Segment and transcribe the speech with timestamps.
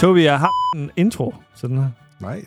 [0.00, 1.34] Tobi, jeg har en intro.
[1.54, 1.88] Sådan her.
[2.20, 2.44] Nej.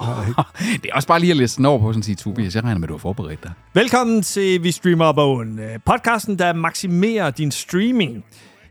[0.82, 2.64] Det er også bare lige at læse den over på sådan at sige, Tobias, jeg
[2.64, 3.52] regner med, at du har forberedt dig.
[3.74, 5.58] Velkommen til Vi Streamer Bogen.
[5.58, 8.24] øh, Podcasten, der maksimerer din streaming.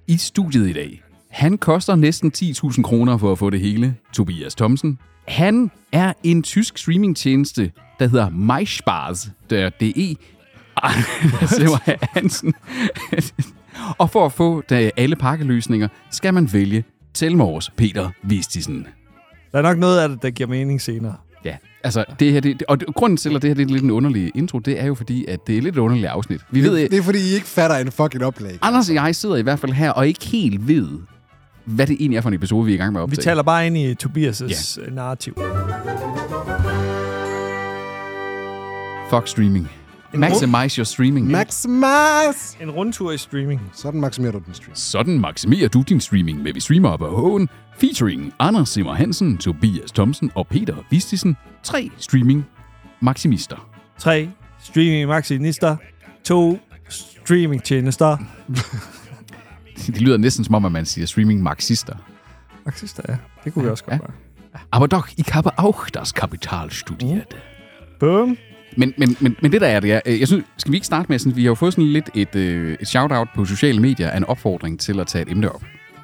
[0.07, 3.95] I studiet i dag, han koster næsten 10.000 kroner for at få det hele.
[4.13, 4.99] Tobias Thomsen.
[5.27, 10.15] Han er en tysk streamingtjeneste, der hedder MySpaß, der DE.
[11.55, 12.53] Simmer Hansen.
[13.99, 14.63] Og for at få
[14.97, 16.83] alle pakkeløsninger, skal man vælge
[17.15, 18.87] Telmors Peter Vistisen.
[19.51, 21.15] Der er nok noget af det, der giver mening senere.
[21.45, 23.91] Ja, altså det her, det, og grunden til, at det her det er lidt en
[23.91, 26.41] underlig intro, det er jo fordi, at det er lidt et underligt afsnit.
[26.51, 28.57] Vi ved, Det, det er fordi, I ikke fatter en fucking oplæg.
[28.61, 30.87] Anders og jeg sidder i hvert fald her og ikke helt ved,
[31.65, 33.23] hvad det egentlig er for en episode, vi er i gang med at Vi optage.
[33.23, 34.89] taler bare ind i Tobias' ja.
[34.91, 35.33] narrativ.
[39.09, 39.69] Fuck streaming.
[40.19, 41.31] Maximize your streaming.
[41.31, 42.57] Maximas!
[42.61, 43.61] En rundtur i streaming.
[43.73, 44.75] Sådan maksimerer du din stream.
[44.75, 49.91] Sådan maksimerer du din streaming med Vi Streamer op Hågen, featuring Anders Simmer Hansen, Tobias
[49.91, 51.37] Thomsen og Peter Vistisen.
[51.63, 52.45] Tre streaming
[53.01, 53.69] maximister.
[53.97, 54.29] 3.
[54.63, 55.75] Streaming maxinister.
[56.23, 56.59] 2.
[56.89, 58.17] Streaming tjenester.
[59.87, 61.95] Det lyder næsten som om, at man siger streaming marxister.
[62.65, 63.17] Maxister, ja.
[63.43, 63.97] Det kunne vi også godt Ja.
[63.97, 64.11] gøre.
[64.71, 67.35] Aber doch, ich habe auch das Kapital studiert.
[67.99, 68.37] Boom.
[68.77, 70.87] Men, men, men, men det der er det, er, øh, jeg synes, skal vi ikke
[70.87, 73.79] starte med, sådan, vi har jo fået sådan lidt et, øh, et shout-out på sociale
[73.81, 75.61] medier af en opfordring til at tage et emne op,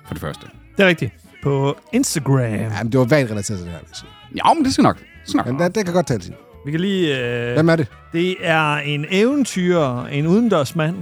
[0.08, 0.48] for det første.
[0.78, 1.12] Det er rigtigt.
[1.44, 2.40] På Instagram.
[2.40, 4.10] Jamen, det var vagt relateret til det her, vil jeg sige.
[4.36, 4.98] Ja, men det skal nok.
[4.98, 5.48] Det skal nok.
[5.48, 6.34] Men det, det kan godt tale til.
[6.66, 7.20] Vi kan lige...
[7.48, 7.88] Øh, Hvem er det?
[8.14, 10.96] det er en eventyr, en udendørsmand.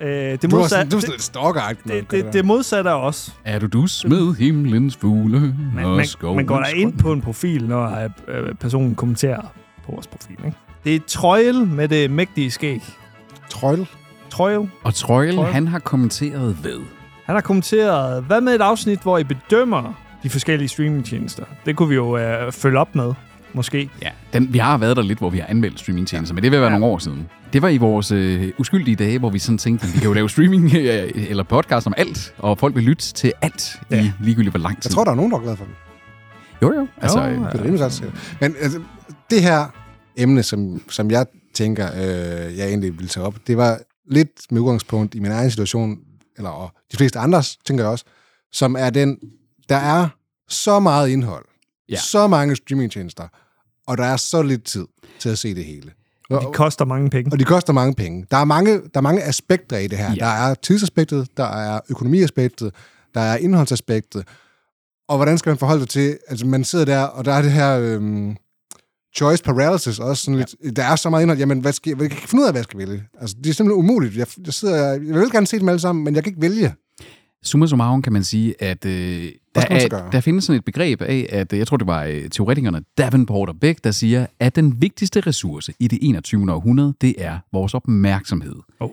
[0.00, 2.90] Øh, det, Du er modsat, du er det, sådan lidt stalker det, det, det modsatte
[2.90, 3.34] er os.
[3.44, 5.40] Er du dus med himlens fugle
[5.74, 6.06] Man, og man,
[6.36, 9.40] man går der ind på en profil, når øh, personen kommenterer
[9.86, 10.36] på vores profil.
[10.46, 10.56] Ikke?
[10.86, 12.82] Det er Trøjel med det mægtige skæg.
[13.50, 13.86] Trøjl.
[14.30, 14.70] Trøjel.
[14.84, 15.52] Og Trøjl, Trøjl.
[15.52, 16.80] han har kommenteret ved.
[17.24, 21.44] Han har kommenteret, hvad med et afsnit, hvor I bedømmer de forskellige streamingtjenester?
[21.66, 23.12] Det kunne vi jo øh, følge op med,
[23.52, 23.90] måske.
[24.02, 26.60] Ja, den, vi har været der lidt, hvor vi har anmeldt streamingtjenester, men det vil
[26.60, 26.78] være Ja.
[26.78, 27.28] nogle år siden.
[27.52, 30.12] Det var i vores øh, uskyldige dage, hvor vi sådan tænkte, at vi kan jo
[30.12, 34.02] lave streaming øh, eller podcast om alt, og folk vil lytte til alt Ja.
[34.04, 34.90] i ligegyldigt hvor lang tid.
[34.90, 35.74] Jeg tror, der er nogen, der er glad for den.
[36.62, 36.86] Jo, jo.
[37.02, 37.38] Altså, Jo, øh, ja.
[37.52, 37.90] Det er rimelig.
[38.40, 38.80] Men altså,
[39.30, 39.66] det her
[40.16, 44.60] emne, som, som jeg tænker, øh, jeg egentlig ville tage op, det var lidt med
[44.60, 45.98] udgangspunkt i min egen situation,
[46.36, 48.04] eller og de fleste andres, tænker jeg også,
[48.52, 49.18] som er den,
[49.68, 50.08] der er
[50.48, 51.44] så meget indhold,
[51.88, 51.96] Ja.
[51.96, 53.28] så mange streamingtjenester,
[53.86, 54.86] og der er så lidt tid
[55.18, 55.92] til at se det hele.
[56.30, 57.32] Og de koster mange penge.
[57.32, 58.26] Og de koster mange penge.
[58.30, 60.10] Der er mange, der er mange aspekter i det her.
[60.10, 60.14] Ja.
[60.14, 62.74] Der er tidsaspektet, der er økonomiaspektet,
[63.14, 64.24] der er indholdsaspektet.
[65.08, 67.52] Og hvordan skal man forholde sig til, altså man sidder der, og der er det
[67.52, 68.36] her øhm,
[69.16, 72.04] choice paralysis også sådan lidt, der er så meget indhold, jamen hvad skal, jeg kan
[72.04, 73.02] ikke finde ud af, hvad jeg skal vælge.
[73.20, 74.16] Altså det er simpelthen umuligt.
[74.16, 76.74] Jeg, jeg, sidder, jeg vil gerne se dem alle sammen, men jeg kan ikke vælge.
[77.42, 78.92] Summa summarum kan man sige, at øh,
[79.54, 82.30] der, er, der findes sådan et begreb af, at øh, jeg tror, det var øh,
[82.30, 86.52] teoretikerne Davenport og Beck, der siger, at den vigtigste ressource i det 21.
[86.52, 88.56] århundrede, det er vores opmærksomhed.
[88.80, 88.90] Oh.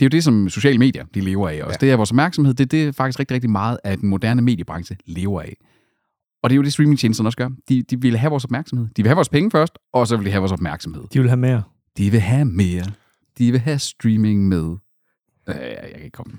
[0.00, 1.64] Det er jo det, som sociale medier de lever af også.
[1.64, 1.70] Ja.
[1.70, 1.76] Ja.
[1.86, 2.54] Det er vores opmærksomhed.
[2.54, 5.56] Det, det er faktisk rigtig, rigtig meget, at den moderne mediebranche lever af.
[6.42, 7.48] Og det er jo det, streamingtjenesterne også gør.
[7.68, 8.86] De, de vil have vores opmærksomhed.
[8.96, 11.02] De vil have vores penge først, og så vil de have vores opmærksomhed.
[11.12, 11.62] De vil have mere.
[11.98, 12.84] De vil have mere.
[13.38, 14.76] De vil have streaming med.
[15.48, 16.32] Øh, jeg kan ikke komme.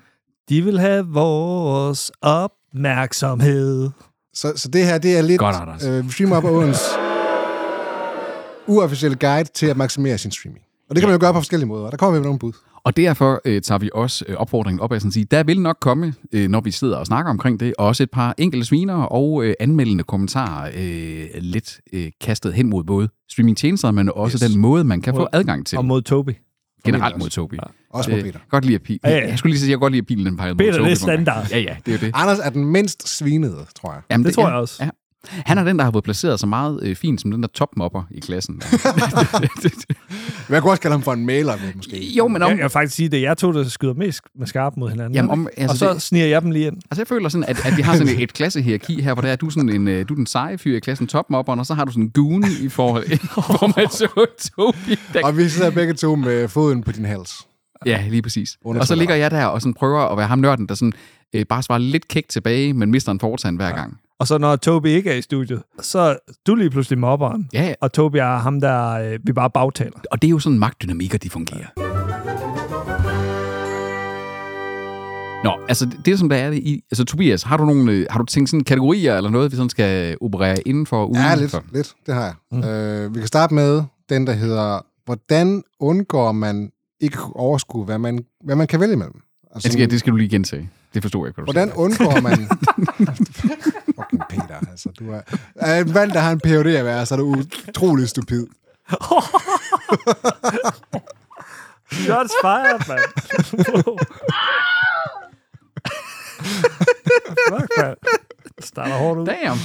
[0.50, 3.89] De vil have vores opmærksomhed.
[4.34, 5.85] Så, så det her, det er lidt Godt, Anders.
[5.85, 6.79] øh, Stream Up Owens
[8.68, 10.66] uofficielle guide til at maksimere sin streaming.
[10.89, 11.89] Og det kan man jo gøre på forskellige måder.
[11.89, 12.53] Der kommer vi med nogle bud.
[12.86, 15.62] Og derfor øh, tager vi også øh, opfordringen op af sådan at sige, der vil
[15.62, 18.94] nok komme, øh, når vi sidder og snakker omkring det, også et par enkelte sviner
[18.96, 24.52] og øh, anmeldende kommentarer øh, lidt øh, kastet hen mod både streamingtjenester, men også Yes.
[24.52, 26.34] den måde, man kan Mod- få adgang til Og mod Tobi.
[26.86, 27.58] generelt mod Tobi.
[27.90, 28.40] Også på Øh, Peter.
[28.50, 29.00] godt lide at pil.
[29.03, 29.22] Ja, Ja, ja.
[29.24, 29.30] ja.
[29.30, 30.86] Jeg skulle lige sige, at jeg godt lide at pilen den pegede mod Peter, Tobi.
[30.86, 31.48] det er standard.
[31.52, 32.12] Ja, ja, det er det.
[32.13, 34.02] Anders er den mindst svinede, tror jeg.
[34.12, 34.84] Jamen, Det tror jeg også.
[34.84, 34.90] Ja.
[35.29, 38.03] Han er den, der har fået placeret så meget øh, fint som den der topmopper
[38.11, 38.55] i klassen.
[40.49, 42.13] Jeg kunne også kalde ham for en mailer, måske.
[42.17, 42.49] jo, men om...
[42.49, 44.89] Jeg, jeg vil faktisk sige, det er jeg to, der skyder mest med skarp mod
[44.89, 45.15] hinanden.
[45.15, 46.75] Jamen, om, og altså, så det, sniger jeg dem lige ind.
[46.75, 49.29] Altså, jeg føler sådan, at, at vi har sådan et, et klassehierarki her, hvor der
[49.29, 51.74] er, du sådan en, øh, du er den seje fyr i klassen topmobberen, og så
[51.74, 54.07] har du sådan en goon i forhold til
[54.56, 54.95] Tobi.
[55.13, 57.31] Der, Og vi sidder begge to med foden på din hals.
[57.85, 58.57] ja, lige præcis.
[58.65, 60.94] Og så ligger jeg der og sådan prøver at være ham nørden, der sådan,
[61.33, 63.97] øh, bare svarer lidt kæk tilbage, men mister en fortand hver gang.
[64.21, 66.15] Og så når Tobi ikke er i studiet, så er
[66.47, 67.50] du lige pludselig mobberen.
[67.53, 67.73] Ja, ja.
[67.81, 70.00] Og Tobi er ham, der øh, vi bare bagtaler.
[70.12, 71.68] Og det er jo sådan magtdynamikker, de fungerer.
[75.44, 76.83] Nå, altså det, som der er i...
[76.91, 79.69] Altså Tobias, har du, nogle, øh, har du tænkt sådan kategorier eller noget, vi sådan
[79.69, 81.94] skal operere indenfor og Ja, lidt, lidt.
[82.06, 82.33] Det har jeg.
[82.51, 82.63] Mm.
[82.63, 88.25] Øh, vi kan starte med den, der hedder, hvordan undgår man ikke overskue, hvad man,
[88.44, 89.21] hvad man kan vælge imellem?
[89.56, 90.69] Altså, Det skal, det skal du lige gentage.
[90.94, 91.79] Det forstår jeg ikke, hvad du hvordan siger.
[91.79, 92.47] undgår man...
[94.12, 94.90] Fucking Peter, altså.
[95.00, 95.22] Du er,
[95.56, 97.36] er en mand, der har en PhD at være, så er du
[97.69, 98.48] utrolig stupid.
[101.92, 103.00] Shots fired, mand.
[107.50, 107.98] Fuck, mand.
[108.58, 109.25] Det Starter hårdt ud.
[109.25, 109.60] Damn.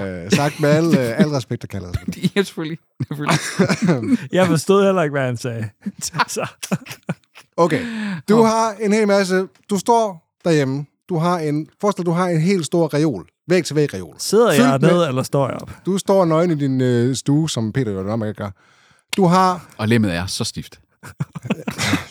[0.00, 1.94] Øh, sagt med al, øh, al respekt og kærlighed.
[2.36, 2.78] ja, selvfølgelig.
[3.08, 3.38] selvfølgelig.
[4.32, 5.68] Jeg forstod heller ikke, hvad han sagde.
[6.28, 6.46] Så,
[7.56, 7.86] Okay,
[8.28, 9.46] du har en hel masse...
[9.70, 10.86] Du står derhjemme.
[11.08, 11.66] Du har en...
[11.80, 13.26] Forestil dig, du har en helt stor reol.
[13.48, 14.14] Væg til væg reol.
[14.18, 15.70] sidder Fyldt jeg med- ned, eller står jeg op?
[15.86, 18.50] Du står nøgen i din øh, stue, som Peter jo nok ikke gør.
[19.16, 19.66] Du har...
[19.76, 20.80] Og lemmet er så stift.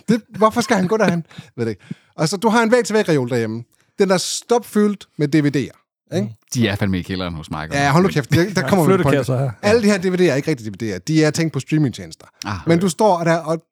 [0.09, 1.25] Det, hvorfor skal han gå derhen?
[1.57, 1.83] Ved det ikke.
[2.17, 3.63] Altså, du har en væg til væg reol derhjemme.
[3.99, 5.82] Den er stopfyldt med DVD'er.
[6.15, 6.35] Ikke?
[6.53, 7.69] De er fandme i kælderen hos mig.
[7.71, 8.31] Ja, hold nu kæft.
[8.31, 9.51] Der, der kommer vi på her.
[9.61, 10.97] Alle de her DVD'er er ikke rigtig DVD'er.
[11.07, 12.25] De er tænkt på streamingtjenester.
[12.45, 13.63] Ah, Men du står der, og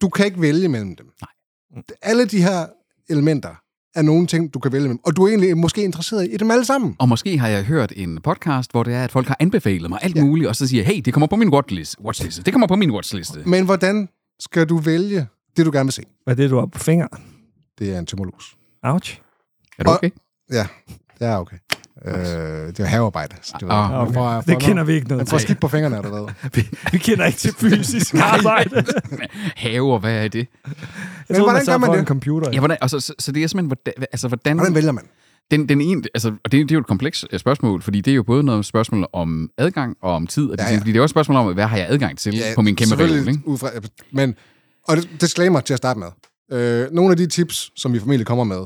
[0.00, 1.06] du kan ikke vælge mellem dem.
[1.20, 1.84] Nej.
[2.02, 2.66] Alle de her
[3.08, 3.50] elementer
[3.94, 5.00] er nogle ting, du kan vælge mellem.
[5.04, 6.96] Og du er egentlig måske interesseret i dem alle sammen.
[6.98, 9.98] Og måske har jeg hørt en podcast, hvor det er, at folk har anbefalet mig
[10.02, 10.24] alt ja.
[10.24, 11.96] muligt, og så siger, hey, det kommer på min watchlist.
[12.04, 12.42] watchliste.
[12.42, 13.40] Det kommer på min watchliste.
[13.46, 14.08] Men hvordan
[14.40, 15.26] skal du vælge
[15.56, 16.02] det, du gerne vil se?
[16.24, 17.22] Hvad er det, du har på fingeren?
[17.78, 18.56] Det er en tumulus.
[18.82, 19.20] Ouch.
[19.78, 20.10] Er du okay?
[20.52, 20.66] Ja,
[21.18, 21.56] det er okay.
[22.06, 23.36] Øh, det er havearbejde.
[23.42, 24.14] Så det, Ah, man okay.
[24.14, 25.46] får, Det kender vi ikke Man noget får til.
[25.46, 26.26] skidt på fingrene allerede.
[26.92, 28.84] Vi kender ikke til fysisk arbejde.
[29.56, 30.38] Haver, hvad er det?
[30.66, 30.74] Jeg
[31.28, 31.98] Men hvordan man gør man det?
[31.98, 32.50] en computer.
[32.52, 35.04] Ja, hvordan, altså, så, så det er simpelthen, hvordan, altså, hvordan, Hvordan vælger man?
[35.50, 38.10] den, den ene, altså, og det, det er jo et komplekst øh, spørgsmål, fordi det
[38.10, 40.78] er jo både noget spørgsmål om adgang og om tid, og ja, Ja, ja.
[40.78, 42.76] fordi det er også et spørgsmål om, hvad har jeg adgang til ja, på min
[42.76, 43.40] kæmpe reol, ikke?
[43.44, 43.70] ud fra,
[44.12, 44.34] Men,
[44.88, 46.08] og det- disclaimer til at starte med.
[46.52, 48.60] Øh, nogle af de tips, som vi formentlig kommer med,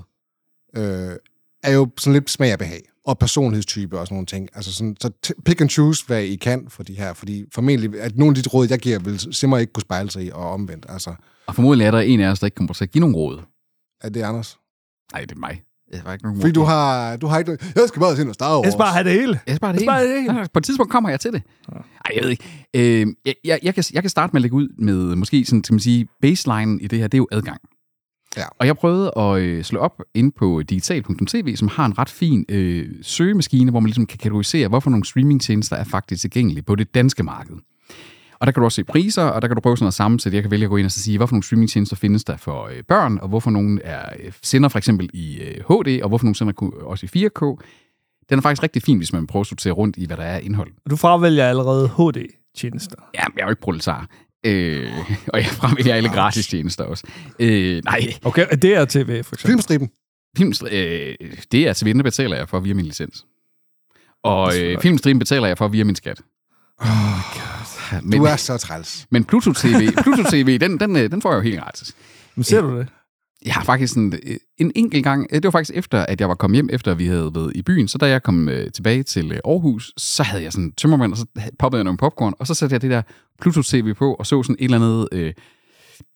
[0.76, 1.16] øh,
[1.62, 4.48] er jo sådan lidt smag og behag, og personlighedstype og sådan nogle ting.
[4.54, 8.00] Altså sådan, så t- pick and choose, hvad I kan for de her, fordi formentlig,
[8.00, 10.50] at nogle af de råd, jeg giver, vil simpelthen ikke kunne spejle sig i, og
[10.52, 10.86] omvendt.
[10.88, 11.14] Altså,
[11.46, 13.40] Og formodentlig er der en af os, der ikke kommer til at give nogen råd.
[14.00, 14.58] er det Anders?
[15.12, 15.62] Nej, det er mig.
[15.92, 16.54] Jeg har ikke nogen Fordi råd.
[16.54, 18.64] du har, du har ikke jeg skal bare se noget Star Wars.
[18.64, 19.40] Jeg skal bare have det hele.
[19.46, 20.12] Jeg skal bare det, skal bare hele.
[20.14, 20.38] det hele.
[20.40, 21.42] Ja, På et tidspunkt kommer jeg til det.
[21.72, 22.44] Ej, jeg ved ikke.
[22.76, 25.64] Øh, jeg, jeg, jeg, kan, jeg kan starte med at lægge ud med måske sådan,
[25.64, 27.60] skal man sige, baseline i det her, det er jo adgang.
[28.38, 28.44] Ja.
[28.58, 32.44] Og jeg prøvede at øh, slå op ind på digital.tv, som har en ret fin
[32.48, 36.94] øh, søgemaskine, hvor man ligesom kan kategorisere, hvorfor nogle streamingtjenester er faktisk tilgængelige på det
[36.94, 37.56] danske marked.
[38.40, 40.36] Og der kan du også se priser, og der kan du prøve sådan noget sammensætte.
[40.36, 42.66] Jeg kan vælge at gå ind og så sige, hvorfor nogle streamingtjenester findes der for
[42.66, 46.24] øh, børn, og hvorfor nogle er, øh, sender for eksempel i øh, HD, og hvorfor
[46.24, 47.56] nogle sender også i 4K.
[48.30, 50.38] Den er faktisk rigtig fin, hvis man prøver at sortere rundt i, hvad der er
[50.38, 50.72] indhold.
[50.90, 52.96] Du fravælger allerede HD-tjenester.
[53.14, 54.06] Ja, jeg er jo ikke proletar.
[54.46, 54.92] Øh,
[55.32, 57.06] og jeg fremvælger alle gratis tjenester også.
[57.38, 59.38] Øh, nej, Okay, det er tv, for eksempel.
[59.38, 59.90] Filmstriben.
[60.38, 61.14] Filmstri- øh,
[61.52, 63.24] det er til vinde betaler jeg for via min licens.
[64.22, 66.20] Og øh, filmstream betaler jeg for via min skat.
[66.80, 66.88] Oh,
[68.02, 69.06] Men, du er så træls.
[69.10, 71.94] men Pluto TV, Pluto TV den, den, øh, den får jeg jo helt gratis.
[72.34, 72.88] Men ser du det?
[73.44, 76.28] Jeg har faktisk en, øh, en enkelt gang, øh, det var faktisk efter, at jeg
[76.28, 79.02] var kommet hjem, efter vi havde været i byen, så da jeg kom øh, tilbage
[79.02, 81.26] til øh, Aarhus, så havde jeg sådan en og så
[81.58, 83.02] poppede jeg nogle popcorn, og så satte jeg det der
[83.40, 85.32] Pluto TV på, og så sådan et eller andet øh,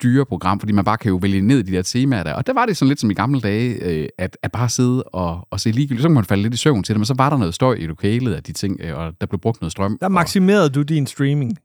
[0.03, 2.33] dyre program, fordi man bare kan jo vælge ned i de der temaer der.
[2.33, 5.03] Og der var det sådan lidt som i gamle dage, øh, at, at bare sidde
[5.03, 7.13] og, og se ligegyldigt, så kunne man falde lidt i søvn til det, men så
[7.17, 9.71] var der noget støj i lokalet af de ting, øh, og der blev brugt noget
[9.71, 9.97] strøm.
[9.99, 11.57] Der og maksimerede du din streaming.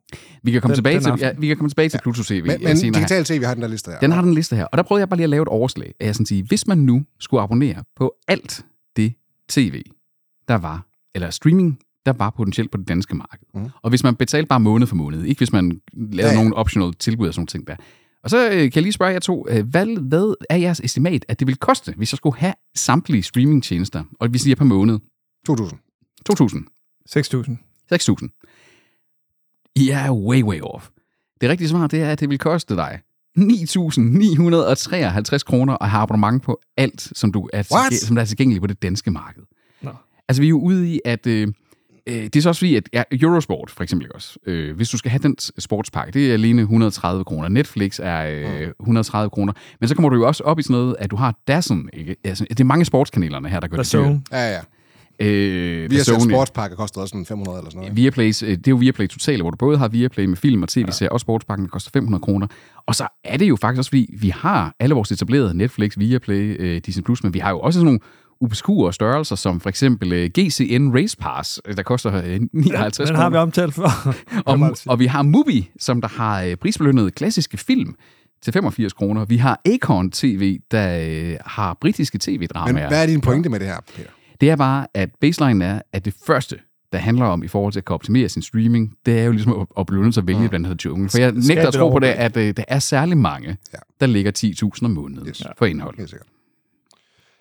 [0.43, 1.27] vi kan komme den- tilbage den til, aften.
[1.27, 2.43] ja, vi kan komme tilbage til Pluto TV.
[2.43, 2.77] Men, øh, men.
[2.93, 3.99] Digital TV har den der liste her.
[3.99, 4.65] Den har den liste her.
[4.65, 5.95] Og der prøvede jeg bare lige at lave et overslag.
[6.01, 8.65] Af sådan at sige, hvis man nu skulle abonnere på alt
[8.97, 9.13] det
[9.49, 9.83] tv,
[10.49, 13.47] der var, eller streaming, der var potentielt på det danske marked.
[13.55, 13.69] Mm.
[13.83, 16.33] Og hvis man betalte bare måned for måned, ikke hvis man lavede Ja, ja, ja.
[16.33, 16.37] ja.
[16.43, 17.77] nogle optional tilbud og sådan nogle ting der.
[18.23, 21.25] Og så øh, kan jeg lige spørge jer to, øh, hvad, hvad er jeres estimat,
[21.29, 24.99] at det vil koste, hvis jeg skulle have samtlige streamingtjenester, og vi siger per måned?
[25.47, 25.79] 2000.
[26.31, 26.57] 2.000,
[27.11, 27.51] 6.000.
[27.95, 28.29] 6.000.
[29.77, 30.89] I er way, way off.
[31.41, 33.01] Det rigtige svar, det er, at det vil koste dig
[33.39, 33.43] 9.953
[35.39, 38.67] kroner at have abonnement på alt, som, du er, tilgæ- som der er tilgængeligt på
[38.67, 39.43] det danske marked.
[39.83, 39.91] Nå.
[40.29, 41.27] Altså, vi er jo ude i, at...
[41.27, 41.49] Øh,
[42.09, 44.99] øh, det er så også fordi, at ja, Eurosport for eksempel også, øh, hvis du
[44.99, 47.49] skal have den sportspakke, det er alene 130 kroner.
[47.49, 49.53] Netflix er øh, 130 kroner.
[49.81, 51.89] Men så kommer du jo også op i sådan noget, at du har DAZN.
[51.93, 52.17] Ikke?
[52.25, 54.05] Altså, det er mange sportskanalerne her, der gør det dyrt.
[54.05, 54.19] så.
[54.33, 54.61] Ja, ja.
[55.21, 56.19] Øh, Vi har set ja.
[56.19, 57.97] sportspakke, koster også sådan 500 eller sådan noget.
[57.97, 60.69] Viaplays, øh, det er jo Viaplay Total, hvor du både har Viaplay med film og
[60.69, 62.47] tv-serier, og sportspakken, der koster 500 kroner.
[62.87, 66.57] Og så er det jo faktisk også, fordi vi har alle vores etablerede Netflix, Viaplay,
[66.61, 68.01] øh, Disney+, Plus, men vi har jo også sådan nogle
[68.41, 73.17] obskure størrelser, som for eksempel øh, GCN Race Pass, øh, der koster øh, 59 Den
[73.17, 74.15] har vi omtalt før.
[74.47, 77.95] Og, og vi har Mubi, som der har prisbelønnet klassiske film
[78.43, 79.25] til 85 kroner.
[79.25, 82.89] Vi har Acorn TV, der har britiske Men tv-dramaer.
[82.89, 84.11] hvad er din pointe med det her, Peter?
[84.41, 86.59] Det er bare, at baseline er, at det første,
[86.93, 89.61] der handler om i forhold til at kunne optimere sin streaming, det er jo ligesom
[89.61, 90.49] at, at blive nødt til at vælge mm.
[90.49, 91.09] blandt andet jungle.
[91.09, 93.55] For jeg nægter at tro på det, at øh, der er særlig mange, Ja.
[93.73, 93.79] ja.
[94.01, 94.33] der ligger
[94.79, 95.39] 10.000 om måneden Yes.
[95.39, 95.47] yes.
[95.59, 95.97] for indhold.
[95.99, 96.29] Helt sikkert.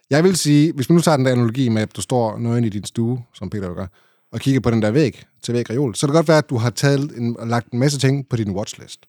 [0.10, 2.64] Jeg vil sige, hvis man nu tager den der analogi med, at du står nøgen
[2.64, 3.88] i din stue, som Peter jo gør,
[4.32, 6.50] og kigger på den der væg til væg reol, så kan det godt være, at
[6.50, 9.06] du har taget en, lagt en masse ting på din watchlist.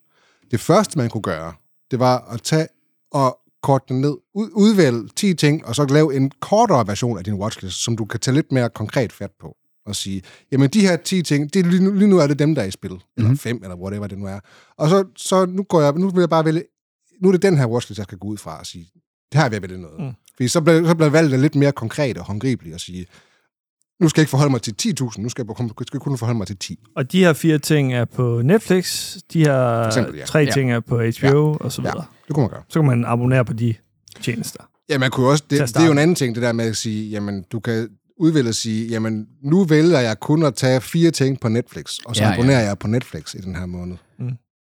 [0.51, 1.53] Det første, man kunne gøre,
[1.91, 2.69] det var at tage
[3.13, 7.25] og korte den ned, ud, udvælge 10 ting, og så lave en kortere version af
[7.25, 10.81] din watchlist, som du kan tage lidt mere konkret fat på og sige, jamen de
[10.81, 12.91] her 10 ting, det lige, nu, lige nu er det dem, der er i spil.
[13.17, 14.41] Eller 5, eller whatever det nu er.
[14.77, 16.65] Og så, så nu, går jeg, nu vil jeg bare vælge,
[17.21, 18.91] nu er det den her watchlist, jeg skal gå ud fra og sige,
[19.33, 20.01] det her vil jeg vælge noget.
[20.01, 20.13] Mm.
[20.39, 23.07] Fordi så bliver, så bliver valget lidt mere konkret og håndgribeligt at sige,
[24.01, 26.19] nu skal jeg ikke forholde mig til 10.000, nu skal jeg, kun- skal jeg kun
[26.19, 26.79] forholde mig til 10.
[26.97, 30.25] Og de her fire ting er på Netflix, de her eksempel, ja.
[30.25, 30.51] tre Ja.
[30.51, 32.05] ting er på HBO, og så Ja, videre.
[32.27, 32.63] det kunne man gøre.
[32.69, 33.75] Så kan man abonnere på de
[34.23, 34.61] tjenester.
[34.89, 36.77] Ja, man kunne også, det, det er jo en anden ting, det der med at
[36.77, 37.89] sige, jamen, du kan
[38.21, 42.17] udvælge at sige, jamen, nu vælger jeg kun at tage fire ting på Netflix, og
[42.17, 42.39] så Ja, ja, ja.
[42.39, 43.97] abonnerer jeg på Netflix i den her måned.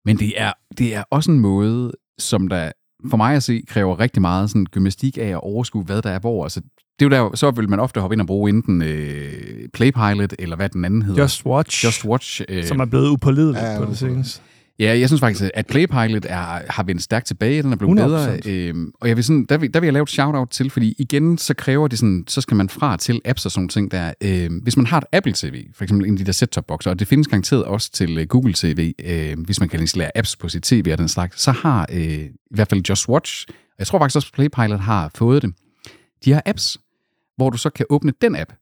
[0.05, 2.73] Men det er, det er også en måde, som der
[3.11, 6.19] for mig at se, kræver rigtig meget sådan gymnastik af at overskue, hvad der er
[6.19, 6.43] hvor.
[6.45, 6.61] Altså,
[7.01, 10.35] det er jo der, så vil man ofte hoppe ind og bruge enten øh, Playpilot,
[10.39, 11.23] eller hvad den anden hedder.
[11.23, 12.43] Just Watch, Just Watch.
[12.49, 14.41] Øh, som er blevet upålideligt Ja, på det seneste.
[14.79, 17.63] Ja, jeg synes faktisk, at Playpilot er, har vendt stærkt tilbage.
[17.63, 18.03] Den er blevet 100%.
[18.05, 18.39] bedre.
[18.47, 20.95] Øhm, og jeg vil sådan, der, vil, der vil jeg lave et shout-out til, fordi
[20.99, 24.13] igen, så kræver det sådan, så skal man fra til apps og sådan ting der.
[24.21, 26.99] Øhm, hvis man har et Apple TV, for eksempel en af de der set-top-boxer, og
[26.99, 30.49] det findes garanteret også til øh, Google TV, øh, hvis man kan installere apps på
[30.49, 33.87] sit TV og den slags, så har øh, i hvert fald Just Watch, og jeg
[33.87, 35.55] tror faktisk også, Playpilot har fået det.
[36.25, 36.79] De har apps,
[37.37, 38.53] hvor du så kan åbne den app,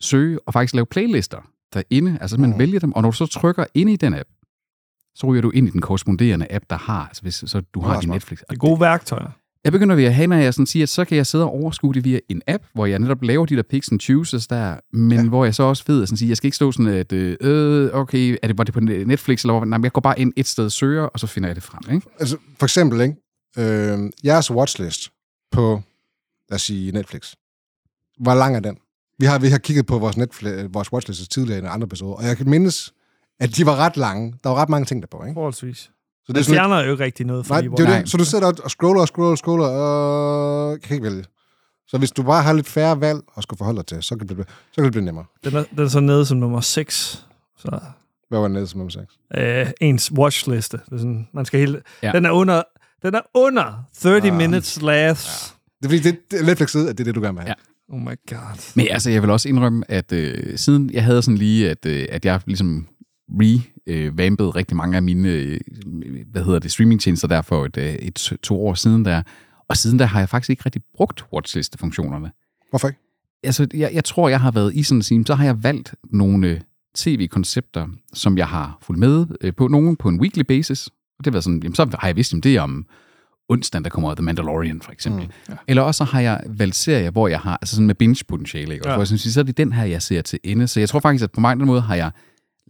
[0.00, 1.38] søge og faktisk lave playlister
[1.74, 2.58] derinde, altså man Mm.
[2.58, 4.28] vælger dem, og når du så trykker ind i den app,
[5.14, 7.94] så ryger du ind i den korresponderende app, der har, altså hvis så du har
[7.94, 8.14] din smart.
[8.14, 8.38] Netflix.
[8.38, 9.30] Det er gode værktøjer.
[9.64, 11.50] Jeg begynder ved at have, når jeg sådan siger, at så kan jeg sidde og
[11.50, 14.76] overskue det via en app, hvor jeg netop laver de der picks and chooses der,
[14.92, 15.28] men ja.
[15.28, 17.90] hvor jeg så også ved, at sådan sige, jeg skal ikke stå sådan, at øh,
[17.92, 19.64] okay, er det, var det på Netflix, eller hvor?
[19.64, 21.94] Nej, men jeg går bare ind et sted, søger, og så finder jeg det frem.
[21.94, 22.06] Ikke?
[22.20, 23.14] Altså, for eksempel, ikke?
[23.58, 25.10] Øh, jeres watchlist
[25.52, 25.82] på,
[26.50, 27.34] lad os sige, Netflix.
[28.20, 28.76] Hvor lang er den?
[29.18, 32.16] Vi har, vi har kigget på vores, Netflix, vores watchlist tidligere i en andre episode,
[32.16, 32.92] og jeg kan mindes,
[33.40, 34.34] at de var ret lange.
[34.44, 35.34] Der var ret mange ting der på, ikke?
[35.34, 35.78] Forholdsvis.
[35.78, 35.88] Så
[36.26, 37.98] Det, det er sådan lidt, fjerner jo ikke rigtig noget fra nej, de det er
[38.00, 38.08] det.
[38.10, 41.24] Så du sidder der og scroller og scroller og scroller, og kan ikke vælge.
[41.88, 44.28] Så hvis du bare har lidt færre valg og skal forholde dig til, så kan
[44.28, 45.24] det blive, så kan det blive nemmere.
[45.44, 47.26] Den er, den er så nede som nummer 6.
[47.58, 47.78] Så
[48.28, 49.12] Hvad var nede som nummer 6?
[49.38, 50.76] øh, ens watchliste.
[50.76, 52.06] Det er sådan, man skal hele, Ja.
[52.08, 52.12] ja.
[52.12, 52.62] den, er under,
[53.02, 54.36] den er under 30 Ah.
[54.36, 55.54] minutes last.
[55.82, 57.54] Det er fordi, det, det, Netflix ved, at det er det, du gerne vil have.
[57.90, 57.94] Ja.
[57.94, 58.76] Oh my god.
[58.76, 62.06] Men altså, jeg vil også indrømme, at øh, siden jeg havde sådan lige, at, øh,
[62.10, 62.86] at jeg ligesom
[63.38, 65.60] revampede rigtig mange af mine, øh,
[66.30, 69.22] hvad hedder det, streamingtjenester der for et, øh, et to år siden der,
[69.68, 72.30] og siden der har jeg faktisk ikke rigtig brugt watchliste-funktionerne.
[72.70, 73.00] Hvorfor ikke?
[73.42, 75.94] altså, jeg, jeg tror, jeg har været i sådan en scene, så har jeg valgt
[76.12, 76.60] nogle øh,
[76.94, 80.86] tv-koncepter, som jeg har fulgt med øh, på, nogen på en weekly basis.
[80.86, 82.86] Og det har været sådan, jamen, så har jeg vidst, at det er om
[83.48, 85.24] onsdag, der kommer The Mandalorian, for eksempel.
[85.24, 85.54] Mm, ja.
[85.68, 88.86] Eller også så har jeg valgt serier, hvor jeg har, altså sådan med binge-potentiale, ikke?
[88.86, 88.98] Og Ja.
[88.98, 90.68] jeg synes, så er det den her, jeg ser til ende.
[90.68, 92.10] Så jeg tror faktisk, at på den måde har jeg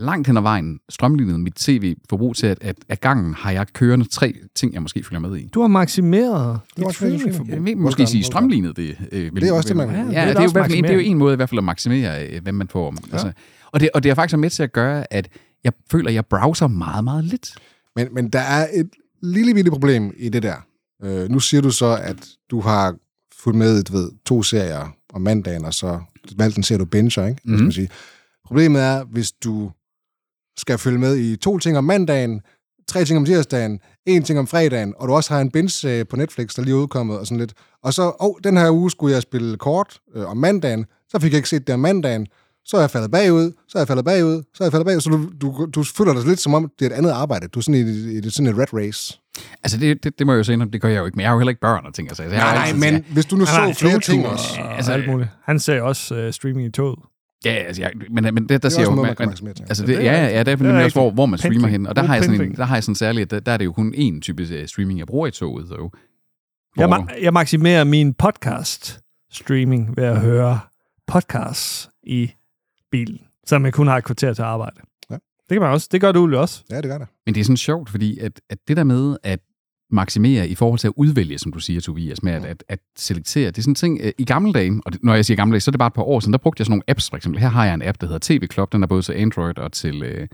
[0.00, 4.04] langt hen ad vejen strømlignet mit tv-forbrug til, at, at af gangen har jeg kørende
[4.08, 5.48] tre ting, jeg måske følger med i.
[5.54, 7.48] Du har maksimeret dit streamingforbrug.
[7.54, 8.96] Jeg vil måske sige den- strømlignet det.
[9.12, 10.74] Øh, Det er også det, man- Ja, Ja, ja, det det, er er da jo
[10.78, 12.94] en, det er jo en måde i hvert fald at maksimere, øh, hvad man får.
[13.06, 13.12] Ja.
[13.12, 13.32] Altså,
[13.72, 15.28] og, det, og det er faktisk med til at gøre, at
[15.64, 17.50] jeg føler, at jeg browser meget, meget lidt.
[17.96, 18.90] Men, men der er et
[19.22, 20.56] lille bitte problem i det der.
[21.04, 22.94] Øh, nu siger du så, at du har
[23.42, 26.00] fulgt med du ved, to serier om mandagen, og så
[26.36, 27.40] valgt en serie, du binger, ikke?
[27.44, 27.48] Mm.
[27.48, 27.62] Skal Mhm.
[27.62, 27.88] man sige.
[28.46, 29.70] Problemet er, hvis du
[30.60, 32.40] skal følge med i to ting om mandagen,
[32.88, 36.16] tre ting om tirsdagen, en ting om fredagen, og du også har en binge på
[36.16, 37.52] Netflix, der lige er udkommet, og sådan lidt.
[37.82, 41.18] Og så, åh, oh, den her uge skulle jeg spille kort øh, om mandagen, så
[41.20, 42.26] fik jeg ikke set det om mandagen,
[42.64, 45.00] så er jeg faldet bagud, så er jeg faldet bagud, så er jeg faldet bagud,
[45.00, 47.48] så du, du, du føler dig lidt som om, det er et andet arbejde.
[47.48, 49.18] Du er sådan i, i, i sådan et red race.
[49.62, 51.28] Altså, det, det, det må jeg jo sige, det gør jeg jo ikke, men jeg
[51.30, 52.08] har jo heller ikke børn og ting.
[52.08, 54.44] Altså, jeg Nej, nej, altid- men hvis du nu Han så flere ting også.
[54.58, 55.30] Og Altså, altså, alt muligt.
[55.44, 56.98] Han ser også uh, streaming i toget.
[57.44, 58.90] Ja, altså, jeg, men, men det, der Det er siger også jo...
[58.90, 59.54] en måde, man- man kan man-.
[59.68, 61.26] Altså Ja, det, er ja, ja, ja, det er Det er nemlig også, hvor, hvor
[61.26, 61.86] man streamer hen.
[61.86, 62.56] Og der har, jeg sådan, pendling.
[62.56, 64.98] der har jeg sådan særligt, der, der er det jo kun én type øh, streaming,
[64.98, 65.68] jeg bruger i toget.
[65.68, 65.88] Så.
[66.76, 69.00] Jeg, ma- jeg maksimerer min podcast
[69.32, 70.60] streaming ved at høre
[71.06, 72.30] podcasts i
[72.90, 74.76] bilen, så man kun har et kvarter til arbejde.
[75.10, 75.14] Ja.
[75.14, 75.88] Det kan man også.
[75.92, 76.64] Det gør du jo også.
[76.70, 77.06] Ja, det gør det.
[77.26, 79.40] Men det er sådan sjovt, fordi at, at det der med at
[79.90, 83.46] maksimere i forhold til at udvælge, som du siger, Tobias, med at, at, at selektere,
[83.46, 85.52] det er sådan en ting, øh, i gamle dage, og det, når jeg siger gamle
[85.52, 87.10] dage, så er det bare et par år siden, der brugte jeg sådan nogle apps,
[87.10, 87.40] for eksempel.
[87.40, 89.72] Her har jeg en app, der hedder TV Club, den er både til Android og
[89.72, 90.28] til, øh,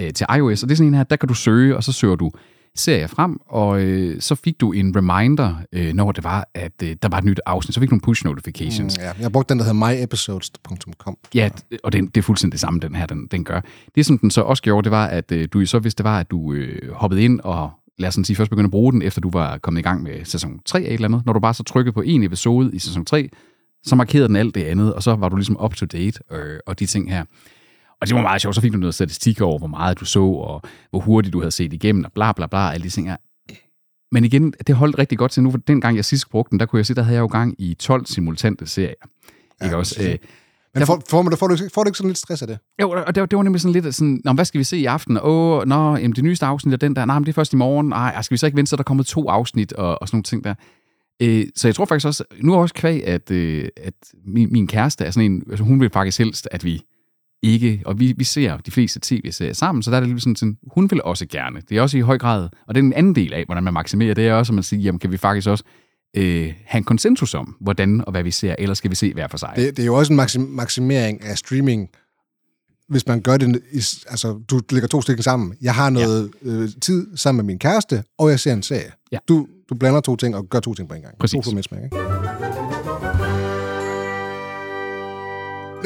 [0.00, 1.92] øh, til iOS, og det er sådan en her, der kan du søge, og så
[1.92, 2.30] søger du
[2.74, 6.96] serier frem, og øh, så fik du en reminder, øh, når det var, at øh,
[7.02, 7.74] der var et nyt afsnit.
[7.74, 8.98] Så fik du nogle push notifications.
[8.98, 9.06] Mm, ja.
[9.06, 11.16] Jeg har brugt den, der hedder myepisodes.com.
[11.34, 11.50] Ja,
[11.84, 13.60] og det, det er fuldstændig det samme, den her, den, den gør.
[13.94, 16.20] Det, som den så også gjorde, det var, at øh, du så, hvis det var,
[16.20, 19.02] at du øh, hoppede ind og lad os sådan sige, først begyndte at bruge den,
[19.02, 21.40] efter du var kommet i gang med sæson 3 af et eller andet, når du
[21.40, 23.28] bare så trykkede på en episode i sæson 3,
[23.84, 26.58] så markerede den alt det andet, og så var du ligesom up to date øh,
[26.66, 27.24] og de ting her.
[28.00, 30.22] Og det var meget sjovt, så fik du noget statistik over, hvor meget du så,
[30.22, 33.16] og hvor hurtigt du havde set igennem, og bla bla bla, alle de ting her.
[34.12, 36.66] Men igen, det holdt rigtig godt til nu, for dengang jeg sidst brugte den, der
[36.66, 38.94] kunne jeg se, der havde jeg jo gang i 12 simultante serier.
[39.60, 40.02] Ja, ikke også?
[40.02, 40.18] Øh,
[40.74, 42.58] Men får, får, man, får, du, får du ikke sådan lidt stress af det?
[42.82, 44.76] jo, og det, var- det var nemlig sådan lidt sådan, Nå, hvad skal vi se
[44.78, 45.18] i aften?
[45.22, 47.04] Åh, nå, jamen, det nyeste afsnit er den der.
[47.04, 47.88] Nej, men det er først i morgen.
[47.88, 50.16] Nej, skal vi så ikke vente, så er der kommet to afsnit og, og sådan
[50.16, 50.54] nogle ting der.
[51.22, 53.94] Øh, så jeg tror faktisk også, nu er også kvæg, at, øh, at
[54.26, 56.82] min, min kæreste er sådan en, altså hun vil faktisk helst, at vi
[57.42, 60.36] ikke, og vi, vi ser de fleste tv-serier sammen, så der er det lidt sådan,
[60.36, 61.62] sådan, hun vil også gerne.
[61.68, 63.74] Det er også i høj grad, og det er en anden del af, hvordan man
[63.74, 65.64] maksimerer, det er også, at man siger, jamen kan vi faktisk også
[66.16, 69.28] øh, have en konsensus om, hvordan og hvad vi ser, eller skal vi se hver
[69.28, 69.52] for sig?
[69.56, 69.76] det?
[69.76, 71.90] Det er jo også en maksim, maksimering af streaming,
[72.88, 73.76] hvis man gør det, i,
[74.08, 75.54] altså du lægger to stykker sammen.
[75.62, 76.50] Jeg har noget ja.
[76.50, 78.92] øh, tid sammen med min kæreste, og jeg ser en serie.
[79.12, 79.18] Ja.
[79.28, 81.18] Du, du blander to ting og gør to ting på en gang.
[81.18, 81.44] Præcis.
[81.44, 81.96] To for ikke?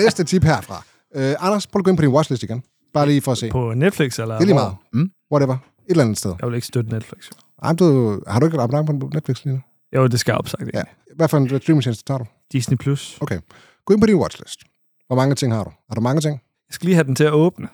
[0.02, 0.85] Næste tip herfra.
[1.14, 2.62] Øh, Anders, prøv at gå ind på din watchlist igen.
[2.95, 3.49] Bare lige for at se.
[3.50, 4.62] På Netflix, eller Det er lige hvor?
[4.62, 5.04] meget.
[5.04, 5.11] Mm.
[5.33, 5.54] Whatever.
[5.54, 6.35] Et eller andet sted.
[6.40, 7.25] Jeg vil ikke støtte Netflix.
[7.26, 9.61] Jo, Ej, du, har du ikke et abonnement på Netflix lige nu?
[10.03, 10.63] Jo det skal jeg opsagt.
[10.75, 10.79] Ja.
[10.79, 10.83] Ja.
[11.17, 12.25] Hvad for en streamingtjeneste tager du?
[12.53, 12.77] Disney+.
[12.77, 13.19] Plus.
[13.21, 13.41] Okay.
[13.85, 14.61] Gå ind på din watchlist.
[15.07, 15.71] Hvor mange ting har du?
[15.89, 16.41] Har du mange ting?
[16.69, 17.69] Jeg skal lige have den til at åbne.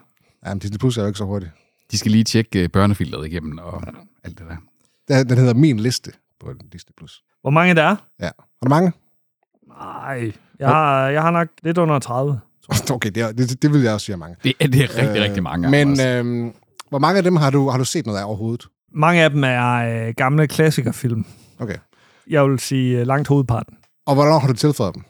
[0.47, 1.51] Ja, men Disney Plus er jo ikke så hurtigt.
[1.91, 3.83] De skal lige tjekke øh, børnefilteret igennem og
[4.25, 4.57] alt det der.
[5.19, 7.23] Den- Den hedder Min Liste på Disney Plus.
[7.41, 7.97] Hvor mange der er?
[8.21, 8.25] Ja.
[8.39, 8.93] Har du mange?
[9.69, 12.41] Nej, jeg har, jeg har nok lidt under 30.
[12.93, 14.37] Okay, det, er, det, det vil jeg også sige er mange.
[14.45, 15.71] Det er, det er rigtig, øh, rigtig mange.
[15.71, 16.53] Men øh,
[16.89, 18.67] hvor mange af dem har du, har du set noget af overhovedet?
[18.95, 19.75] Mange af dem er
[20.09, 21.25] øh, gamle klassikerfilm.
[21.59, 21.77] Okay.
[22.31, 23.77] Jeg vil sige øh, langt hovedparten.
[24.07, 25.03] Og hvornår har du tilføjet dem?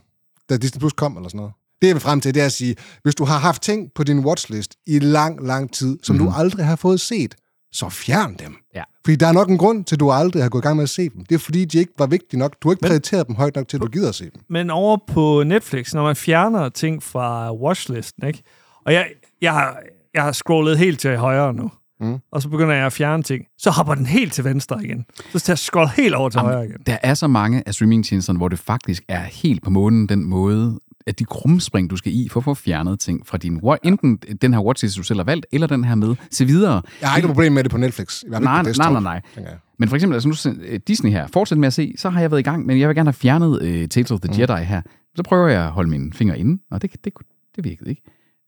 [0.51, 1.53] Da Disney Plus kom eller sådan noget?
[1.83, 4.05] Det jeg vil frem til, det er at sige, hvis du har haft ting på
[4.05, 6.33] din watchlist i lang, lang tid, som mm-hmm.
[6.33, 7.35] du aldrig har fået set,
[7.73, 8.57] så fjern dem.
[8.75, 8.83] Ja.
[9.05, 10.83] Fordi der er nok en grund til, at du aldrig har gået i gang med
[10.83, 11.25] at se dem.
[11.25, 12.57] Det er fordi, de ikke var vigtige nok.
[12.63, 14.43] Du har ikke prioriteret dem højt nok til, at du gider at se dem.
[14.49, 18.43] Men over på Netflix, når man fjerner ting fra watchlisten, ikke?
[18.87, 19.09] Og jeg,
[19.43, 19.81] jeg, har,
[20.15, 21.71] jeg har scrollet helt til højre nu.
[22.01, 22.19] Mm.
[22.33, 23.45] Og så begynder jeg at fjerne ting.
[23.59, 25.05] Så hopper den helt til venstre igen.
[25.33, 26.77] Så skal jeg scrolle helt over til Jamen, højre igen.
[26.87, 30.81] Der er så mange af streamingtjenesterne, hvor det faktisk er helt på månen den måde,
[31.07, 33.61] at de krumspring, du skal i for at få fjernet ting fra din...
[33.83, 36.17] Enten den her watchlist, du selv har valgt, eller den her med.
[36.31, 36.83] Se videre.
[37.01, 38.23] Jeg har ikke noget problem med det på Netflix.
[38.33, 39.23] Fald Nej, ikke på nej, nej, nej.
[39.37, 39.57] jeg.
[39.79, 42.31] Men for eksempel, altså nu øh, Disney her, fortsæt med at se, så har jeg
[42.31, 44.39] været i gang, men jeg vil gerne have fjernet uh, Tales of the mm.
[44.39, 44.83] Jedi her.
[45.17, 47.13] Så prøver jeg at holde mine fingre inde, og det, det,
[47.57, 48.03] det virkede ikke.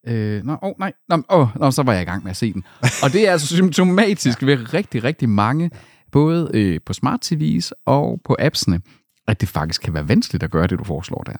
[0.07, 2.53] Øh, nå, oh, nej, nå, oh, nå, så var jeg i gang med at se
[2.53, 2.65] den.
[3.03, 5.71] Og det er altså symptomatisk ved rigtig, rigtig mange,
[6.13, 8.81] både øh, på smart TV's og på appsene,
[9.29, 11.37] at det faktisk kan være vanskeligt at gøre det, du foreslår der.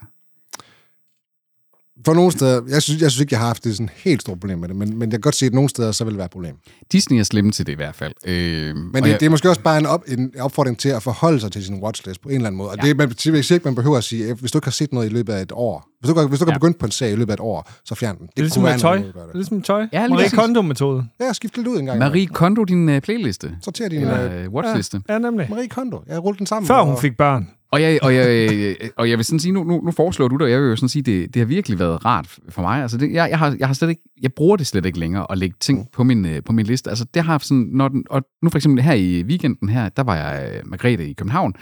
[2.05, 4.41] For nogle steder, jeg synes, jeg synes ikke, jeg har haft det sådan helt stort
[4.41, 6.19] problem med det, men, men jeg kan godt se, at nogle steder, så vil det
[6.19, 6.55] være et problem.
[6.93, 8.13] Disney er slemme til det i hvert fald.
[8.27, 11.03] Øh, Men det, jeg- det er måske også bare en, op, en opfordring til at
[11.03, 12.71] forholde sig til sin watchlist på en eller anden måde.
[12.71, 12.89] Og Ja.
[12.89, 15.07] det, man, jeg siger ikke, man behøver at sige, hvis du ikke har set noget
[15.11, 16.53] i løbet af et år, hvis du, hvis du ikke Ja.
[16.53, 18.27] har begyndt på en serie i løbet af et år, så fjern den.
[18.27, 18.99] Det, Det er ligesom med tøj.
[18.99, 19.35] måde gøre Det er det.
[19.35, 19.87] ligesom tøj.
[19.93, 20.29] Ja, Marie.
[20.29, 21.05] Kondo-metode.
[21.21, 21.99] Ja, skift lidt ud en gang.
[21.99, 23.51] Marie Kondo, din uh, playliste.
[23.63, 24.01] Sorter din...
[24.01, 25.01] Eller uh, watchliste.
[25.09, 25.47] Ja, nemlig.
[25.51, 26.01] Marie Kondo.
[26.09, 26.67] Jeg rullede den sammen.
[26.67, 27.49] Før hun og- fik børn.
[27.73, 30.43] Og jeg, og, jeg, og jeg vil sådan sige, nu, nu, nu foreslår du det,
[30.43, 32.83] og jeg vil jo sådan sige, det, det har virkelig været rart for mig.
[32.83, 35.27] Altså det, jeg, jeg, har, jeg, har slet ikke, jeg bruger det slet ikke længere
[35.31, 36.91] at lægge ting på min, øh, på min liste.
[36.91, 40.03] Altså det har sådan, når den, og nu for eksempel her i weekenden her, der
[40.03, 41.55] var jeg øh, Margrethe i København.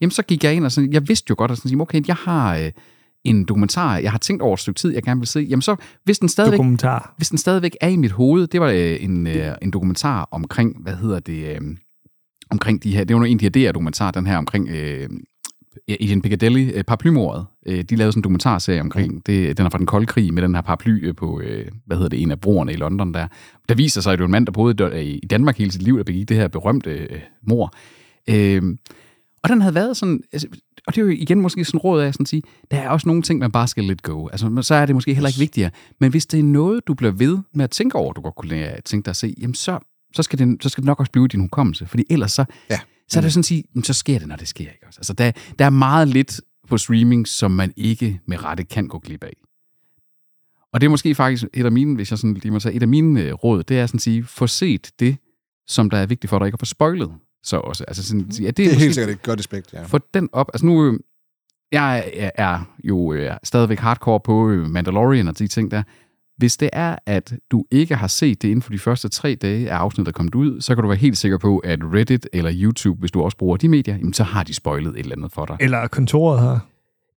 [0.00, 2.02] Jamen så gik jeg ind og sådan, jeg vidste jo godt, at sådan, sige, okay,
[2.08, 2.70] jeg har øh,
[3.24, 5.40] en dokumentar, jeg har tænkt over et stykke tid, jeg gerne vil se.
[5.40, 7.14] Jamen så, hvis den stadigvæk, Dokumentar.
[7.16, 10.82] hvis den stadigvæk er i mit hoved, det var øh, en, øh, en dokumentar omkring,
[10.82, 11.60] hvad hedder det, øh,
[12.50, 15.08] omkring de her, det var en af de her DR-dokumentarer, den her omkring øh,
[15.88, 17.46] Agent Piccadilly, øh, paraplymordet.
[17.66, 20.42] Øh, de lavede sådan en dokumentarserie omkring, det, den er fra den kolde krig, med
[20.42, 21.42] den her paraply øh, på,
[21.86, 23.26] hvad hedder det, en af broerne i London der.
[23.68, 25.82] Der viser sig, at det var en mand, der boede i i Danmark hele sit
[25.82, 27.74] liv, der begik det her berømte øh, mor.
[28.30, 28.62] Øh,
[29.42, 30.48] og den havde været sådan, altså,
[30.86, 33.08] og det er jo igen måske sådan råd af sådan at sige, der er også
[33.08, 34.28] nogle ting, man bare skal let go.
[34.28, 35.70] Altså, så er det måske heller ikke vigtigere.
[36.00, 38.80] Men hvis det er noget, du bliver ved med at tænke over, du godt kunne
[38.84, 39.78] tænke dig at se, jamen så,
[40.14, 41.86] så, skal det, så skal det nok også blive i din hukommelse.
[41.86, 42.78] Fordi ellers så, Ja.
[43.08, 44.64] Så er det sådan at sige, så sker det, når det sker.
[44.64, 44.86] Ikke?
[44.86, 48.98] Altså, der, der er meget lidt på streaming, som man ikke med rette kan gå
[48.98, 49.36] glip af.
[50.72, 52.82] Og det er måske faktisk et af mine, hvis jeg sådan lige må sige, et
[52.82, 55.16] af mine øh, råd, det er sådan at sige, få set det,
[55.66, 57.12] som der er vigtigt for dig ikke at få spoilet.
[57.42, 59.72] Så også, altså sådan, sige, at det, Det er måske- helt sikkert et godt aspekt,
[59.72, 59.82] ja.
[59.84, 60.50] få den op.
[60.54, 61.00] Altså nu, øh,
[61.72, 65.82] jeg er, er jo øh, stadigvæk hardcore på Mandalorian og de ting der,
[66.36, 69.70] Hvis det er, at du ikke har set det inden for de første tre dage
[69.70, 72.52] af afsnittet er kommet ud, så kan du være helt sikker på, at Reddit eller
[72.54, 75.32] YouTube, hvis du også bruger de medier, jamen, så har de spoilet et eller andet
[75.32, 75.56] for dig.
[75.60, 76.58] Eller kontoret her.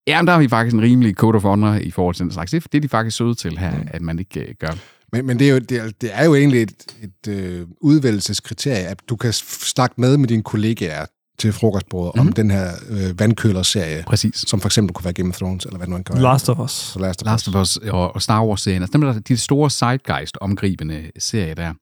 [0.07, 2.33] Ja, men der har vi faktisk en rimelig code of honor i forhold til den
[2.33, 2.51] slags.
[2.51, 4.73] Det er de faktisk søde til her, at man ikke øh, gør.
[5.13, 8.87] Men, men det, er jo, det, er, det er jo egentlig et, et øh, udvælgelseskriterie,
[8.87, 11.07] at du kan snakke med med dine kollegaer
[11.39, 12.29] til frokostbordet mm.
[12.29, 14.45] om den her øh, vandkøler-serie, Præcis.
[14.47, 16.23] som for eksempel kunne være Game of Thrones, eller hvad det nu kan være.
[16.23, 16.71] Last of Us.
[16.71, 18.83] Så Last of Last of Us og, og Star Wars-serien.
[18.83, 21.73] Altså, dem er der de store zeitgeist-omgribende serier der.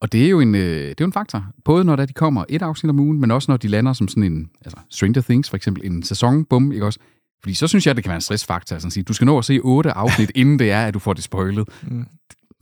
[0.00, 1.44] Og det er jo en, øh, det er jo en faktor.
[1.64, 4.08] Både når der de kommer et afsnit om ugen, men også når de lander som
[4.08, 6.98] sådan en, altså Stranger Things for eksempel, en sæson, bum, ikke også?
[7.42, 8.76] Fordi så synes jeg, det kan være en stressfaktor.
[8.76, 10.98] Altså at sige, du skal nå at se otte afsnit, inden det er, at du
[10.98, 11.68] får det spoilet.
[11.82, 12.06] Mm.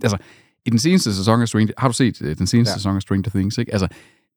[0.03, 0.19] Altså,
[0.67, 1.75] i den seneste sæson af Stranger...
[1.79, 2.77] Har du set øh, den seneste ja.
[2.77, 3.73] sæson af Stranger Things, ikke?
[3.73, 3.88] Altså,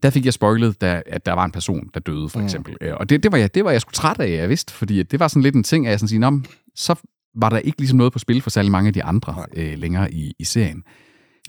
[0.03, 2.77] der fik jeg spoilet, da, at der var en person, der døde, for eksempel.
[2.81, 2.87] Mm.
[2.93, 5.19] Og det, det, var jeg, det var jeg sgu træt af, jeg vidste, fordi det
[5.19, 6.39] var sådan lidt en ting, at jeg sådan sige, Nå,
[6.75, 6.95] så
[7.35, 10.13] var der ikke ligesom noget på spil for særlig mange af de andre øh, længere
[10.13, 10.83] i, i serien.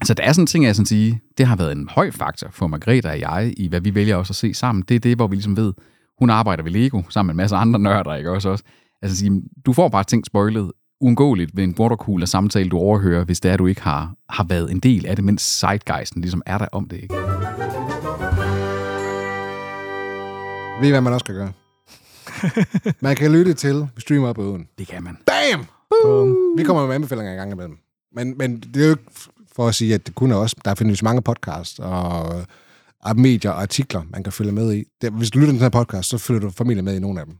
[0.04, 2.48] Så der er sådan en ting, jeg sådan sige, det har været en høj faktor
[2.50, 4.84] for Margrethe og jeg, i hvad vi vælger også at se sammen.
[4.88, 5.72] Det er det, hvor vi ligesom ved,
[6.18, 8.48] hun arbejder ved Lego sammen med en masse andre nørder, ikke også?
[8.48, 8.64] også.
[9.02, 13.40] Altså sige, du får bare ting spoilet uundgåeligt ved en watercooler samtale, du overhører, hvis
[13.40, 16.58] det er, du ikke har, har været en del af det, mens zeitgeisten ligesom er
[16.58, 17.14] der om det, ikke?
[20.82, 21.52] Ved I, hvad man også kan gøre?
[23.00, 24.66] man kan lytte til Stream Up Uden.
[24.78, 25.16] Det kan man.
[25.26, 25.66] Bam!
[26.04, 26.36] Boom.
[26.58, 27.76] Vi kommer med anbefalinger i gang imellem.
[28.14, 29.02] Men, men det er jo ikke
[29.56, 30.56] for at sige, at det kunne også.
[30.64, 32.22] Der findes mange podcasts og,
[33.02, 34.84] og medier og artikler, man kan følge med i.
[35.02, 37.20] Det, hvis du lytter til den her podcast, så følger du familie med i nogle
[37.20, 37.34] af dem.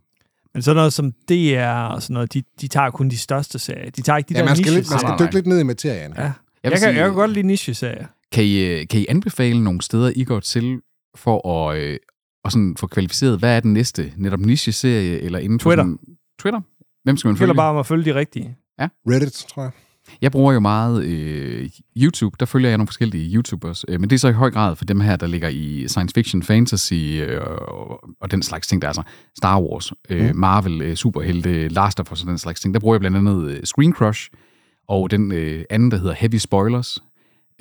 [0.55, 3.91] Men sådan noget som DR og sådan noget, de, de tager kun de største serier.
[3.91, 5.63] De tager ikke de Ja, der man skal, lidt, man skal dykke lidt ned i
[5.63, 6.13] materien.
[6.17, 6.23] Ja.
[6.23, 8.07] Jeg Jeg, kan, sige- jeg kan godt lide niche-serier.
[8.33, 10.81] Kan I, øh, kan I anbefale nogle steder, I går til
[11.15, 11.99] for at, øh,
[12.45, 15.85] at sådan få kvalificeret, hvad er den næste netop niche-serie, eller inden for Twitter.
[15.85, 15.99] Sådan,
[16.41, 16.61] Twitter?
[17.05, 17.55] Hvem skal man følge?
[17.55, 18.57] bare om at følge de rigtige.
[18.81, 19.71] Reddit, tror jeg.
[20.23, 22.37] Jeg bruger jo meget øh, YouTube.
[22.41, 23.85] Der følger jeg nogle forskellige YouTubers.
[23.89, 26.15] Øh, men det er så i høj grad for dem her, der ligger i science
[26.15, 28.83] fiction, fantasy øh, og, og den slags ting.
[28.83, 29.03] Der er altså
[29.37, 30.37] Star Wars, øh, Mm.
[30.37, 32.75] Marvel, øh, superhelte, Last of Us og den slags ting.
[32.75, 34.31] Der bruger jeg blandt andet øh, Screen Crush
[34.89, 37.03] og den øh, anden, der hedder Heavy Spoilers.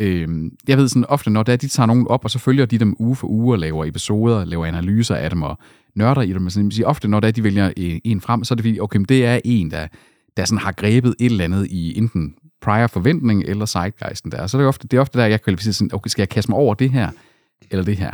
[0.01, 2.65] Øh, jeg ved sådan ofte, når det er, de tager nogen op, og så følger
[2.65, 5.57] de dem uge for uge og laver episoder, laver analyser af dem og
[5.95, 6.49] nørder i dem.
[6.49, 8.79] Så siger, ofte, når det er, de vælger øh, en frem, så er det fordi,
[8.79, 9.87] okay, det er en, der,
[10.37, 14.47] der sådan har grebet et eller andet i enten prior forventning eller zeitgeisten der.
[14.47, 16.51] Så det er ofte, det er ofte der, jeg kvalificerer sådan, okay, skal jeg kaste
[16.51, 17.09] mig over det her,
[17.71, 18.11] eller det her?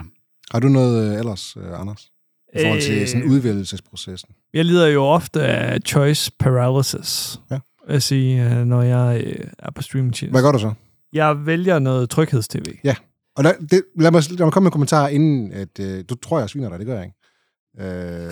[0.52, 2.12] Har du noget øh, ellers, øh, Anders?
[2.54, 4.30] I forhold til sådan udvælgelsesprocessen.
[4.54, 7.40] Jeg lider jo ofte af choice paralysis.
[7.52, 7.60] Ja.
[7.88, 10.74] Vil jeg sige, øh, når jeg øh, er på streaming Hvad gør du så?
[11.14, 12.66] Jeg vælger noget tryghedstv.
[13.38, 16.16] Og der, det, lad, mig, lad mig komme med en kommentar, inden at, øh, du
[16.16, 16.80] tror, jeg sviner dig.
[16.80, 17.18] Det gør jeg ikke.
[17.80, 18.32] Øh,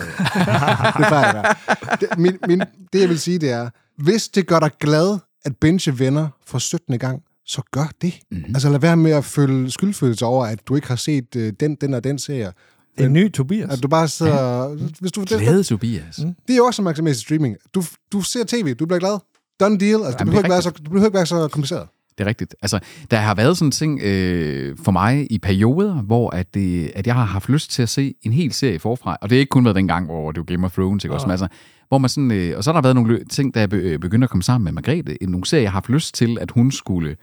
[0.98, 1.54] det plejer jeg.
[2.00, 2.62] Det, min, min,
[2.92, 3.70] det, jeg vil sige, det er,
[4.02, 6.98] hvis det gør dig glad at binge venner for 17.
[6.98, 8.14] gang, så gør det.
[8.30, 8.38] Mhm.
[8.38, 8.54] Mm-hmm.
[8.54, 11.74] Altså lad være med at føle skyldfølelse over, at du ikke har set øh, den,
[11.74, 12.52] den og den serie.
[12.96, 13.72] Det er en ny Tobias.
[13.72, 14.68] At du bare sidder...
[15.00, 16.18] Hvis du, det, Glæde, Tobias.
[16.18, 16.34] Mm.
[16.46, 17.56] det er jo også med streaming.
[17.74, 19.18] Du, du ser tv, du bliver glad.
[19.60, 19.94] Done deal.
[19.94, 21.88] Altså, det, Jamen, behøver det ikke er være så, det behøver ikke være så kompliceret.
[22.18, 22.54] Det er rigtigt.
[22.62, 22.78] Altså,
[23.10, 27.06] der har været sådan en ting øh, for mig i perioder, hvor at, det, at
[27.06, 29.16] jeg har haft lyst til at se en hel serie forfra.
[29.22, 31.14] Og det har ikke kun været den gang, hvor det var Game of Thrones, ikke?
[31.14, 31.48] Også, men altså,
[31.88, 34.24] hvor man sådan, øh, og så har der været nogle ting, der er øh, begyndt
[34.24, 35.16] at komme sammen med Margrethe.
[35.20, 37.16] Nogle serier, jeg har haft lyst til, at hun skulle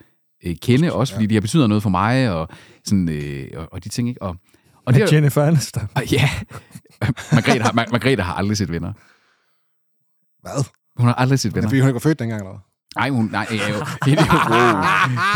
[0.45, 2.47] øh, kende, også fordi de har betyder noget for mig, og,
[2.85, 4.09] sådan, øh, og, og de ting.
[4.09, 4.21] Ikke?
[4.21, 4.35] Og,
[4.85, 5.83] og det, det Jennifer Aniston.
[5.95, 6.29] og, ja,
[7.31, 8.93] Margrethe har, Mar- Margrethe har aldrig set venner.
[10.41, 10.65] Hvad?
[10.97, 11.69] Hun har aldrig set Er det, venner.
[11.69, 12.59] fordi hun ikke var født dengang, eller?
[12.95, 13.59] Nej, hun, nej, øh,
[14.07, 14.81] hende, wow.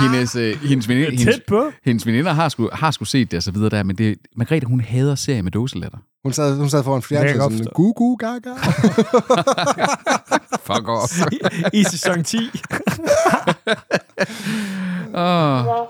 [0.02, 1.72] hendes, øh, hendes, veninde, hendes, Tæt på.
[1.86, 4.68] hendes veninder har sgu, har sgu set det og så videre der, men det, Margrethe,
[4.68, 5.98] hun hader serier med dåseletter.
[6.24, 8.50] Hun sad, hun sad foran Det kan jeg fjernsyn godt sådan, gu, gu, gaga.
[10.68, 11.12] Fuck off.
[11.74, 12.38] I, I sæson 10.
[12.38, 12.44] oh,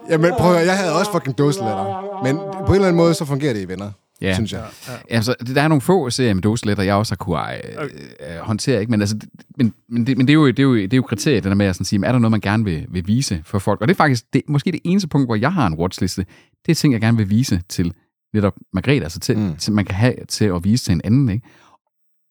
[0.10, 2.24] Jamen, prøv at høre, jeg havde også fucking dåseletter.
[2.24, 4.34] Men på en eller anden måde, så fungerer det i venner, ja.
[4.34, 4.66] synes jeg.
[5.10, 8.80] Altså, der er nogle få serier med dåseletter, jeg også har kunne øh, øh, håndtere,
[8.80, 8.92] ikke?
[8.92, 10.98] Men, altså, det- men, men, det, men det, er jo, det, er jo, det er
[10.98, 13.08] jo kriteriet, det der med at sådan sige, er der noget, man gerne vil, vil
[13.08, 13.82] vise for folk?
[13.82, 16.26] Og det er faktisk det, måske det eneste punkt, hvor jeg har en watchliste.
[16.66, 17.94] Det er ting, jeg gerne vil vise til
[18.34, 19.44] netop Margrethe, altså til, Mm.
[19.44, 19.56] mm.
[19.56, 21.48] til man kan have til at vise til en anden, ikke?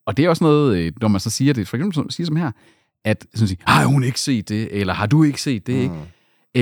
[0.06, 2.26] Og det er også noget, øh, når man så siger det, for eksempel som- siger
[2.26, 2.50] som her,
[3.04, 5.94] at sådan sige, har hun ikke set det, eller har du ikke set det, ikke?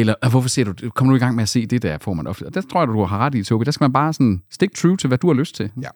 [0.01, 2.15] Eller "Ah, hvorfor ser du, kommer du i gang med at se det der, får
[2.15, 2.47] man ofte.
[2.47, 3.65] Og der tror jeg, du har ret i, Tobi.
[3.65, 5.71] Der skal man bare sådan stick true til, hvad du har lyst til.
[5.83, 5.89] Ja.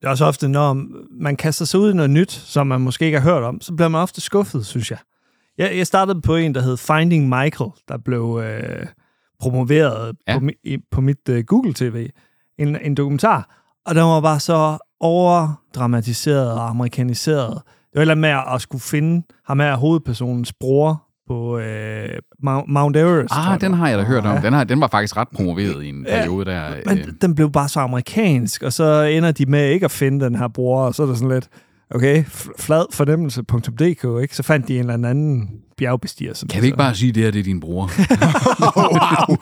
[0.00, 0.84] Det er også ofte, når
[1.22, 3.74] man kaster sig ud i noget nyt, som man måske ikke har hørt om, så
[3.74, 4.98] bliver man ofte skuffet, synes jeg.
[5.58, 8.86] Jeg, jeg startede på en, der hed Finding Michael, der blev øh,
[9.40, 10.38] promoveret Ja.
[10.38, 10.52] på, mi,
[10.90, 12.08] på mit øh, Google TV.
[12.58, 13.62] En, en dokumentar.
[13.86, 17.54] Og den var bare så overdramatiseret og amerikaniseret.
[17.54, 22.08] Det var et eller andet med at skulle finde ham her hovedpersonens bror på øh,
[22.44, 23.34] Mount- Everest.
[23.36, 24.34] Ah, den har jeg da hørt om.
[24.36, 24.40] Ja.
[24.40, 26.70] Den, har, den var faktisk ret promoveret i en Ja, periode der.
[26.86, 30.24] Men øh, den blev bare så amerikansk, og så ender de med ikke at finde
[30.24, 31.48] den her bror, og så er det sådan lidt,
[31.94, 32.24] okay,
[32.58, 34.36] fladfornemmelse.dk, ikke?
[34.36, 36.34] Så fandt de en eller anden bjergbestiger.
[36.34, 37.90] Som Kan vi ikke så- bare sige, det her det er din bror?
[38.76, 39.36] wow.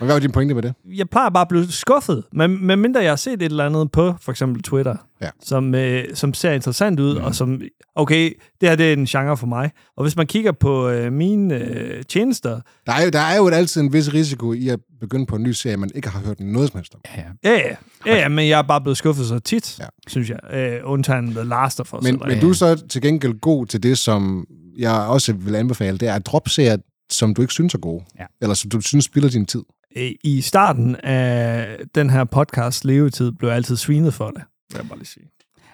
[0.00, 0.74] Og hvad var din pointe med det?
[0.96, 3.90] jeg plejer bare at blive skuffet, men, men mindre jeg har set et eller andet
[3.90, 5.28] på for eksempel Twitter, Ja.
[5.42, 7.24] som, øh, som ser interessant ud, mm.
[7.24, 7.60] og som,
[7.94, 9.70] okay, det her det er en genre for mig.
[9.96, 13.48] Og hvis man kigger på øh, mine øh, tjenester, Der er, jo, der er jo
[13.48, 16.40] altid en vis risiko i at begynde på en ny serie, man ikke har hørt
[16.40, 17.00] noget som helst om.
[17.16, 17.50] Ja.
[17.50, 17.74] ja, ja,
[18.06, 19.84] ja, ja, men jeg er bare blevet skuffet så tit, Ja.
[20.08, 22.02] synes jeg, øh, undtagen The Last of Us.
[22.02, 24.46] Men, men du er så til gengæld god til det, som
[24.78, 26.76] jeg også vil anbefale, det er at droppe serier,
[27.14, 28.04] som du ikke synes er gode.
[28.18, 28.24] Ja.
[28.42, 29.62] Eller som du synes spilder din tid.
[29.96, 34.78] Øh, I starten af den her podcast levetid blev jeg altid svinet for det, vil
[34.78, 35.26] jeg bare lige sige.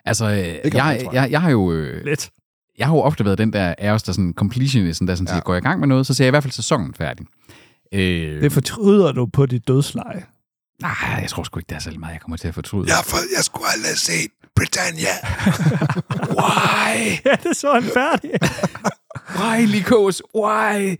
[0.04, 1.08] Altså, øh, jeg, jeg.
[1.12, 1.72] jeg, jeg har jo...
[1.72, 2.30] Øh, Lidt.
[2.78, 5.32] jeg har jo ofte været den der af os, der sådan completionisten, der sådan Ja.
[5.34, 7.26] siger, går jeg i gang med noget, så ser jeg i hvert fald sæsonen færdig.
[7.94, 10.24] Øh, Det fortryder du på dit dødsleje.
[10.82, 12.86] nej, jeg tror sgu ikke, der er særlig meget, jeg kommer til at fortryde.
[13.04, 15.14] for, jeg skulle aldrig have set Britannia.
[16.38, 16.94] Why?
[17.24, 18.30] Ja, det så han færdig.
[19.40, 20.22] Why, Likos?
[20.36, 20.96] Why?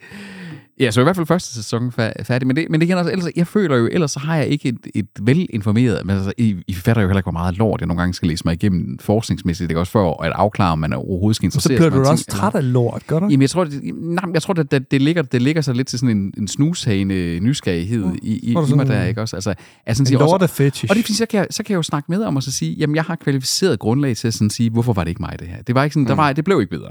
[0.81, 2.47] Ja, så i hvert fald første sæson fær- færdig.
[2.47, 4.69] Men det, men det igen, altså, ellers, jeg føler jo, ellers så har jeg ikke
[4.69, 6.07] et, et velinformeret...
[6.07, 8.29] Men altså, I, I fatter jo heller ikke, hvor meget lort jeg nogle gange skal
[8.29, 9.69] læse mig igennem forskningsmæssigt.
[9.69, 11.97] Det er også for at afklare, om man overhovedet skal Så interessere bliver sig for
[11.99, 13.27] du en også ting, træt af lort, gør du?
[13.27, 15.89] Jamen, jeg tror, det, nej, jeg tror det, det, det, ligger, det ligger sig lidt
[15.89, 18.19] til sådan en, en snusagende nysgerrighed Mm.
[18.23, 19.37] i, i, du i mig sådan der, ikke også?
[19.37, 19.55] Altså,
[19.87, 20.85] altså, En siger også, lortefetish.
[20.91, 22.43] og det er fordi, så kan, jeg, så kan jeg jo snakke med om og
[22.43, 25.23] så sige, jamen, jeg har kvalificeret grundlag til at sådan sige, hvorfor var det ikke
[25.23, 25.63] mig, det her?
[25.63, 26.91] Det var ikke sådan, der var, det blev ikke bedre.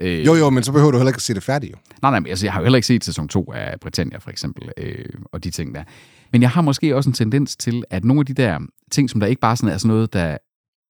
[0.00, 1.76] Øh, Jo, jo, men så behøver du heller ikke at se det færdigt, jo.
[2.02, 4.30] Nej, nej, men altså, jeg har jo heller ikke set sæson 2 af Britannia, for
[4.30, 5.84] eksempel, øh, og de ting der.
[6.32, 8.58] Men jeg har måske også en tendens til, at nogle af de der
[8.90, 10.36] ting, som der ikke bare sådan er sådan noget, der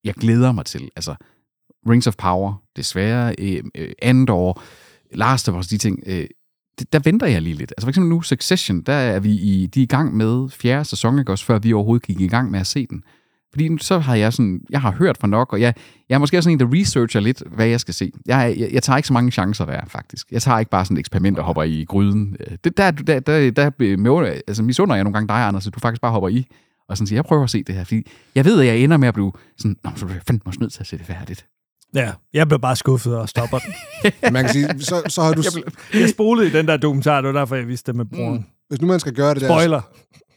[0.05, 1.15] jeg glæder mig til, altså
[1.89, 4.63] Rings of Power, desværre, øh, øh, Andor,
[5.15, 6.27] Last of Us, de ting, øh,
[6.93, 7.73] der venter jeg lige lidt.
[7.77, 10.85] Altså for eksempel nu Succession, der er vi i, de er i gang med fjerde
[10.85, 13.03] sæson, ikke også, før vi overhovedet gik i gang med at se den.
[13.53, 15.75] Fordi så har jeg sådan, jeg har hørt fra nok, og jeg,
[16.09, 18.13] jeg er måske også sådan en, der researcher lidt, hvad jeg skal se.
[18.27, 20.27] Jeg, jeg, jeg tager ikke så mange chancer der, faktisk.
[20.31, 22.37] Jeg tager ikke bare sådan et eksperiment og hopper i gryden.
[22.41, 25.75] Øh, Det, der, der, der, der med, altså, misunder jeg nogle gange dig, Anders, at
[25.75, 26.47] du faktisk bare hopper i,
[26.89, 28.97] og sådan siger, jeg prøver at se det her, fordi jeg ved, at jeg ender
[28.97, 31.07] med at blive sådan, Nå, så bliver jeg fandme også nødt til at se det
[31.07, 31.47] færdigt.
[31.95, 33.73] Ja, jeg blev bare skuffet og stopper den.
[34.33, 35.43] Man kan sige, så, så har du...
[36.01, 38.47] Jeg spolede i den der dokumentar, det var derfor, jeg vidste det med broren.
[38.69, 39.49] Hvis nu man skal gøre det der...
[39.49, 39.81] Spoiler.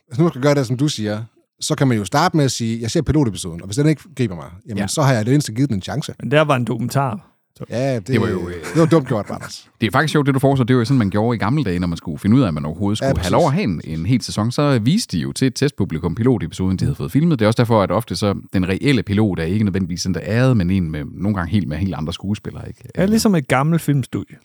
[0.08, 1.24] Hvis nu man skal gøre det, som du siger,
[1.64, 4.02] så kan man jo starte med at sige, jeg ser pilotepisoden, og hvis den ikke
[4.18, 4.88] griber mig, jamen Ja.
[4.88, 6.14] så har jeg det mindste givet den en chance.
[6.20, 7.30] Men der var en dokumentar.
[7.70, 9.68] Ja, det, Det var jo, øh, det var dumt gjort, Anders.
[9.82, 10.64] Det er faktisk sjovt, det du foreslår.
[10.66, 12.48] Det var jo sådan, man gjorde i gamle dage, når man skulle finde ud af,
[12.48, 14.52] at man overhovedet skulle ja, have lov at have en, en hel sæson.
[14.52, 17.40] Så viste de jo til et testpublikum pilotepisoden, de havde fået filmet.
[17.40, 20.20] Det er også derfor, at ofte så den reelle pilot er ikke nødvendigvis den, der
[20.24, 22.68] æret, men en med nogle gange helt med helt andre skuespillere.
[22.68, 22.84] Ikke?
[22.98, 24.36] Ja, ligesom et gammelt filmstudie.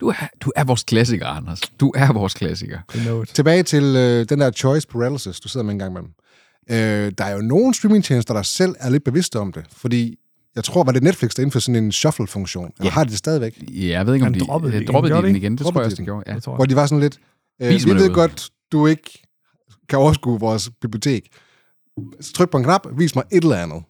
[0.00, 1.60] Du er, du er vores klassiker, Anders.
[1.80, 2.78] Du er vores klassiker.
[3.34, 6.10] Tilbage til øh, den der choice paralysis, du sidder med en gang med dem.
[6.70, 10.16] Øh, der er jo nogle streamingtjenester, der selv er lidt bevidste om det, fordi
[10.54, 12.64] jeg tror, var det Netflix, der indførte sådan en shuffle-funktion.
[12.64, 12.90] Eller Ja.
[12.90, 13.62] har de det stadigvæk?
[13.68, 14.92] Ja, jeg ved ikke, om de droppede det øh, igen.
[14.92, 15.52] droppede de de den igen.
[15.58, 16.24] Det tror jeg de også, de gjorde.
[16.26, 16.34] Ja.
[16.34, 16.70] Det tror Hvor jeg.
[16.70, 17.18] de var sådan lidt,
[17.62, 19.22] øh, vi ved godt, du ikke
[19.88, 21.28] kan overskue vores bibliotek.
[22.20, 23.82] Så tryk på en knap, vis mig et eller andet.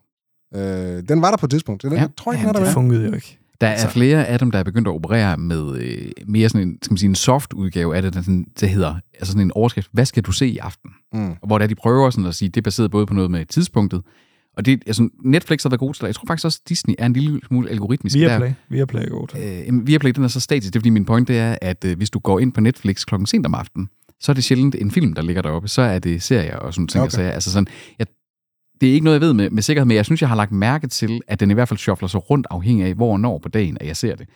[0.55, 1.83] Øh, den var der på et tidspunkt.
[1.83, 1.99] Den, Ja.
[2.01, 2.73] Jeg tror ikke, den er der det med.
[2.73, 3.38] fungerede jo ikke.
[3.61, 6.79] Der er flere af dem, der er begyndt at operere med øh, mere sådan en,
[6.83, 9.53] skal man sige, en soft udgave af det, der, sådan, der hedder altså sådan en
[9.53, 10.91] overskrift, hvad skal du se i aften?
[11.13, 11.31] Mm.
[11.31, 13.47] Og hvor der de prøver sådan at sige, det er baseret både på noget med
[13.47, 14.03] tidspunktet,
[14.59, 16.07] og det, altså, Netflix har været god til det.
[16.07, 18.17] Jeg tror faktisk også, at Disney er en lille smule algoritmisk.
[18.17, 18.51] Viaplay.
[18.69, 19.33] Viaplay er godt.
[19.33, 20.73] Der, øh, Viaplay, den er så statisk.
[20.73, 23.05] Det er fordi, min point det er, at øh, hvis du går ind på Netflix
[23.05, 23.89] klokken sent om aftenen,
[24.21, 25.69] så er det sjældent en film, der ligger deroppe.
[25.69, 27.05] Så er det serier og sådan ting.
[27.05, 27.19] Okay.
[27.19, 27.31] Okay.
[27.31, 27.67] Altså sådan,
[27.99, 28.07] jeg,
[28.81, 30.53] det er ikke noget, jeg ved med, med sikkerhed, men jeg synes, jeg har lagt
[30.53, 33.39] mærke til, at den i hvert fald shuffler sig rundt afhængig af, hvor og når
[33.39, 34.29] på dagen, at jeg ser det.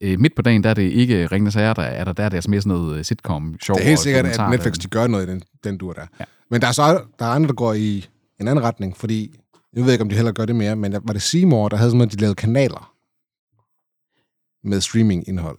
[0.00, 2.28] Øh, midt på dagen, der er det ikke Ringende Sager, der er der, der er
[2.28, 4.88] det altså mere sådan noget øh, sitcom, sjov Det er helt sikkert, at Netflix de
[4.88, 6.00] gør noget i den, den dur der.
[6.00, 6.06] Ja.
[6.20, 6.24] Ja.
[6.50, 8.08] Men der er så der er andre, der går i
[8.40, 9.34] en anden retning, fordi
[9.72, 11.90] jeg ved ikke, om de heller gør det mere, men var det Seymour, der havde
[11.90, 12.92] sådan noget, de lavede kanaler
[14.64, 15.58] med streamingindhold.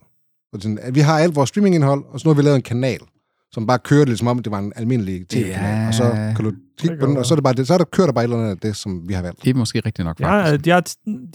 [0.53, 2.61] Så sådan, at vi har alt vores streamingindhold, og så nu har vi lavet en
[2.61, 2.99] kanal,
[3.53, 5.81] som bare kører det, ligesom om det var en almindelig tv-kanal.
[5.81, 5.87] Ja.
[5.87, 7.77] Og så kan du klikke på den, og så er, det bare det, så er
[7.77, 9.43] der kører der bare et eller andet af det, som vi har valgt.
[9.43, 10.65] Det er måske rigtigt nok, De har, faktisk.
[10.65, 10.83] de, har,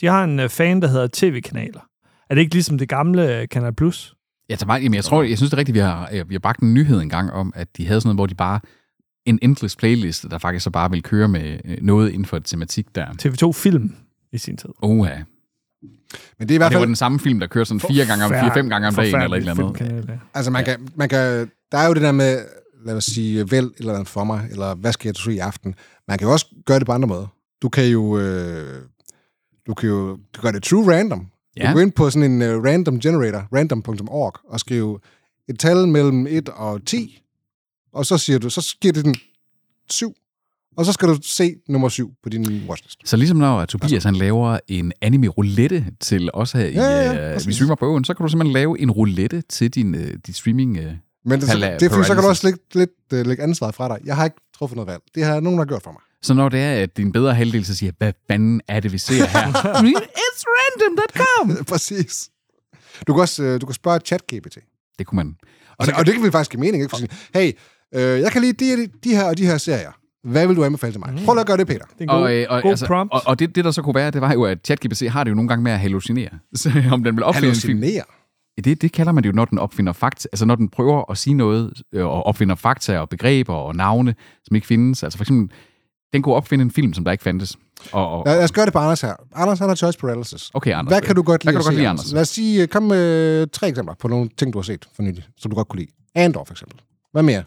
[0.01, 1.81] de har en øh, fan, der hedder TV-kanaler.
[2.31, 4.15] Er det ikke ligesom det gamle øh, Kanal Plus?
[4.49, 6.35] Jeg, tager bare, jamen, jeg, tror, jeg synes det er rigtigt, vi har, øh, vi
[6.35, 8.61] har bragt en nyhed en gang om, at de havde sådan noget, hvor de bare
[9.27, 12.87] en endless playlist, der faktisk så bare vil køre med noget inden for et tematik
[12.95, 13.07] der.
[13.23, 13.95] TV2 Film
[14.33, 14.69] i sin tid.
[14.83, 15.15] Oha.
[16.39, 18.07] Men det er i hvert Det var fald, den samme film, der kører sådan fire
[18.07, 19.77] gange om, fire, fem gange om dagen, eller et eller andet.
[19.79, 20.19] Filmkanal, ja.
[20.35, 22.45] altså man, kan, man kan, der er jo det der med,
[22.85, 25.75] lad os sige, vælg eller andet for mig, eller hvad skal jeg se i aften.
[26.09, 27.27] Man kan jo også gøre det på andre måder.
[27.63, 28.83] Du kan jo, øh,
[29.67, 31.27] du kan jo du gør det true random.
[31.57, 31.69] Ja.
[31.69, 34.99] Du går ind på sådan en uh, random generator, random.org, og skrive
[35.49, 37.23] et tal mellem 1 og 10,
[37.93, 39.15] og så siger du, så giver det den
[39.91, 40.17] 7,
[40.77, 43.01] og så skal du se nummer 7 på din watchlist.
[43.05, 47.37] Så ligesom når Tobias han laver en anime-roulette til os her ja, ja, ja, i
[47.37, 50.01] uh, vi streamer på øen, så kan du simpelthen lave en roulette til din, uh,
[50.27, 50.85] din streaming uh,
[51.27, 53.75] Men det, pala- det er fordi, så kan du også lægge, lidt, uh, lægge ansvaret
[53.75, 53.99] fra dig.
[54.05, 55.03] Jeg har ikke truffet noget valg.
[55.15, 56.01] Det har nogen, der har gjort for mig.
[56.23, 58.99] Så når det er, at din bedre halvdel så siger, hvad fanden er det, vi
[58.99, 59.47] ser her?
[60.27, 61.65] It's random.com!
[61.73, 62.31] Præcis.
[63.07, 64.59] Du kan også uh, du kan spørge ChatGPT.
[64.99, 65.37] Det kunne man.
[65.47, 66.91] Og, og, det, og det kan vi faktisk give mening, ikke?
[66.91, 67.53] For sige, hey,
[67.95, 69.93] øh, jeg kan lide de, de her og de her serier.
[70.25, 71.13] Hvad vil du anbefale til mig?
[71.13, 71.25] Mm.
[71.25, 71.85] Prøv at gøre det, Peter.
[71.85, 73.13] Det er en god, Og, øh, og, god altså, prompt.
[73.13, 75.31] og, og det, det, der så kunne være, det var jo, at ChatGPT har det
[75.31, 76.29] jo nogle gange med at hallucinere.
[76.55, 77.79] Så om den vil opfinde en film.
[77.79, 78.05] Hallucinere.
[78.65, 80.29] Det, det kalder man det jo, når den opfinder fakta.
[80.33, 84.15] Altså når den prøver at sige noget, øh, og opfinder fakta og begreber og navne,
[84.45, 85.03] som ikke findes.
[85.03, 85.57] Altså for eksempel,
[86.13, 87.57] den kunne opfinde en film, som der ikke fandtes.
[87.93, 89.15] Og, og, Lad, lad os gøre det på Anders her.
[89.35, 90.51] Anders, han har choice paralysis.
[90.55, 90.93] okay, Anders.
[90.93, 92.05] Hvad kan du godt lide kan du godt lide, Anders?
[92.05, 92.13] Anders?
[92.13, 95.03] Lad os sige, øh, kom med tre eksempler på nogle ting, du har set for
[95.03, 95.91] nylig, som du godt kunne lide.
[96.15, 96.81] Andor, for eksempel.
[97.13, 97.43] Hvad mere?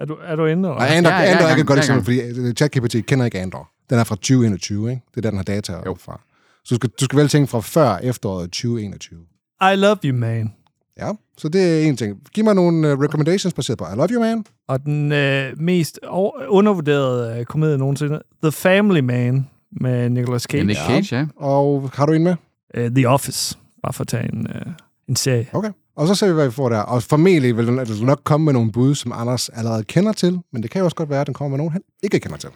[0.00, 0.62] Er du, er du inde?
[0.62, 3.24] Nej, Andor, Ja, ja, Andor er ja, ikke et godt eksempel, fordi øh, ChatGPT kender
[3.24, 3.70] ikke Andor.
[3.90, 5.02] Den er fra 2021, ikke?
[5.10, 5.96] Det er der, den har data Jo.
[6.00, 6.20] fra.
[6.64, 9.20] Så du skal, du skal vælge ting fra før efteråret 2021.
[9.62, 10.52] I love you, man.
[10.98, 12.18] Ja, så det er en ting.
[12.34, 14.44] Giv mig nogle uh, recommendations baseret på I Love You Man.
[14.68, 16.00] Og den øh, mest
[16.48, 19.48] undervurderede øh, komedie nogensinde, The Family Man
[19.80, 20.64] med Nicolas Ja, Cage.
[20.64, 21.26] Nick Cage, ja.
[21.36, 22.36] Og har du en med?
[22.78, 24.72] Uh, The Office, bare for at tage en, øh,
[25.08, 25.46] en serie.
[25.52, 25.70] Okay.
[25.96, 26.78] Og så ser vi, hvad vi får der.
[26.78, 30.62] Og formentlig vil den nok komme med nogle bud, som Anders allerede kender til, men
[30.62, 32.48] det kan jo også godt være, at den kommer med nogen, han ikke kender til.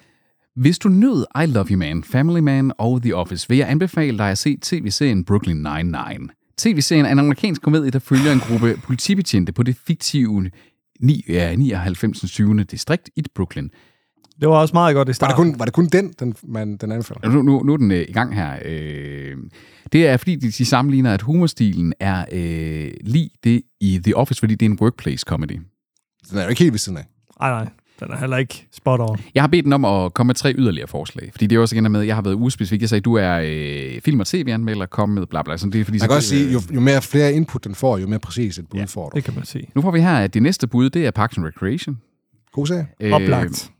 [0.56, 4.18] Hvis du nød I Love You Man, Family Man og The Office, vil jeg anbefale
[4.18, 6.37] dig at se tv-serien Brooklyn Nine-Nine.
[6.58, 10.50] TV-serien er en amerikansk komedie, der følger en gruppe politibetjente på det fiktive
[11.00, 12.30] 9, ja, 99.
[12.30, 12.54] 7.
[12.58, 13.68] distrikt i Brooklyn.
[14.40, 15.46] Det var også meget godt i Var starten.
[15.46, 17.30] det kun, var det kun den, den, man, den anbefaler?
[17.32, 18.58] Nu, nu, nu er den øh, i gang her.
[18.64, 19.36] Øh,
[19.92, 24.40] det er, fordi de, de sammenligner, at humorstilen er øh, lige det i The Office,
[24.40, 25.60] fordi det er en workplace comedy.
[26.30, 27.04] Den er jo ikke helt ved siden af.
[27.40, 27.68] Nej, nej.
[28.00, 29.16] Den er heller ikke spot on.
[29.34, 31.76] Jeg har bedt den om at komme med tre yderligere forslag, fordi det er også
[31.76, 32.80] igen med, at jeg har været uspecifik.
[32.80, 35.56] Jeg sagde, du er øh, film- og tv-anmelder, kom med bla bla.
[35.56, 37.74] Sådan, det er, fordi, Man så, kan også sige, jo, jo mere flere input den
[37.74, 39.16] får, jo mere præcis et bud ja, får du.
[39.16, 39.68] Det kan man sige.
[39.74, 41.98] Nu får vi her, at det næste bud, det er Parks and Recreation.
[42.52, 42.86] God serie.
[43.00, 43.70] Øh, Oplagt.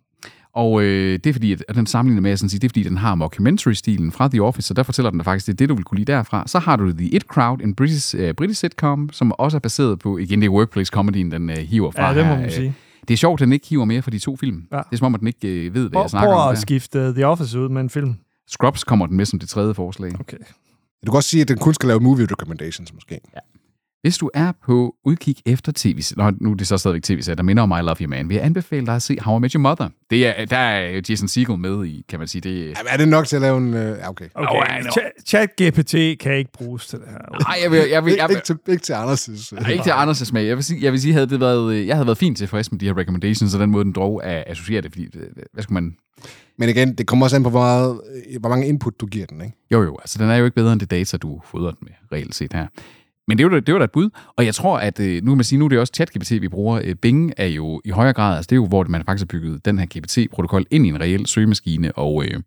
[0.55, 2.83] Og øh, det er fordi, at, den sammenligner med, at sådan sige, det er fordi,
[2.83, 5.69] den har mockumentary-stilen fra The Office, så der fortæller den dig faktisk, det er det,
[5.69, 6.45] du vil kunne lide derfra.
[6.47, 9.99] Så har du The It Crowd, en British, uh, British sitcom, som også er baseret
[9.99, 12.37] på, igen, det er workplace-comedien, den uh, hiver fra Ja, det må her.
[12.37, 12.75] man Øh, sige.
[13.09, 14.67] Det er sjovt, at den ikke hiver mere fra de to film.
[14.73, 14.77] Ja.
[14.77, 16.43] Det er som om, at den ikke øh, ved, hvad Prøv, jeg snakker om.
[16.43, 18.15] prøv at skifte The Office ud med en film.
[18.49, 20.21] Scrubs kommer den med som det tredje forslag.
[20.21, 20.37] Okay.
[21.07, 23.21] Du kan også sige, at den kun skal lave movie recommendations, måske.
[24.03, 27.43] Hvis du er på udkig efter tv Nå, nu er det så stadigvæk tv der
[27.43, 29.53] minder om I Love You Man, vil jeg anbefale dig at se How I Met
[29.53, 29.89] Your Mother.
[30.11, 32.41] Det er, der er Jason Segel med i, kan man sige.
[32.41, 33.69] Det, Jamen, er det nok til at lave en...
[33.69, 34.29] Uh, ja, okay.
[34.35, 34.89] Okay, ja, nå.
[34.89, 37.19] Ch- ChatGPT kan ikke bruges til det her.
[37.49, 39.71] Ej, jeg vil, jeg vil, Ikke, jeg vil, ikke, til, ikke til Anders' uh, Ej,
[39.71, 40.47] ikke til Anders' smag.
[40.47, 42.73] Jeg vil sige, jeg vil sige havde det været, øh, jeg havde været fint tilfreds
[42.73, 45.63] med de her recommendations, og den måde, den drog at associere det, fordi, øh, hvad
[45.63, 45.97] skal man...
[46.59, 49.27] Men igen, det kommer også an på, hvor, meget, øh, hvor mange input du giver
[49.27, 49.57] den, ikke?
[49.71, 51.93] Jo, jo, altså den er jo ikke bedre end det data, du fodrer den med,
[52.13, 52.67] reelt set her.
[53.29, 55.37] Men det var, det var da et bud, og jeg tror, at øh, nu kan
[55.37, 56.81] man sige, nu er det også ChatGPT, vi bruger.
[56.85, 59.39] Øh, Bing er jo i højere grad, altså det er jo, hvor man faktisk har
[59.39, 62.41] bygget den her GPT-protokol ind i en reel søgemaskine, og øh,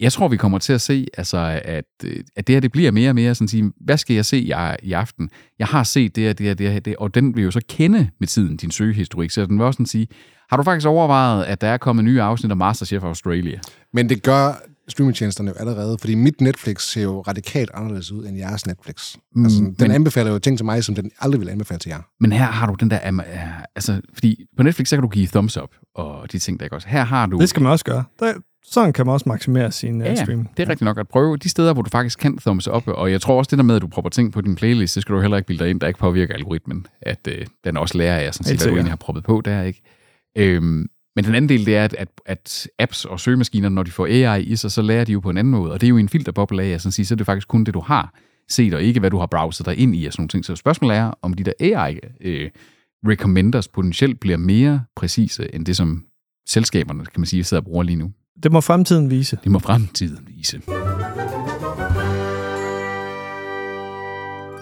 [0.00, 2.90] jeg tror, vi kommer til at se, altså, at, øh, at det her det bliver
[2.90, 5.30] mere og mere sådan at sige, hvad skal jeg se i, i aften?
[5.58, 7.60] Jeg har set det her, det her, det og det, og den vil jo så
[7.68, 10.08] kende med tiden din søgehistorik, så den vil også sådan sige,
[10.50, 13.60] har du faktisk overvejet, at der er kommet nye afsnit af Masterchef Australia?
[13.92, 14.52] Men det gør
[14.88, 19.16] streamingtjenesterne jo allerede, fordi mit Netflix ser jo radikalt anderledes ud end jeres Netflix.
[19.34, 21.88] Mm, altså, den men- anbefaler jo ting til mig, som den aldrig vil anbefale til
[21.88, 22.00] jer.
[22.20, 25.26] Men her har du den der, øh, altså, fordi på Netflix, så kan du give
[25.26, 26.88] thumbs up og de ting, der ikke også.
[26.88, 27.38] Her har du...
[27.38, 28.04] Det skal man også gøre.
[28.20, 28.32] Der,
[28.64, 30.46] sådan kan man også maksimere sin ja, ja, ja, stream.
[30.56, 33.10] det er rigtigt nok at prøve de steder, hvor du faktisk kan thumbs up, og
[33.12, 35.14] jeg tror også det der med, at du propper ting på din playlist, det skal
[35.14, 38.18] du heller ikke bilde dig ind, der ikke påvirker algoritmen, at øh, den også lærer
[38.18, 39.82] af, sådan set, hvad du egentlig har proppet på der, ikke?
[40.36, 40.86] Øhm,
[41.18, 44.06] men den anden del, det er, at, at, at apps og søgemaskiner, når de får
[44.06, 45.96] AI i sig, så lærer de jo på en anden måde, og det er jo
[45.96, 48.14] en filterboble af, sådan at sige, så er det faktisk kun det, du har
[48.48, 50.44] set, og ikke hvad du har browset dig ind i, og sådan nogle ting.
[50.44, 52.50] Så spørgsmålet er, om de der AI øh,
[53.08, 56.04] recommenders potentielt bliver mere præcise, end det, som
[56.48, 58.12] selskaberne, kan man sige, sidder og bruger lige nu.
[58.42, 59.38] Det må fremtiden vise.
[59.44, 60.60] Det må fremtiden vise.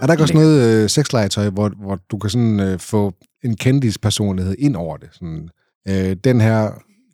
[0.02, 3.56] Er der ikke også noget øh, sexlegetøj, hvor, hvor du kan sådan øh, få en
[3.56, 5.08] kendis personlighed ind over det?
[5.12, 5.48] Sådan,
[5.88, 6.70] øh, den her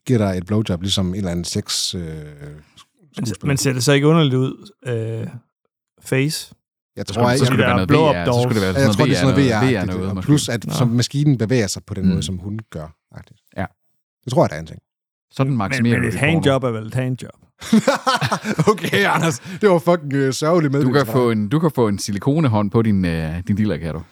[0.07, 1.95] giver dig et blowjob, ligesom en eller anden sex...
[1.95, 2.17] Øh, Men,
[3.17, 3.47] skuespiller.
[3.47, 4.71] men ser det så ikke underligt ud?
[4.87, 5.27] Øh,
[6.03, 6.55] face?
[6.97, 8.63] jeg Så tror, skulle, så jeg, skulle det være noget blow-up VR, så skulle det
[8.63, 10.27] være jeg, sådan jeg tror, det er sådan noget VR, VR, noget, og måske.
[10.27, 10.73] plus at Nå.
[10.73, 12.23] som maskinen bevæger sig på den måde, Mm.
[12.23, 12.87] som hun gør.
[13.15, 13.43] Faktisk.
[13.57, 13.67] Ja.
[14.25, 14.81] Det tror jeg, der er en ting.
[15.33, 17.31] Sådan Men, maksimerer men du et handjob er vel et handjob.
[18.73, 19.39] okay, Anders.
[19.61, 20.83] Det var fucking øh, sørgeligt med.
[20.85, 23.95] Du kan, få en, du kan få en silikonehånd på din, øh, din dealer, kan
[23.95, 24.03] du?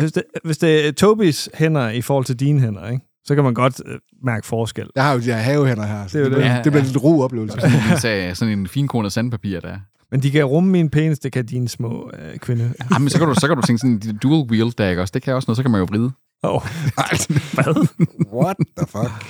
[0.00, 3.04] Hvis det, hvis det er Tobis hænder i forhold til dine hænder, ikke?
[3.26, 4.86] Så kan man godt øh, mærke forskel.
[4.94, 6.06] Jeg har jo de her havehænder her.
[6.06, 6.64] Så Det er det, det, det.
[6.64, 7.60] det, bliver en lidt ro oplevelse.
[8.00, 9.78] Så, sådan en finkornet sandpapir, der er.
[10.10, 12.74] Men de kan rumme min penis, det kan dine små øh, kvinde.
[12.92, 15.12] Jamen, så kan du, så kan du tænke sådan en dual wheel, der ikke også?
[15.14, 16.10] Det kan også noget, så kan man jo vride.
[16.42, 16.62] Åh, oh,
[16.94, 17.86] hvad?
[18.42, 19.26] What the fuck?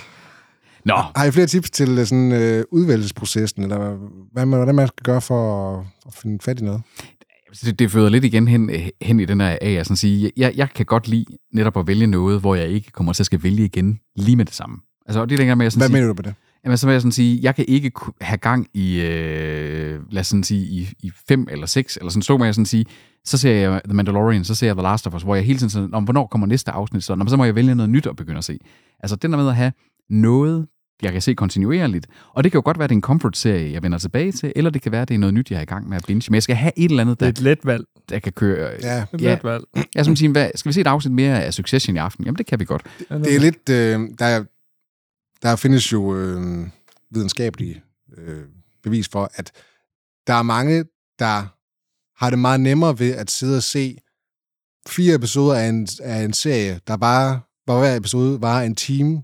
[0.85, 3.97] Nå, Har I flere tips til øh, sådan øh, udvælgelsesprocessen, eller
[4.33, 6.81] hvad, man, hvordan man skal gøre for at, at finde fat i noget?
[7.65, 8.71] Det, det føder lidt igen hen,
[9.01, 11.87] hen i den her af, at sådan sige, jeg, jeg kan godt lide netop at
[11.87, 14.77] vælge noget, hvor jeg ikke kommer til at skal vælge igen lige med det samme.
[15.05, 16.33] Altså, og det er længere med at sådan Hvad sige, mener du på det?
[16.63, 17.91] Jamen, så vil jeg sådan sige, jeg kan ikke
[18.21, 22.21] have gang i, øh, lad os sådan sige, i, i fem eller seks, eller sådan
[22.21, 22.85] stå med at sådan sige,
[23.25, 25.59] så ser jeg The Mandalorian, så ser jeg The Last of Us, hvor jeg hele
[25.59, 28.15] tiden sådan, om hvornår kommer næste afsnit, så, så må jeg vælge noget nyt at
[28.15, 28.59] begynde at se.
[28.99, 29.71] Altså, den der med at have
[30.09, 30.67] noget,
[31.01, 33.71] jeg kan se kontinuerligt, og det kan jo godt være, at det er en comfort-serie,
[33.73, 35.61] jeg vender tilbage til, eller det kan være, at det er noget nyt, jeg er
[35.61, 37.39] i gang med at binge, men jeg skal have et eller andet, Det er der,
[37.39, 37.83] et let valg.
[38.09, 38.71] der kan køre.
[38.81, 39.33] Ja, Et Ja.
[39.33, 39.63] let valg.
[39.95, 42.25] Jeg som sige, hvad, skal vi se et afsnit mere af Succession i aften?
[42.25, 42.83] Jamen, det kan vi godt.
[43.09, 43.69] det er lidt...
[43.69, 44.43] Øh, der, er-
[45.41, 46.67] der findes jo øh,
[47.11, 47.81] videnskabelige
[48.17, 48.43] øh,
[48.83, 49.51] bevis for, at
[50.27, 50.83] der er mange,
[51.19, 51.53] der
[52.23, 53.97] har det meget nemmere ved at sidde og se
[54.87, 59.23] fire episoder af en, af en serie, der bare, hvor hver episode var en time,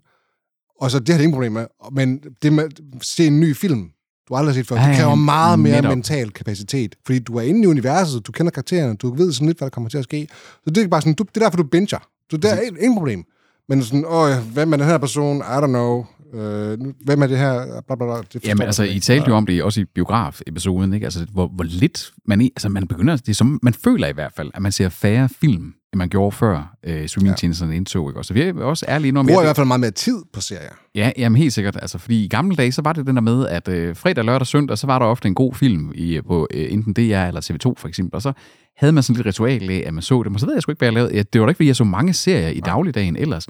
[0.83, 1.65] og så det har det ingen problem med.
[1.91, 2.71] Men det med at
[3.01, 3.89] se en ny film,
[4.29, 5.89] du har aldrig set før, Ja, det kræver meget mere netop.
[5.89, 6.95] mental kapacitet.
[7.05, 9.69] Fordi du er inde i universet, du kender karaktererne, du ved sådan lidt, hvad der
[9.69, 10.27] kommer til at ske.
[10.63, 11.97] Så det er bare sådan, du, det er derfor, du binger.
[12.31, 13.23] Så det er ingen problem.
[13.69, 15.37] Men sådan, åh, hvem er den her person?
[15.37, 16.05] I don't know.
[16.33, 17.81] Øh, nu- hvem er det her?
[17.87, 18.21] Bla, bla, bla.
[18.33, 18.83] Det Jamen, altså.
[18.83, 21.05] I talte jo om det også i biograf-episoden, ikke?
[21.05, 22.41] Altså, hvor, hvor lidt man...
[22.41, 23.17] i- Altså, man begynder...
[23.17, 26.09] Det er som, man føler i hvert fald, at man ser færre film, end man
[26.09, 28.19] gjorde før øh, streamingtjenesterne indtog, ikke?
[28.19, 28.27] også?
[28.27, 29.25] Så vi er også ærlige om...
[29.25, 30.69] bruger i hvert fald meget mere tid på serier.
[30.95, 31.75] Ja, jamen helt sikkert.
[31.81, 34.47] Altså, fordi i gamle dage, så var det den der med, at øh, fredag, lørdag,
[34.47, 37.73] søndag, så var der ofte en god film i, på øh, enten DR eller TV2
[37.77, 38.33] for eksempel, og så
[38.77, 40.71] havde man sådan lidt ritual af, at man så dem, og så ved jeg sgu
[40.71, 41.15] ikke, hvad jeg lavede.
[41.15, 43.47] Ja, Det var da ikke, fordi jeg så mange serier i dagligdagen ellers.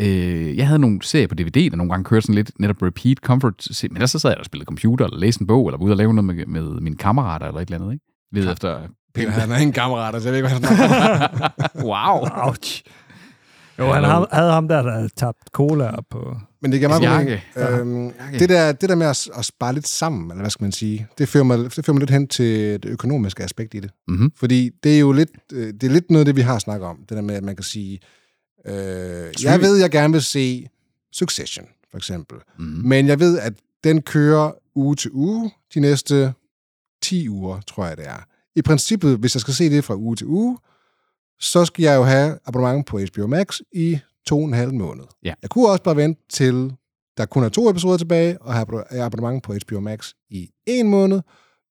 [0.00, 3.18] Øh, jeg havde nogle serier på DVD, der nogle gange kørte sådan lidt netop repeat
[3.18, 5.84] comfort, men der så sad jeg og spillede computer, eller læste en bog, eller var
[5.84, 8.04] ude og lave noget med, med mine kammerater, eller et eller andet, ikke?
[8.32, 8.80] Led efter...
[9.14, 12.48] Peter, han er en kammerat, så jeg ved ikke, hvad han snakker wow!
[12.48, 12.82] Ouch.
[13.78, 16.36] Jo, han havde, havde ham der, der havde tabt cola på...
[16.60, 17.42] Men det kan meget Jakke.
[17.54, 20.64] godt øhm, det, der, det der med at, at spare lidt sammen, eller hvad skal
[20.64, 23.80] man sige, det fører, mig, det fører mig lidt hen til det økonomiske aspekt i
[23.80, 23.90] det.
[24.08, 24.32] Mm-hmm.
[24.36, 26.88] Fordi det er jo lidt, øh, det er lidt noget af det, vi har snakket
[26.88, 26.96] om.
[27.08, 28.00] Det der med, at man kan sige,
[28.66, 28.74] øh,
[29.42, 30.68] jeg ved, jeg gerne vil se
[31.12, 32.38] Succession, for eksempel.
[32.58, 32.88] Mm-hmm.
[32.88, 33.52] Men jeg ved, at
[33.84, 36.32] den kører uge til uge de næste
[37.02, 38.24] 10 uger, tror jeg det er.
[38.56, 40.58] I princippet, hvis jeg skal se det fra uge til uge,
[41.40, 45.04] så skal jeg jo have abonnement på HBO Max i to og en halv måned.
[45.24, 45.34] Ja.
[45.42, 46.72] Jeg kunne også bare vente til,
[47.16, 51.20] der kun er to episoder tilbage, og have abonnement på HBO Max i en måned,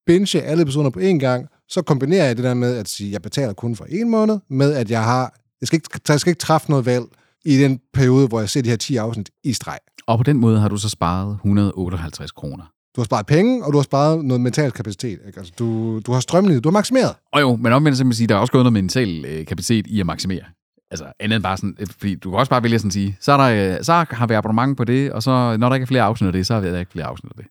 [0.05, 3.13] binge alle episoderne på én gang, så kombinerer jeg det der med at sige, at
[3.13, 6.29] jeg betaler kun for en måned, med at jeg har, jeg skal ikke, jeg skal
[6.29, 7.05] ikke træffe noget valg
[7.45, 9.79] i den periode, hvor jeg ser de her 10 afsnit i streg.
[10.07, 12.63] Og på den måde har du så sparet 158 kroner.
[12.96, 15.20] Du har sparet penge, og du har sparet noget mental kapacitet.
[15.28, 15.39] Ikke?
[15.39, 17.16] Altså, du, du har strømlighed, du har maksimeret.
[17.34, 19.88] Og jo, men omvendt så jeg sige, der er også gået noget mental øh, kapacitet
[19.88, 20.44] i at maksimere.
[20.92, 23.18] Altså andet end bare sådan, øh, fordi du kan også bare vælge sådan at sige,
[23.20, 25.84] så, er der, øh, så har vi abonnement på det, og så når der ikke
[25.84, 27.46] er flere afsnit af det, så har vi ikke flere afsnit af det.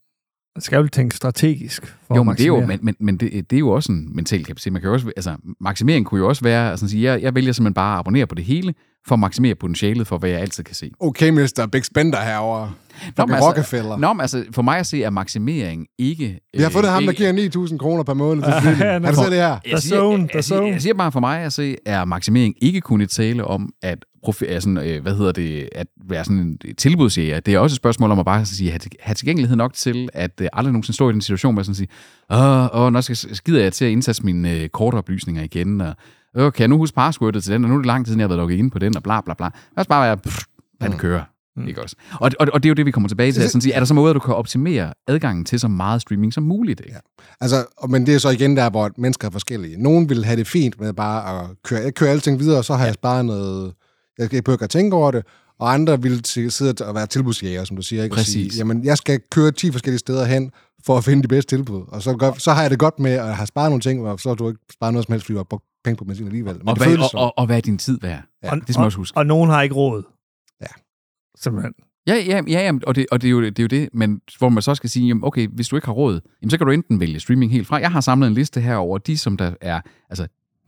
[0.57, 3.16] Man skal jo tænke strategisk for Jo, at men det er jo, men, men, men
[3.16, 4.72] det, det er jo også en mental kapacitet.
[4.72, 7.34] Man kan jo også, altså, maksimering kunne jo også være, altså, at sige, jeg, jeg
[7.34, 8.74] vælger simpelthen bare at abonnere på det hele,
[9.07, 10.90] for at maksimere potentialet for, hvad jeg altid kan se.
[11.01, 11.68] Okay, Mr.
[11.72, 12.72] Big Spender herovre.
[13.16, 13.96] Nå, Fucking Rockefeller.
[13.96, 16.40] Nå, men altså, for mig at se er maksimering ikke...
[16.57, 18.53] Vi har fundet ham, der giver 9.000 kroner per måned til
[18.86, 19.59] er Har du set det her?
[19.80, 20.72] Zone, jeg, siger, zone.
[20.72, 24.05] jeg siger bare for mig at se, er maksimering ikke kun et tale om at
[24.26, 27.40] profi- er sådan, øh, hvad hedder det, at være sådan en tilbudsjæger.
[27.40, 30.40] Det er også et spørgsmål om at bare sige, have, have tilgængelighed nok til, at
[30.40, 31.88] øh, aldrig nogensinde stå i den situation med sådan at sige,
[32.30, 35.94] åh, åh, nå skal, skider jeg til at indtaste mine øh, kortoplysninger igen, og
[36.36, 38.20] åh, kan jeg nu huske passwordet til den, og nu er det lang tid siden,
[38.20, 39.46] jeg har været logget ind på den, og bla bla bla.
[39.46, 40.44] Er også bare være, pff,
[40.80, 41.24] lad den køre.
[41.56, 41.68] Mm.
[41.68, 41.96] Ikke også?
[42.20, 43.42] Og, og, og, det er jo det, vi kommer tilbage til.
[43.42, 46.32] at Sådan sige, er der så måder, du kan optimere adgangen til så meget streaming
[46.32, 46.80] som muligt?
[46.80, 46.92] Ikke?
[46.92, 46.98] Ja.
[47.40, 49.82] Altså, men det er så igen der, hvor mennesker er forskellige.
[49.82, 52.74] Nogen vil have det fint med bare at køre, jeg kører alting videre, og så
[52.74, 53.72] har jeg sparet noget,
[54.18, 55.26] jeg skal ikke at tænke over det,
[55.58, 58.02] og andre vil sidde og være tilbudsjæger, som du siger.
[58.04, 58.14] Ikke?
[58.14, 58.52] Og Præcis.
[58.52, 60.50] Sige, jamen, jeg skal køre 10 forskellige steder hen,
[60.86, 61.82] for at finde de bedste tilbud.
[61.88, 64.20] Og så, gør, så har jeg det godt med at have sparet nogle ting, og
[64.20, 66.26] så har du ikke sparet noget som helst, fordi du har brugt penge på benzin
[66.26, 66.56] alligevel.
[66.56, 68.22] Men Og, det hvad, føles og, og, og hvad er din tid værd?
[68.42, 69.16] Ja, og, det skal man også huske.
[69.16, 70.02] Og, og nogen har ikke råd.
[70.60, 70.66] Ja.
[71.38, 71.72] Simpelthen.
[72.06, 74.20] Ja, ja, ja jamen, og, det, og det, er jo, det er jo det, men
[74.38, 76.66] hvor man så skal sige, jamen, okay, hvis du ikke har råd, jamen, så kan
[76.66, 77.76] du enten vælge streaming helt fra.
[77.76, 80.26] Jeg har samlet en liste her over de, som der er altså,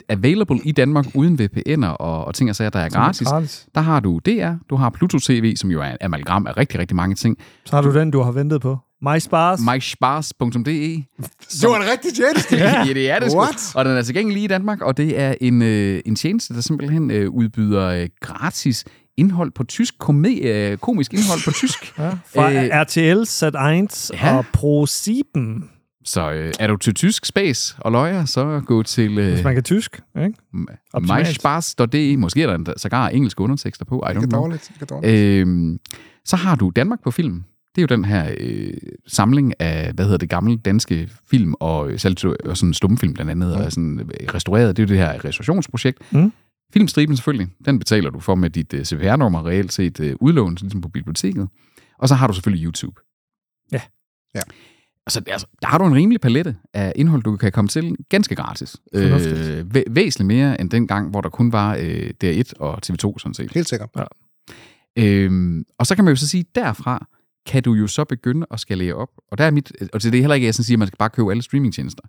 [0.09, 3.27] available i Danmark uden VPN'er og, og ting og sager, der er gratis.
[3.27, 3.67] gratis.
[3.75, 6.79] Der har du DR, du har Pluto TV, som jo er en amalgam af rigtig,
[6.79, 7.37] rigtig mange ting.
[7.65, 8.77] Så har du den, du har ventet på.
[9.03, 9.59] MySpars.
[9.75, 11.03] myspars.de.
[11.51, 12.57] Det var en rigtig tjeneste.
[12.87, 13.39] ja, det er det sgu.
[13.41, 13.71] What?
[13.75, 17.11] Og den er tilgængelig i Danmark, og det er en, øh, en tjeneste, der simpelthen
[17.11, 18.85] øh, udbyder øh, gratis
[19.17, 21.93] indhold på tysk, komedie, øh, komisk indhold på tysk.
[21.99, 24.37] Ja, fra Øh, øh, RTL, Sat1 ja.
[24.37, 25.69] og Pro7,
[26.05, 29.53] Så øh, er du til tysk space og løjer, så gå til øh, hvis man
[29.53, 30.01] kan tysk.
[30.25, 30.33] Ikke?
[31.01, 32.17] Myspars.de.
[32.17, 34.41] Måske er der en- sågar engelske undertekster på, I don't Ikke know.
[34.41, 34.71] dårligt.
[34.75, 35.13] Ikke dårligt.
[35.13, 35.79] Øhm,
[36.25, 37.43] så har du Danmark på film.
[37.75, 38.73] Det er jo den her øh,
[39.07, 41.99] samling af, hvad hedder det, gamle danske film og, øh,
[42.45, 44.77] og sådan stumfilm blandt andet, og sådan øh, restaureret.
[44.77, 46.13] Det er jo det her restaurationsprojekt.
[46.13, 46.31] Mm.
[46.73, 50.81] Filmstriben selvfølgelig, den betaler du for med dit øh, CPR-nummer, reelt set øh, udlån, ligesom
[50.81, 51.49] på biblioteket.
[51.99, 53.01] Og så har du selvfølgelig YouTube.
[53.71, 53.81] Ja.
[54.35, 54.41] Ja.
[55.05, 58.35] Altså, altså, der har du en rimelig palette af indhold, du kan komme til ganske
[58.35, 58.75] gratis.
[58.95, 59.39] Fornuftigt.
[59.39, 63.33] Øh, væ- væsentligt mere end dengang, hvor der kun var øh, DR1 og TV2 sådan
[63.33, 63.51] set.
[63.53, 63.89] Helt sikkert.
[64.97, 67.07] Øhm, og så kan man jo så sige, derfra
[67.45, 69.09] kan du jo så begynde at skalere op.
[69.31, 70.79] Og der er mit, og til det er heller ikke, at jeg sådan siger, at
[70.79, 72.03] man skal bare købe alle streamingtjenester.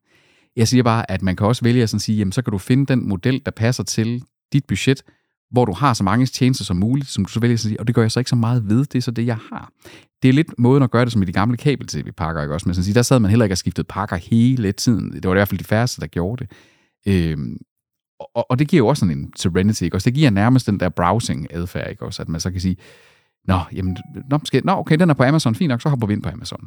[0.56, 2.58] Jeg siger bare, at man kan også vælge at sådan sige, jamen så kan du
[2.58, 4.22] finde den model, der passer til
[4.52, 5.02] dit budget,
[5.50, 7.86] hvor du har så mange tjenester som muligt, som du så vælger at sige, og
[7.86, 9.70] det gør jeg så ikke så meget ved, det er så det, jeg har.
[10.22, 12.68] Det er lidt måden at gøre det som i de gamle kabel-tv-pakker, ikke også?
[12.68, 15.12] Men sådan sige, der sad man heller ikke og skiftede pakker hele tiden.
[15.12, 16.52] Det var i hvert fald de færreste, der gjorde det.
[17.06, 17.56] Øhm,
[18.34, 20.10] og, og det giver jo også sådan en serenity, ikke også?
[20.10, 22.22] Det giver nærmest den der browsing-adfærd, ikke også?
[22.22, 22.76] At man så kan sige,
[23.44, 23.96] Nå, jamen,
[24.30, 26.28] nå, måske, nå, okay, den er på Amazon, fint nok, så hopper vi ind på
[26.28, 26.60] Amazon.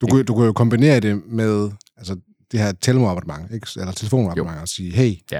[0.00, 2.16] Du, kunne, du kunne jo kombinere det med altså,
[2.52, 3.66] det her telefonabonnement, ikke?
[3.76, 5.38] eller telefonabonnement, og sige, hey, Ja.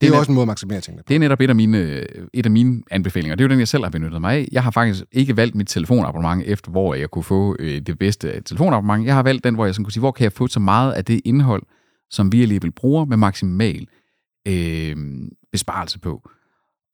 [0.00, 1.06] det er net- jo også en måde at maksimere tingene på.
[1.08, 3.34] Det er netop et af, mine, et af mine anbefalinger.
[3.36, 4.48] Det er jo den, jeg selv har benyttet mig af.
[4.52, 8.40] Jeg har faktisk ikke valgt mit telefonabonnement efter, hvor jeg kunne få øh, det bedste
[8.40, 9.06] telefonabonnement.
[9.06, 10.92] Jeg har valgt den, hvor jeg sådan kunne sige, hvor kan jeg få så meget
[10.92, 11.62] af det indhold,
[12.10, 13.86] som vi alligevel bruger med maksimal
[14.48, 14.96] øh,
[15.52, 16.28] besparelse på.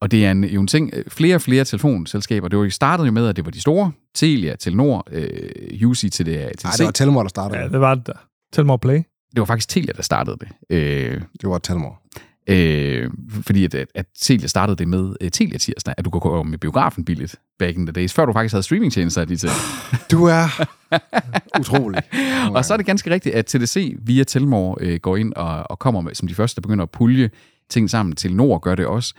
[0.01, 2.71] Og det er en, jo en ting, øh, flere og flere telefonselskaber, det var jo
[2.71, 6.67] startede jo med, at det var de store, Telia, Telenor, øh, UC til det, til
[6.67, 7.59] Nej, det var Telmor, der startede.
[7.59, 8.27] Ja, Ja, det var det der.
[8.53, 8.97] Tell more play.
[9.31, 10.49] det var faktisk Telia, der startede det.
[10.71, 12.01] Øh, det var Telmor.
[12.49, 13.11] Øh,
[13.43, 16.59] fordi at, at, Telia startede det med uh, Telia tirsdag, at du kunne komme med
[16.59, 19.53] biografen billigt back in the days, før du faktisk havde streamingtjenester af de ting.
[20.11, 20.67] Du er
[21.61, 22.03] utrolig.
[22.55, 25.79] og så er det ganske rigtigt, at TDC via Telmor øh, går ind og, og
[25.79, 27.31] kommer med, som de første, der begynder at pulje
[27.71, 28.17] ting sammen.
[28.17, 29.15] til Nord gør det også.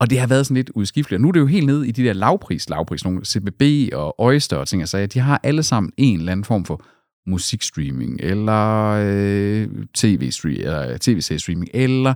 [0.00, 1.18] Og det har været sådan lidt udskifteligt.
[1.18, 4.20] Og nu er det jo helt nede i de der lavpris, lavpris, nogle CBB og
[4.20, 6.84] Oyster og ting, jeg sagde, de har alle sammen en eller anden form for
[7.26, 12.10] musikstreaming, eller øh, tv-stream, eller tv-seriestreaming, eller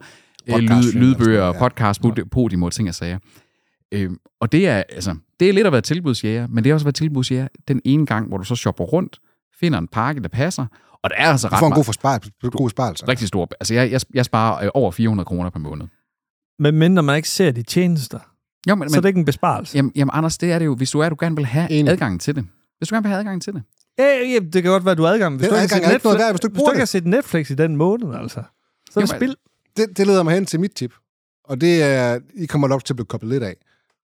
[0.49, 2.11] øh, lyd, Podcaststreaming, lydbøger, sådan podcast, ja.
[2.33, 3.19] podium og ting, jeg sagde.
[3.93, 4.11] Øh,
[4.41, 6.87] og det er, altså, det er lidt at være tilbudsjæger, men det er også at
[6.87, 9.19] være tilbudsjæger den ene gang, hvor du så shopper rundt,
[9.61, 10.67] finder en pakke, der passer,
[11.05, 13.09] og der er altså Du ret får en god, forspar- god sparelse.
[13.09, 13.49] rigtig stor.
[13.61, 15.87] Altså, jeg, jeg, jeg sparer øh, over 400 kroner per måned.
[16.59, 18.19] Men mindre man ikke ser de tjenester,
[18.69, 19.77] Jo, men, så er det ikke en besparelse.
[19.77, 21.93] jamen, jamen, Anders, det er det jo, hvis du er, du gerne vil have Enig.
[21.93, 22.47] adgang til det.
[22.79, 23.63] Hvis du gerne vil have adgang til det.
[23.99, 25.37] Ja, ja, det kan godt være, at du har adgang.
[25.37, 26.55] Hvis Den du ikke adgang har set er ikke noget Netflix- værd, hvis du hvis
[26.55, 28.43] du bruger ikke har set Netflix i den måned, altså.
[28.91, 29.37] Så er det spil.
[29.77, 30.95] Det, det leder mig hen til mit tip.
[31.45, 33.57] Og det er, I kommer nok til at blive koblet lidt af.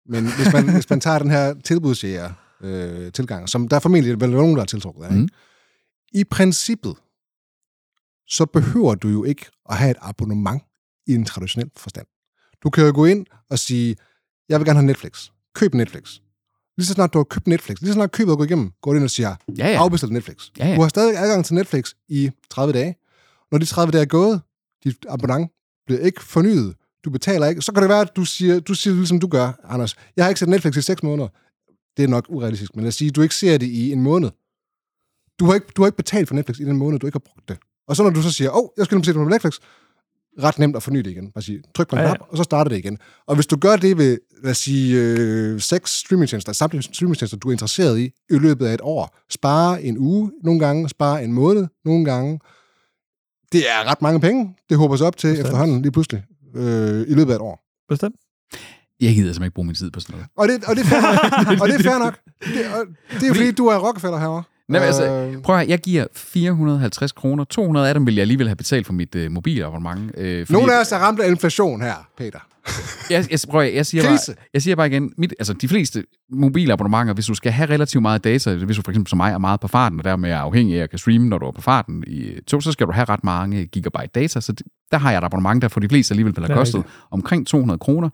[0.05, 2.29] Men hvis man, hvis man tager den her tilbudsjæger
[2.61, 5.21] øh, tilgang, som der er formentlig vel nogen, der er tiltrukket af, Mm.
[5.21, 5.33] ikke?
[6.13, 6.95] i princippet,
[8.27, 10.61] så behøver du jo ikke at have et abonnement
[11.07, 12.07] i en traditionel forstand.
[12.63, 13.95] Du kan jo gå ind og sige,
[14.49, 15.29] jeg vil gerne have Netflix.
[15.55, 16.19] Køb Netflix.
[16.77, 18.91] Lige så snart du har købt Netflix, lige så snart købet er gået igennem, går
[18.91, 19.77] du ind og siger, Ja, ja.
[19.77, 20.49] afbestil Netflix.
[20.59, 20.75] Ja, ja.
[20.75, 22.95] Du har stadig adgang til Netflix i 30 dage.
[23.51, 24.41] Når de 30 dage er gået,
[24.83, 25.51] dit abonnement
[25.85, 28.93] bliver ikke fornyet, du betaler ikke, så kan det være, at du siger, du siger
[28.93, 29.95] ligesom du gør, Anders.
[30.15, 31.27] Jeg har ikke set Netflix i 6 måneder.
[31.97, 34.29] Det er nok urealistisk, men lad os sige, du ikke ser det i en måned.
[35.39, 37.31] Du har, ikke, du har ikke betalt for Netflix i den måned, du ikke har
[37.33, 37.57] brugt det.
[37.87, 39.53] Og så når du så siger, åh, oh, jeg skal nu se det på Netflix,
[40.39, 41.31] ret nemt at forny det igen.
[41.31, 42.25] Bare sige, tryk på en Ja, knap, ja.
[42.31, 42.97] og så starter det igen.
[43.27, 47.47] Og hvis du gør det ved, lad os sige, øh, seks streamingtjenester, samtlige streamingtjenester, du
[47.47, 51.33] er interesseret i, i løbet af et år, spare en uge nogle gange, spare en
[51.33, 52.39] måned nogle gange,
[53.51, 55.47] det er ret mange penge, det håber sig op til Bestemt.
[55.47, 56.23] efterhånden lige pludselig,
[56.55, 57.59] øh, i løbet af et år.
[57.89, 58.15] Bestemt.
[59.01, 60.27] Jeg gider simpelthen ikke bruge min tid på sådan noget.
[60.37, 61.61] Og det, og det er fair nok.
[61.61, 62.19] og det er fair nok.
[62.39, 62.85] Det, og
[63.21, 64.43] det er fordi, du er Rockefeller herovre.
[64.69, 67.43] Nej, men altså, Øh, prøv at jeg giver 450 kroner.
[67.43, 70.11] 200 af dem vil jeg alligevel have betalt for mit øh, mobilabonnement.
[70.17, 72.39] Øh, fordi- Nogle af os er ramt af inflation her, Peter.
[73.09, 74.33] jeg, jeg, prøv at, jeg, siger Krise.
[74.35, 78.01] bare, jeg siger bare igen, mit, altså de fleste mobilabonnementer, hvis du skal have relativt
[78.01, 80.37] meget data, hvis du for eksempel som mig er meget på farten, og dermed er
[80.37, 82.91] afhængig af at kan streame, når du er på farten i tog, så skal du
[82.91, 85.89] have ret mange gigabyte data, så det, der har jeg et abonnement, der for de
[85.89, 88.09] fleste alligevel vil have kostet omkring 200 kroner.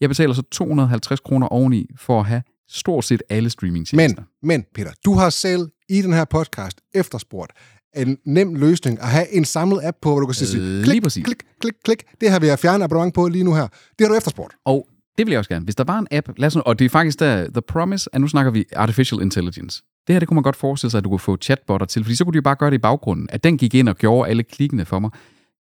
[0.00, 4.22] Jeg betaler så 250 kroner oveni for at have stort set alle Men, streamingtjenester.
[4.42, 7.52] men, Peter, du har selv i den her podcast efterspurgt
[7.96, 11.24] en nem løsning at have en samlet app på, hvor du kan sige, klik, præcis.
[11.24, 12.02] klik, klik, klik.
[12.20, 13.66] Det har vi at fjerne abonnement på lige nu her.
[13.98, 14.54] Det har du efterspurgt.
[14.64, 15.64] Og det vil jeg også gerne.
[15.64, 18.10] Hvis der var en app, lad os nu, og det er faktisk der, The Promise,
[18.12, 19.82] at nu snakker vi Artificial Intelligence.
[20.06, 22.16] det her det kunne man godt forestille sig, at du kunne få chatbotter til, fordi
[22.16, 24.30] så kunne du jo bare gøre det i baggrunden, at den gik ind og gjorde
[24.30, 25.10] alle klikkene for mig.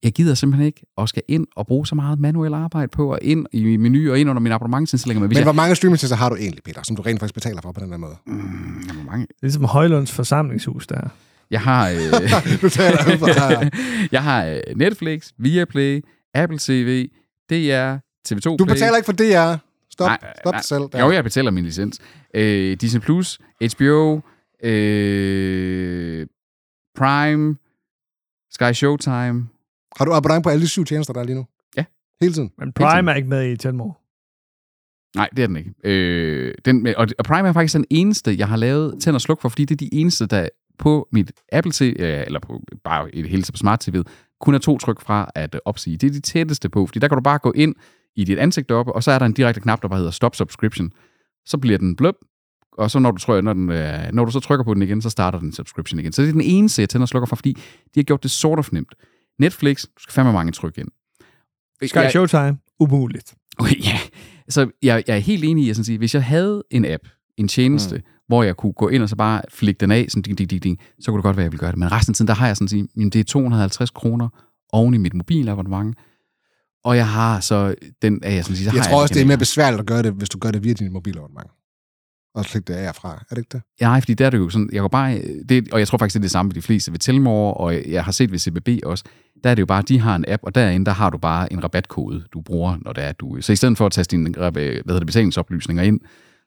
[0.03, 3.19] Jeg gider simpelthen ikke at skal ind og bruge så meget manuel arbejde på, og
[3.21, 5.19] ind i menu og ind under mine abonnementsindstillinger.
[5.19, 7.61] Men, Men jeg, hvor mange streamingtjenester har du egentlig, Peter, som du rent faktisk betaler
[7.61, 8.15] for på den her måde?
[8.25, 8.33] mm,
[8.93, 9.25] hvor mange?
[9.27, 11.09] Det er ligesom Højlunds forsamlingshus der.
[11.51, 11.97] Jeg har, øh,
[12.61, 13.27] du taler for,
[14.15, 17.07] jeg har øh, Netflix, Viaplay, Apple TV,
[17.49, 17.95] DR,
[18.29, 18.73] TV2 Du Play.
[18.73, 19.57] betaler ikke for DR.
[19.91, 20.59] Stop, Nej, stop nej.
[20.59, 20.81] dig selv.
[20.91, 20.99] Der.
[21.05, 21.99] Jo, jeg betaler min licens.
[22.33, 23.39] Øh, Disney+, Plus,
[23.75, 24.21] HBO,
[24.63, 26.27] øh,
[26.97, 27.55] Prime,
[28.51, 29.47] Sky Showtime.
[29.97, 31.45] Har du abonnement på alle de syv tjenester, der er lige nu?
[31.77, 31.85] Ja.
[32.21, 32.51] Hele tiden?
[32.57, 33.93] Men Prime er ikke med i Telmore.
[35.15, 35.73] Nej, det er den ikke.
[35.83, 39.41] Øh, den, og, og Prime er faktisk den eneste, jeg har lavet tænd og sluk
[39.41, 43.15] for, fordi det er de eneste, der på mit Apple TV, øh, eller på, bare
[43.15, 44.03] i det hele taget på Smart TV'et,
[44.41, 45.97] kun er to tryk fra at øh, opsige.
[45.97, 47.75] Det er de tætteste på, fordi der kan du bare gå ind
[48.15, 50.35] i dit ansigt deroppe, og så er der en direkte knap, der bare hedder Stop
[50.35, 50.91] Subscription.
[51.45, 52.15] Så bliver den bløb,
[52.77, 55.01] og så når du, tror, når, den, øh, når du så trykker på den igen,
[55.01, 56.11] så starter den subscription igen.
[56.11, 57.53] Så det er den eneste, jeg tænder og slukker for, fordi
[57.95, 58.93] de har gjort det sort of nemt.
[59.39, 60.87] Netflix, du skal fandme mange tryk ind.
[61.85, 63.35] Sky Showtime, umuligt.
[63.57, 63.99] Okay, ja.
[64.49, 67.03] Så jeg, jeg er helt enig i, at sådan sige, hvis jeg havde en app,
[67.37, 68.03] en tjeneste, mm.
[68.27, 70.63] hvor jeg kunne gå ind og så bare flikke den af, sådan ding, ding, ding,
[70.63, 71.79] ding, så kunne det godt være, at jeg ville gøre det.
[71.79, 74.29] Men resten af tiden, der har jeg sådan sige, jamen, det er 250 kroner
[74.73, 75.97] oven i mit mobilabonnement.
[76.83, 79.25] Og jeg har så, den er jeg sådan sige, så Jeg tror også, det er
[79.25, 81.51] mere besværligt at gøre det, hvis du gør det via din mobilabonnement.
[82.35, 83.13] Og klikke det af fra.
[83.13, 83.61] Er det ikke det?
[83.81, 86.13] Ja, fordi der er det jo sådan, jeg går bare, det, og jeg tror faktisk,
[86.13, 88.69] det er det samme med de fleste ved Telmore, og jeg har set ved CBB
[88.85, 89.03] også,
[89.43, 91.53] der er det jo bare, de har en app, og derinde, der har du bare
[91.53, 93.37] en rabatkode, du bruger, når det er, du...
[93.41, 95.99] Så i stedet for at taste dine hvad hedder det, betalingsoplysninger ind,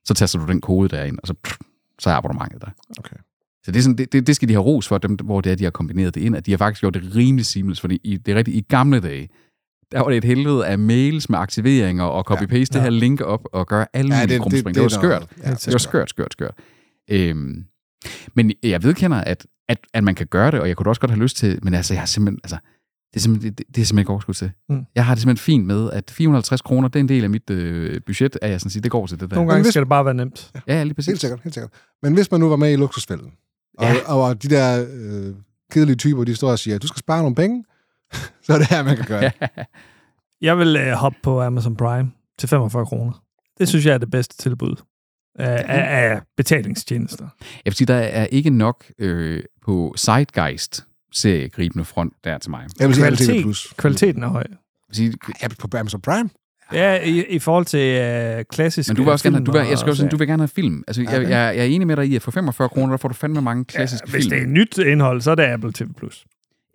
[0.05, 1.57] så taster du den kode derind, og så, pff,
[1.99, 2.71] så er abonnementet der.
[2.99, 3.17] Okay.
[3.65, 5.53] Så det, er sådan, det, det, det skal de have ros for, dem, hvor det
[5.53, 8.01] er, de har kombineret det ind, at de har faktisk gjort det rimelig seamless, fordi
[8.05, 9.29] i, det er rigtigt, i gamle dage,
[9.93, 13.21] der var det et helvede af mails med aktiveringer og copy-paste ja, det her link
[13.21, 15.27] op og gøre alle Ja, det, det, det, Det, var skørt.
[15.43, 16.55] Ja, Det var skørt, skørt, skørt.
[17.11, 17.65] Øhm,
[18.35, 21.11] men jeg vedkender, at, at, at man kan gøre det, og jeg kunne også godt
[21.11, 22.59] have lyst til, men altså, jeg har simpelthen, altså,
[23.15, 24.51] det er simpelthen, det, det er simpelthen ikke overskud til.
[24.69, 24.87] Mm.
[24.95, 27.51] Jeg har det simpelthen fint med, at 450 kroner, det er en del af mit
[27.51, 29.37] øh, budget, at jeg sådan siger, det går til det der.
[29.37, 30.51] Nogle gange hvis- skal det bare være nemt.
[30.67, 31.09] Ja, ja, lige præcis.
[31.09, 31.71] Helt sikkert, helt sikkert.
[32.03, 33.33] Men hvis man nu var med i luksusfælden,
[33.79, 33.95] og, Ja.
[34.07, 35.35] og, og de der øh,
[35.73, 37.65] kedelige typer, de står og siger, du skal spare nogle penge,
[38.45, 39.33] så er det her, man kan gøre det.
[40.43, 43.23] Jeg vil øh, hoppe på Amazon Prime til 45 kroner.
[43.59, 44.77] Det synes jeg er det bedste tilbud
[45.39, 47.25] af, af, af betalingstjenester.
[47.41, 52.67] Jeg vil sige, der er ikke nok øh, på Zeitgeist seriegribende front der til mig.
[52.81, 53.43] Jeg vil sige Kvalitet.
[53.43, 53.75] Plus.
[53.77, 54.41] Kvaliteten er høj.
[54.49, 54.57] Jeg
[54.89, 56.31] vil sige, Ja, på Amazon Prime.
[56.73, 59.79] Ja, i, i forhold til øh, klassiske men du vil også gerne, du vil, jeg
[59.79, 60.85] skal også, du vil gerne have film.
[60.89, 61.23] Altså, jeg, Okay.
[61.23, 63.43] jeg, jeg er enig med dig i, at for 45 kroner, der får du fandme
[63.43, 64.31] mange klassiske ja, Hvis film.
[64.31, 65.87] det er nyt indhold, så er det Apple TV+.
[65.99, 66.25] Plus.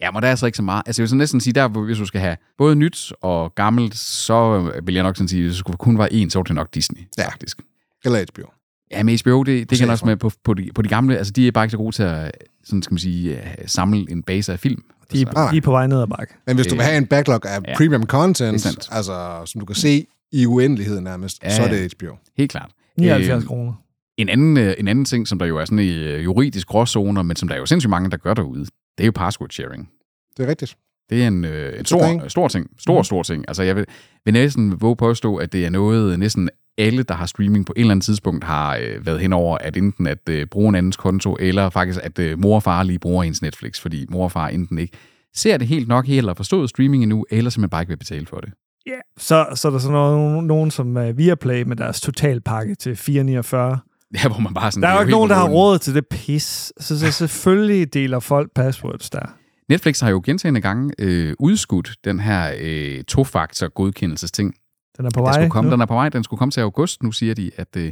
[0.01, 0.83] Ja, men der er altså ikke så meget.
[0.85, 3.55] Altså, jeg vil så næsten sige, der, hvor- hvis du skal have både nyt og
[3.55, 6.43] gammelt, så vil jeg nok sådan sige, at det skulle kun være en, så var
[6.43, 7.27] det nok Disney, ja.
[7.27, 7.61] faktisk.
[8.05, 8.47] Eller HBO.
[8.91, 11.33] Ja, med HBO, det, det kan også med på, på, de, på de gamle, altså
[11.33, 12.31] de er bare ikke så gode til at,
[12.63, 14.83] sådan skal man sige, øh, samle en base af film.
[15.13, 15.51] De, altså, nej.
[15.51, 16.33] de er på vej ned ad bakke.
[16.47, 17.77] Men hvis du vil have en backlog af ja.
[17.77, 21.93] premium content, er altså, som du kan se i uendelighed nærmest, Ja, så er det
[21.99, 22.15] HBO.
[22.37, 22.71] helt klart.
[22.97, 23.73] 79 Øh, kroner.
[24.17, 27.21] En anden, øh, en anden ting, som der jo er sådan i øh, juridisk gråzoner,
[27.21, 28.59] men som der er jo sindssygt mange, der gør derude,
[28.97, 29.89] det er jo password sharing.
[30.37, 30.77] Det er rigtigt.
[31.09, 32.69] Det er en, øh, en stor, stor ting.
[32.79, 33.03] Stor, Mhm.
[33.03, 33.45] stor ting.
[33.47, 33.85] Altså, jeg vil,
[34.25, 37.79] vil næsten våge påstå, at det er noget, næsten alle, der har streaming på et
[37.79, 40.97] eller andet tidspunkt, har øh, været hen over, at enten at øh, bruge en andens
[40.97, 44.31] konto, eller faktisk at øh, mor og far lige bruger ens Netflix, fordi mor og
[44.31, 44.97] far enten ikke
[45.35, 48.37] ser det helt nok eller forstået streaming endnu, eller simpelthen bare ikke vil betale for
[48.37, 48.49] det.
[48.87, 52.95] Ja, så, så er der sådan nogen, nogen som uh, Viaplay med deres totalpakke til
[52.95, 53.79] 449.
[54.23, 54.83] Ja, hvor man bare sådan...
[54.83, 56.73] Der er jo ikke nogen, der har råd til det pis.
[56.79, 59.35] Så, så selvfølgelig deler folk passwords der.
[59.69, 64.55] Netflix har jo gentagende gange øh, udskudt den her øh, to-faktor godkendelsesting.
[64.97, 65.33] Den er på Den vej.
[65.33, 65.73] skulle komme, nu.
[65.73, 67.75] den er på vej, den skulle komme til august, nu siger de, at...
[67.77, 67.91] Øh,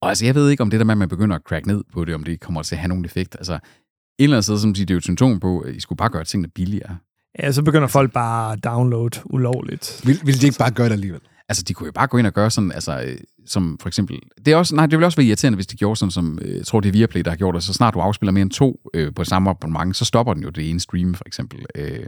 [0.00, 1.84] og altså, jeg ved ikke, om det der med, at man begynder at crack ned
[1.92, 3.36] på det, om det kommer til at have nogen effekt.
[3.38, 3.60] Altså, et
[4.18, 6.08] eller andet sted, som siger, det er jo et symptom på, at I skulle bare
[6.10, 6.96] gøre tingene billigere.
[7.38, 10.00] Ja, så begynder folk bare at downloade ulovligt.
[10.04, 11.20] Vil, vil de ikke bare gøre det alligevel?
[11.48, 13.16] Altså, de kunne jo bare gå ind og gøre sådan, altså, øh,
[13.46, 14.18] som for eksempel...
[14.44, 16.56] Det, er også, nej, det ville også være irriterende, hvis de gjorde sådan, som øh,
[16.56, 17.62] jeg tror, det er Viaplay, der har gjort det.
[17.62, 20.50] Så snart du afspiller mere end to øh, på samme abonnement, så stopper den jo
[20.50, 21.66] det ene stream, for eksempel.
[21.74, 22.06] Øh,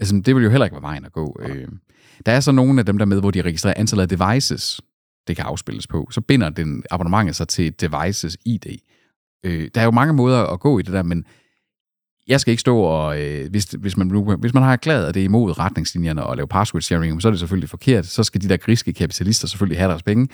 [0.00, 1.36] altså, det vil jo heller ikke være vejen at gå.
[1.40, 1.68] Øh,
[2.26, 4.80] der er så nogle af dem der med, hvor de registrerer antallet af devices,
[5.28, 6.08] det kan afspilles på.
[6.10, 8.66] Så binder den abonnementet sig til devices ID.
[9.44, 11.24] Øh, der er jo mange måder at gå i det der, men
[12.26, 15.20] jeg skal ikke stå og, øh, hvis, hvis, man, hvis man har erklæret, at det
[15.20, 18.06] er imod retningslinjerne og lave password sharing, så er det selvfølgelig forkert.
[18.06, 20.28] Så skal de der griske kapitalister selvfølgelig have deres penge.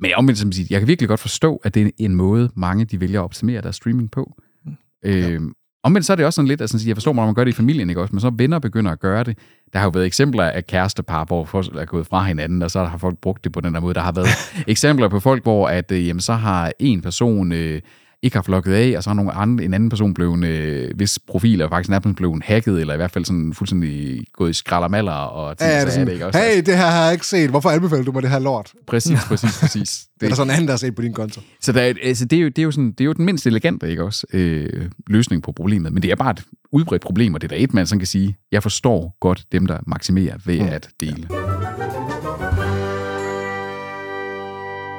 [0.00, 2.50] Men jeg, omvendt, som siger, jeg kan virkelig godt forstå, at det er en måde,
[2.56, 4.36] mange de vælger at optimere deres streaming på.
[4.64, 4.72] Mm.
[5.04, 5.40] Øh,
[5.82, 7.54] omvendt så er det også sådan lidt, altså, jeg forstår, når man gør det i
[7.54, 9.38] familien, ikke også, men så venner begynder at gøre det.
[9.72, 12.84] Der har jo været eksempler af kærestepar, hvor folk er gået fra hinanden, og så
[12.84, 13.94] har folk brugt det på den der måde.
[13.94, 14.28] Der har været
[14.66, 17.52] eksempler på folk, hvor at, øh, jamen, så har en person...
[17.52, 17.80] Øh,
[18.24, 21.18] ikke har flokket af, og så har nogle andre, en anden person blevet, øh, hvis
[21.26, 25.12] profil er faktisk nærmest blevet hacket, eller i hvert fald sådan fuldstændig gået i skraldermaller
[25.12, 26.38] og ting, Ja, ja, det er sådan, det ikke også.
[26.38, 27.50] hey, det her har jeg ikke set.
[27.50, 28.72] Hvorfor anbefaler du mig det her lort?
[28.86, 30.04] Præcis, præcis, præcis.
[30.20, 31.40] Det er der sådan en anden, der har set på din konto.
[31.60, 33.24] Så der, er- altså, det, er jo, det, er jo sådan, det er jo den
[33.24, 35.92] mindst elegante, ikke også, øh, løsning på problemet.
[35.92, 36.42] Men det er bare et
[36.72, 39.66] udbredt problem, og det er der et, man sådan kan sige, jeg forstår godt dem,
[39.66, 41.28] der maksimerer ved at dele.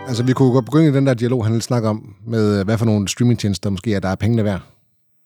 [0.07, 2.65] Altså, vi kunne godt begynde i den der dialog, han ville snakke om, med øh,
[2.65, 4.61] hvad for nogle streamingtjenester måske er, der er pengene værd.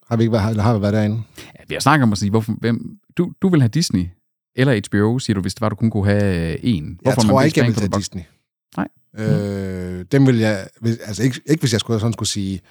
[0.09, 1.21] Har vi ikke været, eller har vi været derinde?
[1.37, 4.07] Ja, vi har snakket om at sige, hvorfor, hvem, du, du vil have Disney
[4.55, 6.99] eller HBO, siger du, hvis det var, du kun kunne have øh, en.
[7.05, 8.21] Jeg tror man ikke, jeg vil the Disney.
[8.77, 8.87] Nej.
[9.17, 12.61] Øh, dem vil jeg, hvis- altså ikke, ikke hvis jeg skulle, sådan skulle sige,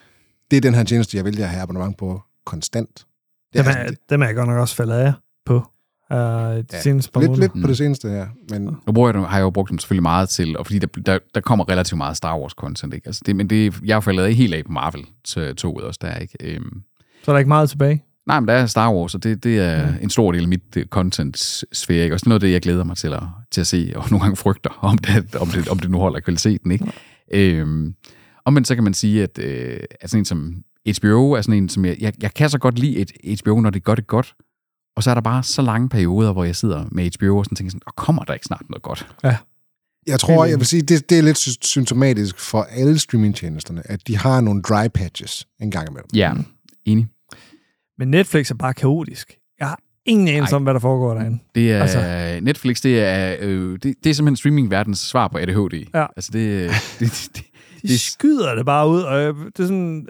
[0.51, 2.97] det er den her tjeneste, jeg vælger at have abonnement på konstant.
[2.97, 3.05] Det
[3.55, 5.13] Dem er, sådan, dem er jeg godt nok også faldet af
[5.47, 5.63] på
[6.11, 7.49] uh, de Ja, seneste par lidt, måneder.
[7.55, 9.79] lidt på det seneste her, men Nu bruger jeg, dem- har jeg jo brugt dem
[9.79, 13.07] selvfølgelig meget til, og fordi der, der, der kommer relativt meget Star Wars-content, ikke?
[13.07, 16.15] Altså det, men det, jeg er jo faldet af helt af på Marvel-toget også, der,
[16.19, 16.37] ikke?
[16.41, 16.83] Øhm,
[17.25, 18.03] Så er der ikke meget tilbage.
[18.27, 20.77] nej, men der er Star Wars, og det, det er en stor del af mit
[20.77, 22.15] øh, content-sfære, ikke?
[22.15, 24.05] Også det er noget af det, jeg glæder mig til at, til at se, og
[24.11, 26.85] nogle gange frygter, om det, om det, om det nu holder kvaliteten, ikke?
[27.35, 27.95] Øhm,
[28.45, 30.55] og men så kan man sige, at øh, at sådan en som
[31.01, 33.71] HBO er sådan en, som jeg, jeg, jeg kan så godt lide et HBO, når
[33.71, 34.35] det gør det godt,
[34.97, 37.57] og så er der bare så lange perioder, hvor jeg sidder med HBO og sådan
[37.57, 39.07] tænker sådan, og kommer der ikke snart noget godt?
[40.07, 44.07] jeg tror, jeg vil sige, det, det er lidt sy- symptomatisk for alle streamingtjenesterne, at
[44.07, 46.09] de har nogle dry patches en gang imellem.
[46.15, 46.33] Ja,
[46.85, 47.07] enig.
[47.99, 49.37] Men Netflix er bare kaotisk.
[49.61, 50.57] Jeg har ingen anelse Ej.
[50.57, 51.39] om, hvad der foregår derinde.
[51.55, 55.87] Det er Altså- Netflix, det er, øh, det, det er simpelthen streamingverdens svar på ADHD.
[55.95, 56.07] Ja.
[56.17, 57.43] Altså det, det, det,
[57.83, 60.07] det De skyder det bare ud, og jeg- det er sådan...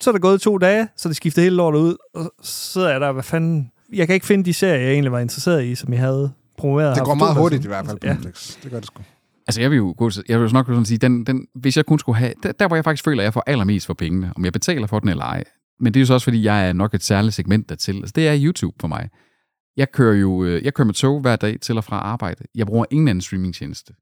[0.00, 2.70] Så er der gået to dage, så er det skiftet hele lortet ud, og så
[2.72, 3.70] sidder jeg der, hvad fanden...
[3.92, 6.96] Jeg kan ikke finde de serier, jeg egentlig var interesseret i, som jeg havde promoveret.
[6.96, 8.12] Det går meget hurtigt i hvert fald på Ja.
[8.14, 8.56] Netflix.
[8.62, 9.02] Det gør det sgu.
[9.46, 11.86] Altså, jeg vil jo gå jeg vil jo nok sådan sige, den, den, hvis jeg
[11.86, 14.32] kun skulle have, der, der, hvor jeg faktisk føler, at jeg får allermest for pengene,
[14.36, 15.44] om jeg betaler for den eller ej,
[15.80, 17.96] men det er jo så også, fordi jeg er nok et særligt segment dertil.
[17.96, 19.08] Altså, det er YouTube for mig.
[19.76, 22.44] Jeg kører jo øh, jeg kører med tog hver dag til og fra arbejde.
[22.54, 23.92] Jeg bruger ingen anden streamingtjeneste.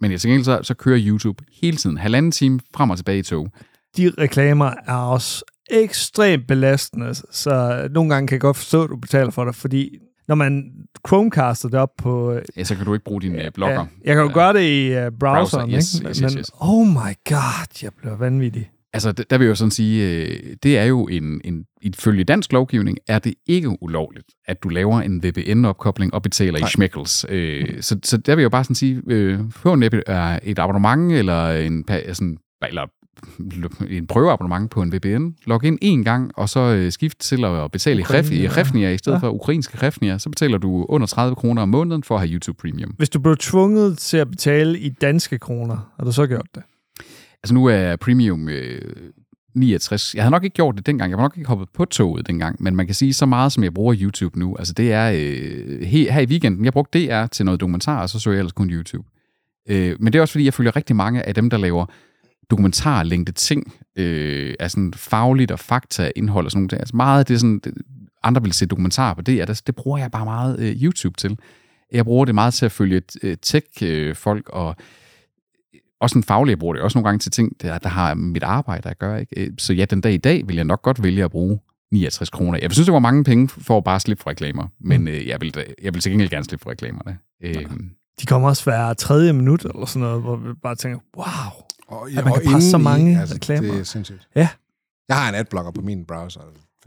[0.00, 1.98] Men jeg til gengæld så, så kører YouTube hele tiden.
[1.98, 3.48] Halvanden time frem og tilbage i tog.
[3.96, 8.96] De reklamer er også ekstremt belastende, så nogle gange kan jeg godt forstå, at du
[8.96, 9.98] betaler for det, fordi
[10.28, 10.72] når man
[11.08, 12.32] Chromecaster det op på...
[12.32, 13.74] øh, Ja, så kan du ikke bruge din øh, blogger.
[13.80, 16.08] Ja, jeg kan jo gøre det i uh, browseren, Browser, yes, ikke?
[16.08, 16.50] yes, Men yes, yes.
[16.60, 18.70] oh my god, jeg bliver vanvittig.
[18.92, 22.52] Altså, der vil jeg jo sådan sige, øh, det er jo en, en, ifølge dansk
[22.52, 27.26] lovgivning, er det ikke ulovligt, at du laver en VPN-opkobling og betaler i schmeckles.
[27.28, 29.90] Øh, så, så der vil jeg jo bare sådan sige, øh, få en, øh,
[30.42, 32.38] et abonnement, eller en, sådan,
[32.68, 32.86] eller
[33.90, 37.70] en prøveabonnement på en VPN, log ind en gang, og så øh, skift til at
[37.72, 38.48] betale i Ukraine, i ja.
[38.48, 39.20] Hrefnia i stedet Ja.
[39.26, 42.58] for ukrainske Hrefnia, så betaler du under 30 kroner om måneden for at have YouTube
[42.60, 42.90] Premium.
[42.98, 46.62] Hvis du blev tvunget til at betale i danske kroner, har du så gjort det?
[47.42, 48.80] Altså nu er premium øh,
[49.54, 50.14] 69.
[50.14, 51.10] Jeg havde nok ikke gjort det dengang.
[51.10, 52.62] Jeg var nok ikke hoppet på toget dengang.
[52.62, 54.56] Men man kan sige så meget, som jeg bruger YouTube nu.
[54.58, 56.64] Altså det er øh, he, her i weekenden.
[56.64, 59.08] Jeg brugte DR til noget dokumentar, og så så jeg ellers kun YouTube.
[59.68, 61.86] Øh, men det er også fordi, jeg følger rigtig mange af dem, der laver
[62.50, 63.72] dokumentarlængde ting.
[63.96, 66.72] Øh, af sådan fagligt og fakta indhold og sådan noget.
[66.80, 67.74] Altså meget af det sådan, det,
[68.22, 71.38] andre vil se dokumentarer på det, det, det bruger jeg bare meget øh, YouTube til.
[71.92, 74.76] Jeg bruger det meget til at følge øh, tech-folk og
[76.00, 78.42] også en faglig, jeg bruger det også nogle gange til ting, der, der har mit
[78.42, 79.20] arbejde at gøre.
[79.20, 79.40] Ikke?
[79.40, 81.58] Øh, Så ja, den dag i dag vil jeg nok godt vælge at bruge
[81.92, 82.58] 69 kroner.
[82.62, 85.40] Jeg synes, det var mange penge for at bare slippe for reklamer, men øh, jeg,
[85.40, 87.18] vil, jeg vil til gengæld gerne slippe for reklamerne.
[87.42, 87.54] Øh,
[88.20, 91.63] De kommer også hver tredje minut, eller sådan noget, hvor vi bare tænker, wow.
[91.86, 93.72] Og, At man kan presse så mange reklamer.
[93.72, 94.28] Det er sindssygt.
[94.36, 94.48] Ja.
[95.08, 96.40] Jeg har en adblocker på min browser.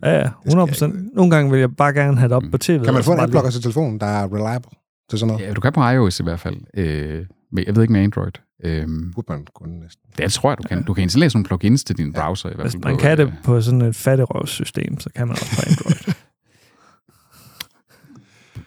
[0.04, 1.16] Ja, ja, 100 procent.
[1.16, 2.84] Nogle gange vil jeg bare gerne have det op på tv.
[2.84, 4.72] Kan man få en adblocker til telefonen, der er reliable
[5.10, 5.48] til sådan noget?
[5.48, 6.58] ja, du kan på iOS i hvert fald.
[6.74, 8.32] Øh, men jeg ved ikke med Android.
[8.64, 10.04] Øh, Burde man kunne næsten.
[10.18, 10.84] det tror jeg, du kan.
[10.84, 12.84] Du kan installere sådan nogle plugins til din browser i hvert Hvis fald.
[12.84, 16.14] man på, kan det øh, på sådan et fattigrøvssystem, så kan man også på Android.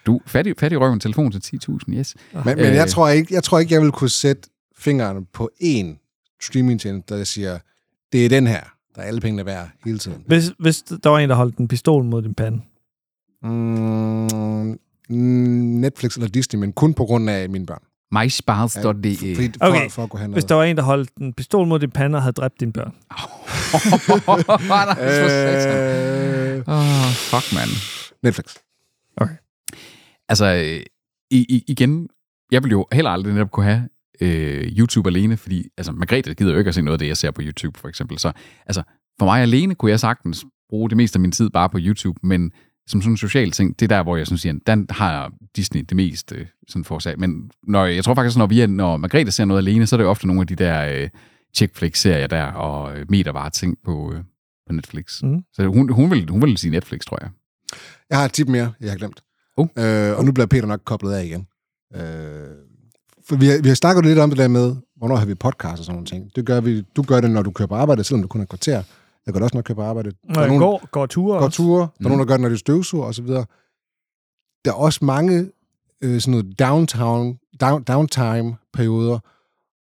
[0.05, 2.15] Du, fattig, fattig røven telefon til 10.000, yes.
[2.33, 2.65] Men, men Øh.
[2.75, 6.00] jeg, tror ikke, jeg tror ikke, jeg vil kunne sætte fingeren på én
[6.43, 7.59] streamingtjeneste, der siger,
[8.11, 8.61] det er den her,
[8.95, 10.23] der er alle pengene værd hele tiden.
[10.27, 12.61] hvis, hvis der var en, der holdt en pistol mod din pande.
[13.43, 14.79] Mm,
[15.79, 17.81] Netflix eller Disney, men kun på grund af mine børn.
[18.11, 18.81] MySpars.de.
[18.81, 21.91] Fordi, for, Okay, for at Hvis der var en, der holdt en pistol mod din
[21.91, 22.93] pande og havde dræbt dine børn.
[25.01, 27.69] Øh, Åh, fuck, mand.
[28.23, 28.55] Netflix.
[30.29, 30.83] Altså, øh,
[31.31, 32.07] i, i, igen,
[32.51, 33.89] jeg vil jo heller aldrig netop kunne have
[34.21, 37.17] øh, YouTube alene, fordi altså, Margrethe gider jo ikke at se noget af det, jeg
[37.17, 38.19] ser på YouTube, for eksempel.
[38.19, 38.31] Så
[38.65, 38.83] altså,
[39.19, 42.19] for mig alene kunne jeg sagtens bruge det meste af min tid bare på YouTube,
[42.23, 42.51] men
[42.87, 45.81] som sådan en social ting, det er der, hvor jeg sådan siger, den har Disney
[45.81, 47.19] det mest øh, sådan for sig.
[47.19, 49.97] Men når, jeg tror faktisk, når, vi er, når Margrethe ser noget alene, så er
[49.97, 51.09] det jo ofte nogle af de der øh,
[51.55, 54.19] chick flick serier der, og øh, metervare ting på, øh,
[54.67, 55.23] på Netflix.
[55.23, 55.43] Mm.
[55.53, 57.29] Så hun, hun, vil, hun vil sige Netflix, tror jeg.
[58.09, 59.23] Jeg har et tip mere, jeg har glemt.
[59.57, 59.67] Oh.
[59.77, 61.47] Øh, og nu bliver Peter nok koblet af igen.
[61.95, 62.70] Øh,
[63.31, 65.79] for vi har, vi har snakket lidt om det der med, hvornår har vi podcast
[65.79, 66.31] og sådan nogle ting.
[66.35, 68.43] Det gør vi, du gør det, når du kører på arbejde, selvom du kun er
[68.43, 68.83] et kvarter.
[69.25, 70.09] Jeg gør det også, når jeg kører på arbejde.
[70.11, 71.79] Der Når er nogen, går, går ture går ture.
[71.79, 72.03] Der er Mm.
[72.03, 73.45] nogen, der gør det, når de støvsuger og så videre.
[74.65, 75.49] Der er også mange
[76.01, 79.19] øh, sådan noget downtown, down, downtime-perioder,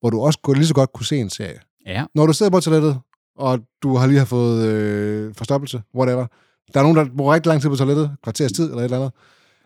[0.01, 1.59] hvor du også kunne, lige så godt kunne se en serie.
[1.87, 2.05] Ja.
[2.15, 2.99] Når du sidder på toilettet,
[3.37, 6.27] og du har lige har fået øh, forstoppelse, whatever.
[6.75, 8.97] Der er nogen, der bruger rigtig lang tid på toilettet, kvarters tid eller et eller
[8.99, 9.13] andet.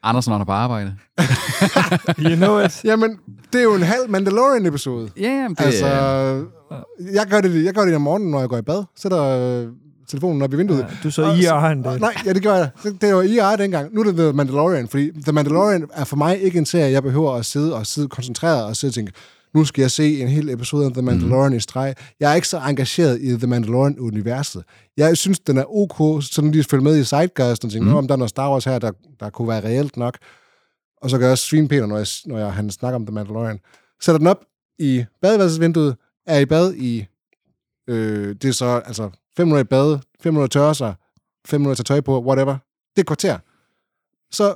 [0.02, 0.94] Andersen er på arbejde.
[2.26, 2.84] You know it.
[2.84, 3.18] Jamen,
[3.52, 5.10] det er jo en halv Mandalorian-episode.
[5.16, 5.86] Ja, jamen, det Altså,
[7.12, 8.84] jeg gør, det, jeg gør det om morgenen, når jeg går i bad.
[8.96, 9.68] Sætter øh,
[10.08, 10.78] telefonen op i vinduet.
[10.78, 12.00] Ja, du så i og han Og- det.
[12.00, 12.70] Nej, ja, det gør jeg.
[12.82, 13.94] Det det var IR dengang.
[13.94, 17.02] Nu er det The Mandalorian, fordi The Mandalorian er for mig ikke en serie, jeg
[17.02, 19.12] behøver at sidde og sidde koncentreret og sidde og tænke,
[19.54, 21.56] nu skal jeg se en hel episode af The Mandalorian mm.
[21.56, 21.94] i streg.
[22.20, 24.64] Jeg er ikke så engageret i The Mandalorian-universet.
[24.96, 27.94] Jeg synes, den er ok, sådan lige at følge med i Zeitgeist og tænke, mm.
[27.94, 30.18] om der er noget Star Wars her, der, der kunne være reelt nok.
[31.02, 33.14] Og så gør jeg også svine Peter, når, jeg, når jeg, han snakker om The
[33.14, 33.60] Mandalorian.
[34.02, 34.44] Sætter den op
[34.78, 35.96] i badeværelsesvinduet,
[36.26, 37.06] er i bad i,
[37.88, 40.94] øh, det er så altså 5 minutter i bad, 5 minutter tørre sig,
[41.46, 42.52] 5 minutter tage tøj på, whatever.
[42.52, 43.38] Det er et kvarter.
[44.30, 44.54] Så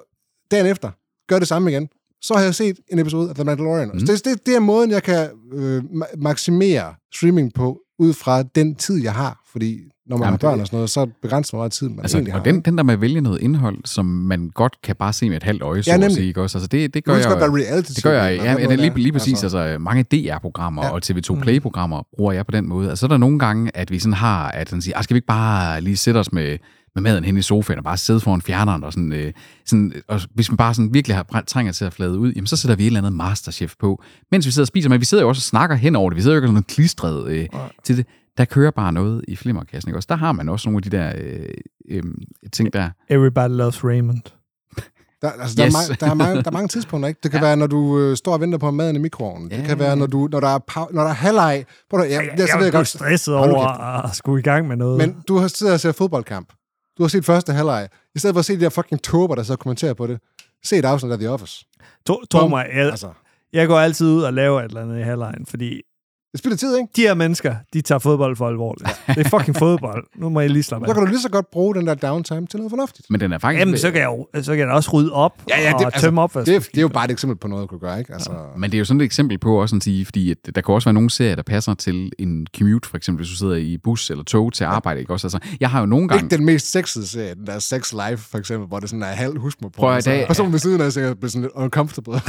[0.51, 0.91] dagen efter,
[1.29, 1.89] gør det samme igen.
[2.23, 3.89] Så har jeg set en episode af The Mandalorian.
[3.89, 4.01] Mm.
[4.01, 4.07] Mm.
[4.07, 8.75] Det, det, det er måden, jeg kan øh, ma- maksimere streaming på, ud fra den
[8.75, 9.41] tid, jeg har.
[9.53, 12.01] Fordi når man Jamen, har børn og sådan noget, så begrænser man meget tid, man
[12.01, 12.41] Altså, egentlig har.
[12.41, 15.29] og den, den der med at vælge noget indhold, som man godt kan bare se
[15.29, 16.15] med et halvt øje, så Ja, at nemlig.
[16.17, 16.59] sige, ikke også?
[16.59, 17.27] Altså, det, det gør jeg...
[17.27, 19.43] reality Det gør jeg, ja, ja det er lige, lige præcis.
[19.43, 20.91] Altså, Altså, mange DR-programmer Ja.
[20.91, 22.89] og TV2 Play-programmer bruger jeg på den måde.
[22.89, 25.15] Altså, så er der nogle gange, at vi sådan har, at sådan siger, "Ah, skal
[25.15, 26.59] vi ikke bare lige sætte os med,
[26.95, 29.33] med maden hen i sofaen og bare sidde foran fjerneren og sådan, øh,
[29.67, 32.47] sådan og hvis man bare sådan virkelig har brændt, trænger til at flade ud, jamen
[32.47, 35.05] så sætter vi et eller andet masterchef på, mens vi sidder og spiser, men vi
[35.05, 36.17] sidder jo også og snakker hen over det.
[36.17, 37.47] Vi sidder jo ikke sådan noget klistret øh,
[37.85, 38.07] til det.
[38.37, 40.07] Der kører bare noget i flimmerkassen, ikke også?
[40.11, 41.47] Der har man også nogle af de der øh,
[41.91, 42.03] øh,
[42.53, 42.91] ting der.
[43.11, 44.21] Everybody loves Raymond.
[45.23, 45.75] Der, altså, der, Yes.
[45.75, 47.21] er mange, der, er mange, der er mange tidspunkter, ikke?
[47.23, 47.47] Det kan ja.
[47.47, 49.51] være, når du øh, står og venter på maden i mikroovnen.
[49.51, 49.67] Det Ja.
[49.67, 51.65] kan være, når, du, når der er, pau- når der er halvleg.
[51.91, 52.89] Prøv at- Ja, Jeg, ja, jeg, så ved jeg jeg blev godt.
[52.89, 53.67] stresset over
[54.09, 54.99] at skulle i gang med noget.
[54.99, 56.49] Men du har siddet og set fodboldkamp.
[56.99, 57.89] Du har set første halvleg.
[58.15, 60.21] I stedet for at se de der fucking tober, der så kommenterer på det.
[60.65, 61.65] Se et afsnit af The Office.
[62.07, 63.13] tro, tro mig, jeg, Altså,
[63.53, 65.83] jeg går altid ud og laver et eller andet i halvlejen, fordi
[66.35, 66.89] det spilder tid, ikke?
[66.97, 68.89] de her mennesker, de tager fodbold for alvorligt.
[69.09, 70.05] Det er fucking fodbold.
[70.17, 70.95] Nu må jeg lige slappe Så af.
[70.97, 73.11] kan du lige så godt bruge den der downtime til noget fornuftigt.
[73.11, 73.61] Men den er faktisk...
[73.61, 75.75] Jamen, så kan jeg, jo, så kan jeg da også rydde op Ja, ja, det-
[75.75, 76.35] og altså, tømme op.
[76.35, 78.13] Det, er- det er jo bare et eksempel på noget, du kan gøre, ikke?
[78.15, 80.61] Altså, Men det er jo sådan et eksempel på også at sige, fordi at der
[80.61, 83.55] kan også være nogle serier, der passer til en commute, for eksempel hvis du sidder
[83.57, 85.01] i bus eller tog til arbejde.
[85.01, 85.13] Ikke?
[85.13, 86.25] Også, altså, jeg har jo nogle gange...
[86.25, 89.07] ikke den mest sexede serie, den der Sex Life, for eksempel, hvor det sådan er
[89.07, 89.77] halv husmor på.
[89.81, 92.13] Prøv at- da- Personen ved siden af sig bliver sådan lidt uncomfortable.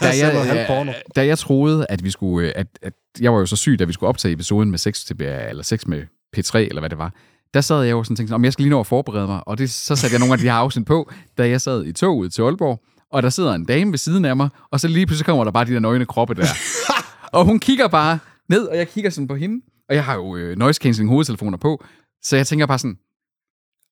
[0.00, 3.46] da jeg, jeg, da jeg troede, at vi skulle, øh, at, at jeg var jo
[3.46, 6.02] så syg, da vi skulle optage episoden med sex, til, eller sex med
[6.36, 7.14] P3, eller hvad det var,
[7.54, 9.48] der sad jeg jo sådan og tænkte, om jeg skal lige nå at forberede mig,
[9.48, 11.92] og det, så satte jeg nogle af de her afsnit på, da jeg sad i
[11.92, 15.06] toget til Aalborg, og der sidder en dame ved siden af mig, og så lige
[15.06, 16.46] pludselig kommer der bare de der nøgne kroppe der.
[17.36, 20.36] og hun kigger bare ned, og jeg kigger sådan på hende, og jeg har jo
[20.36, 21.84] øh, noise cancelling hovedtelefoner på,
[22.22, 22.98] så jeg tænker bare sådan,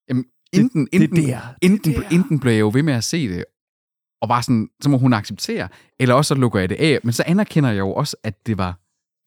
[0.09, 2.09] jamen, enten, det enten, der, enten, det der.
[2.09, 3.45] enten bliver jeg jo ved med at se det,
[4.23, 5.69] og bare sådan, så må hun acceptere,
[6.01, 6.99] eller også så lukker jeg det af.
[7.05, 8.79] Men så anerkender jeg jo også, at det var,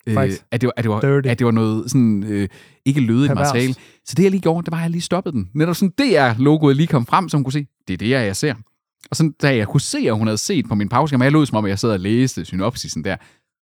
[0.09, 1.27] øh, at, det var, at, det var, Dirty.
[1.27, 2.47] at det var noget sådan, øh,
[2.85, 3.73] ikke lødigt materiale.
[4.05, 5.49] Så det jeg lige gjorde, det var, at jeg lige stoppede den.
[5.53, 8.09] Netop sådan, det er logoet lige kom frem, så hun kunne se, det er det,
[8.09, 8.53] jeg ser.
[9.11, 11.45] Og sådan, da jeg kunne se, at hun havde set på min pause, jeg lod
[11.45, 13.15] som om, at jeg sad og læste synopsisen der,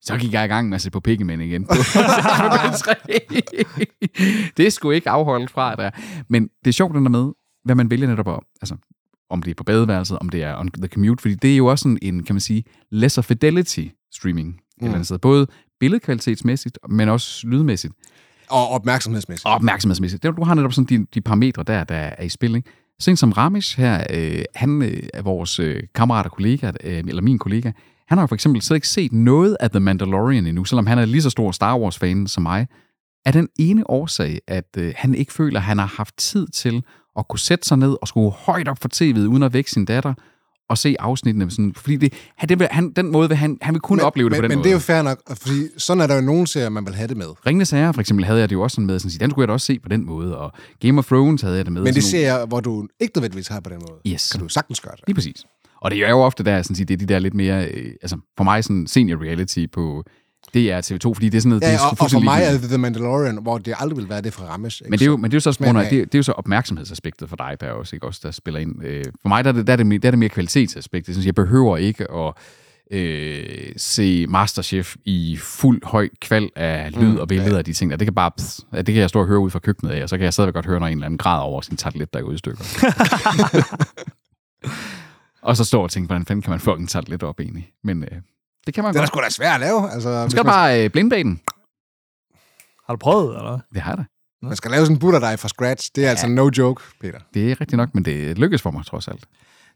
[0.02, 1.68] så gik jeg i gang med at se på Piggymen igen.
[4.58, 5.90] Det skulle ikke afholde fra der.
[6.30, 7.32] Men det er sjovt, den der med,
[7.64, 8.76] hvad man vælger netop at, altså,
[9.30, 11.66] om det er på badeværelset, om det er on the commute, fordi det er jo
[11.66, 14.48] også sådan en, kan man sige, lesser fidelity streaming.
[14.48, 14.86] Mm.
[14.86, 15.18] Eller andet sted.
[15.18, 15.48] Både
[15.80, 17.94] billedkvalitetsmæssigt, men også lydmæssigt
[18.50, 19.46] Og opmærksomhedsmæssigt.
[19.46, 20.24] og opmærksomhedsmæssigt.
[20.24, 22.56] Det- Du har netop sådan de, de parametre der, der er i spil.
[22.56, 22.70] Ikke?
[23.00, 27.22] Sådan som Ramesh her, øh, han øh, er vores øh, kammerat og kollega, øh, eller
[27.22, 27.72] min kollega,
[28.08, 31.00] han har jo for eksempel slet ikke set noget af The Mandalorian endnu, selvom han
[31.00, 32.68] er lige så stor Star Wars-fan som mig.
[33.26, 36.84] Er den ene årsag, at øh, han ikke føler, at han har haft tid til
[37.18, 39.86] at kunne sætte sig ned og skulle højt op for tv'et, uden at vække sin
[39.86, 40.14] datter,
[40.70, 41.52] og se afsnittene.
[41.52, 44.06] Sådan, fordi det, han, det vil, han, den måde vil han, han vil kun men,
[44.06, 44.64] opleve det men, på den men måde.
[44.64, 47.08] det er jo fair nok, fordi sådan er der jo nogen serier, man vil have
[47.08, 47.26] det med.
[47.48, 49.30] Ringende Sager, for eksempel, havde jeg det jo også sådan med, sådan, at sige, den
[49.32, 50.52] skulle jeg da også se på den måde, og
[50.82, 51.82] Game of Thrones havde jeg det med.
[51.82, 54.32] Men det nogle- serier, hvor du ikke nødvendigvis har på den måde, Yes.
[54.32, 55.04] kan du sagtens gøre det.
[55.08, 55.44] Lige præcis.
[55.82, 57.92] Og det er jo ofte der, sådan, sige, det er de der lidt mere, øh,
[58.02, 60.04] altså for mig sådan senior reality på
[60.56, 62.44] DR TV2, fordi det er sådan noget, det Ja, er sgu og, og for mig
[62.44, 64.84] er det The Mandalorian, hvor det aldrig vil være det fra ikke?
[64.90, 66.20] men det, er jo, men det er jo så, Men, øh, det, er, det er
[66.20, 68.84] jo så opmærksomhedsaspektet for dig, der også, ikke, også der spiller ind.
[68.84, 71.08] Øh, For mig der er det, der er det, mere, der er det mere kvalitetsaspektet.
[71.08, 72.34] Jeg synes, jeg behøver ikke at
[72.92, 77.58] øh, se Masterchef i fuld høj kval af lyd mm, og billeder ja.
[77.58, 77.98] af de ting der.
[77.98, 80.10] Det kan bare, pss, det kan jeg stå og høre ud fra køkkenet af, og
[80.10, 82.20] så kan jeg stadigvæk godt høre, når en eller anden grad over sin tartelet, der
[82.20, 82.64] er ude i stykker.
[85.50, 87.70] og så står og tænker, hvordan fanden kan man få en tartelet op egentlig?
[87.84, 88.22] Men øh,
[88.66, 89.10] det kan man Det er da godt.
[89.10, 89.92] sgu da svært at lave.
[89.92, 91.42] Altså, Du skal man, bare øh, blindbage den.
[92.88, 93.60] Har du prøvet, eller?
[93.74, 94.04] Det har jeg da.
[94.48, 95.92] man skal lave sådan en butterdej fra scratch.
[95.96, 96.10] Det er ja.
[96.10, 97.20] altså no joke, Peter.
[97.34, 99.26] Det er rigtigt nok, men det lykkes for mig trods alt.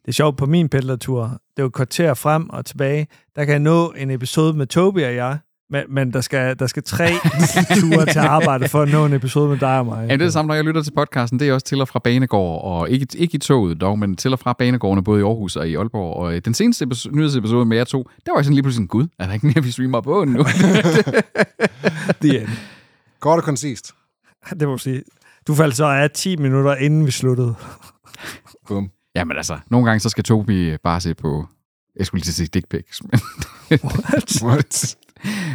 [0.02, 3.46] Det er sjovt, på min pendlertur, det er jo et kvarter frem og tilbage, der
[3.46, 5.40] kan jeg nå en episode med Tobi og jeg,
[5.70, 7.10] men, men der, skal, der skal tre
[7.80, 9.96] ture til arbejde for at nå en episode med dig og mig.
[9.96, 11.40] Jamen, det er det samme, når jeg lytter til podcasten.
[11.40, 14.34] Det er også til og fra Banegård, og ikke, ikke i toget dog, men til
[14.34, 16.16] og fra Banegårdene, både i Aarhus og i Aalborg.
[16.16, 18.76] Og øh, den seneste episode, nyhedsepisode med jer to, der var jeg sådan lige pludselig
[18.76, 20.40] sådan, gud, er der ikke mere, vi streamer på nu?
[22.22, 22.48] Det, er,
[23.20, 23.96] Kort og koncist.
[24.60, 25.04] det må sige.
[25.48, 27.56] Du faldt så af 10 minutter, inden vi sluttede.
[28.68, 28.92] Bum.
[29.16, 31.48] Jamen altså, nogle gange så skal Tobi bare se på,
[31.96, 33.02] jeg skulle lige til at sige dick pics.
[33.04, 33.20] Men,
[34.44, 34.96] What?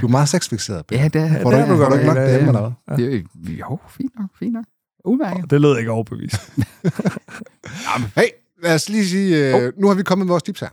[0.04, 1.02] Du er meget sexfixeret, Peter.
[1.02, 2.38] ja, det er, Får du det ikke, du får du godt ikke nok ja.
[2.38, 2.96] eller hvad?
[2.98, 4.64] det er, jo, fint nok, fint nok.
[5.04, 5.50] Udmærket.
[5.50, 6.36] Det lød ikke overbevist.
[8.16, 8.28] Hey,
[8.62, 10.68] lad os lige sige, øh, nu har vi kommet med vores tips her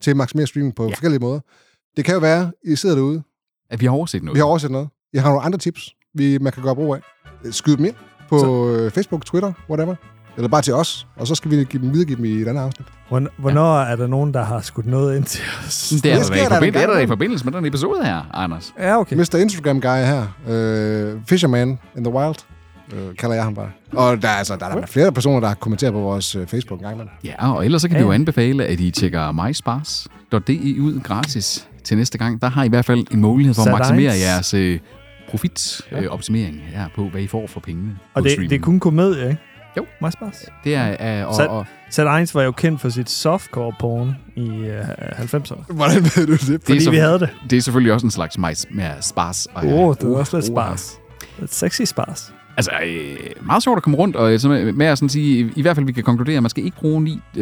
[0.00, 0.90] til maksimere streaming på ja.
[0.90, 1.40] forskellige måder.
[1.96, 3.22] Det kan jo være, I sidder derude,
[3.70, 4.34] At vi har overset noget.
[4.34, 4.88] vi har oversat noget.
[5.12, 7.00] Jeg har nogle andre tips, vi, man kan gøre brug af.
[7.52, 7.94] Skyd dem ind
[8.28, 9.94] på øh, Facebook, Twitter, whatever.
[10.40, 12.60] Eller bare til os, og så skal vi give dem, videregive dem i et andet
[12.60, 12.86] afsnit.
[13.10, 15.88] Hvorn- Hvornår er der nogen, der har skudt noget ind til os?
[15.88, 17.44] Det er, Det der, sker i der en forbindelse, det er gang der i forbindelse
[17.44, 18.74] med den episode her, Anders.
[18.78, 19.16] Ja, okay.
[19.16, 19.34] Mr.
[19.34, 22.34] Instagram guy her, øh, Fisherman in the Wild,
[22.92, 23.70] øh, kalder jeg ham bare.
[23.92, 26.46] Og der er, altså, der er der flere personer, der har kommenteret på vores øh,
[26.46, 27.12] Facebook en gang imellem.
[27.24, 28.06] Ja, og ellers så kan vi Ja.
[28.06, 32.42] jo anbefale, at I tjekker myspars.de ud gratis til næste gang.
[32.42, 34.78] Der har I i hvert fald en mulighed for at maksimere jeres øh,
[35.30, 37.90] profitoptimering øh, her på, hvad I får for pengene.
[38.14, 38.50] Og på det, streaming.
[38.50, 39.40] det er kun komedie, ikke?
[39.76, 39.86] Jo.
[40.10, 40.44] Spars.
[40.64, 44.16] Det er, øh, og, Sat- og, Sat Eins var jo kendt for sit softcore porn
[44.36, 45.72] i øh, 90'erne.
[45.72, 46.40] Hvordan ved du det?
[46.40, 47.28] det, er Fordi så, vi havde det.
[47.50, 49.46] det er selvfølgelig også en slags majs, mere spars.
[49.54, 50.98] Og, Åh, oh, det var også lidt spars.
[51.38, 52.32] Lidt sexy spars.
[52.56, 53.16] Altså, øh,
[53.46, 55.62] meget sjovt at komme rundt, og øh, så med, med at sådan sige, i, i
[55.62, 57.38] hvert fald vi kan konkludere, at man skal ikke bruge 9.953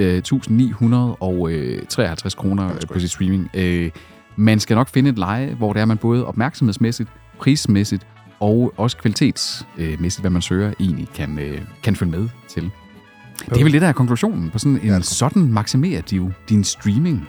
[2.36, 3.50] kroner øh, på sit streaming.
[3.54, 3.90] Øh,
[4.36, 7.08] man skal nok finde et leje, hvor det er, man både opmærksomhedsmæssigt,
[7.38, 8.06] prismæssigt
[8.40, 12.70] og også kvalitetsmæssigt, hvad man søger, egentlig kan, øh, kan følge med til.
[13.50, 15.00] Det er vel det, der er konklusionen på sådan en Ja.
[15.00, 17.28] sådan maksimerer de jo din streaming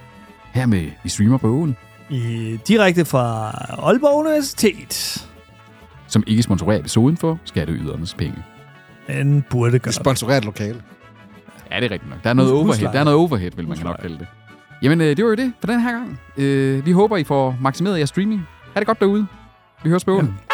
[0.53, 1.75] her med i streamerbogen,
[2.09, 3.49] I, direkte fra
[3.87, 5.25] Aalborg Universitet.
[6.07, 8.35] som ikke sponsorerer episoden for skatteydernes penge.
[9.07, 9.91] Men burde gøre.
[9.91, 10.81] Sponsoreret lokale.
[11.71, 12.23] Ja, det er rigtigt nok.
[12.23, 12.93] Der er noget Hus- overhead, husleje.
[12.93, 13.93] der er noget overhead vil man Husleje.
[13.93, 14.27] nok kalde det.
[14.81, 16.19] Jamen, øh, det var jo det for den her gang.
[16.37, 18.41] Øh, vi håber, I får maksimeret jeres streaming.
[18.73, 19.27] Ha' det godt derude.
[19.83, 20.48] Vi høres på ja.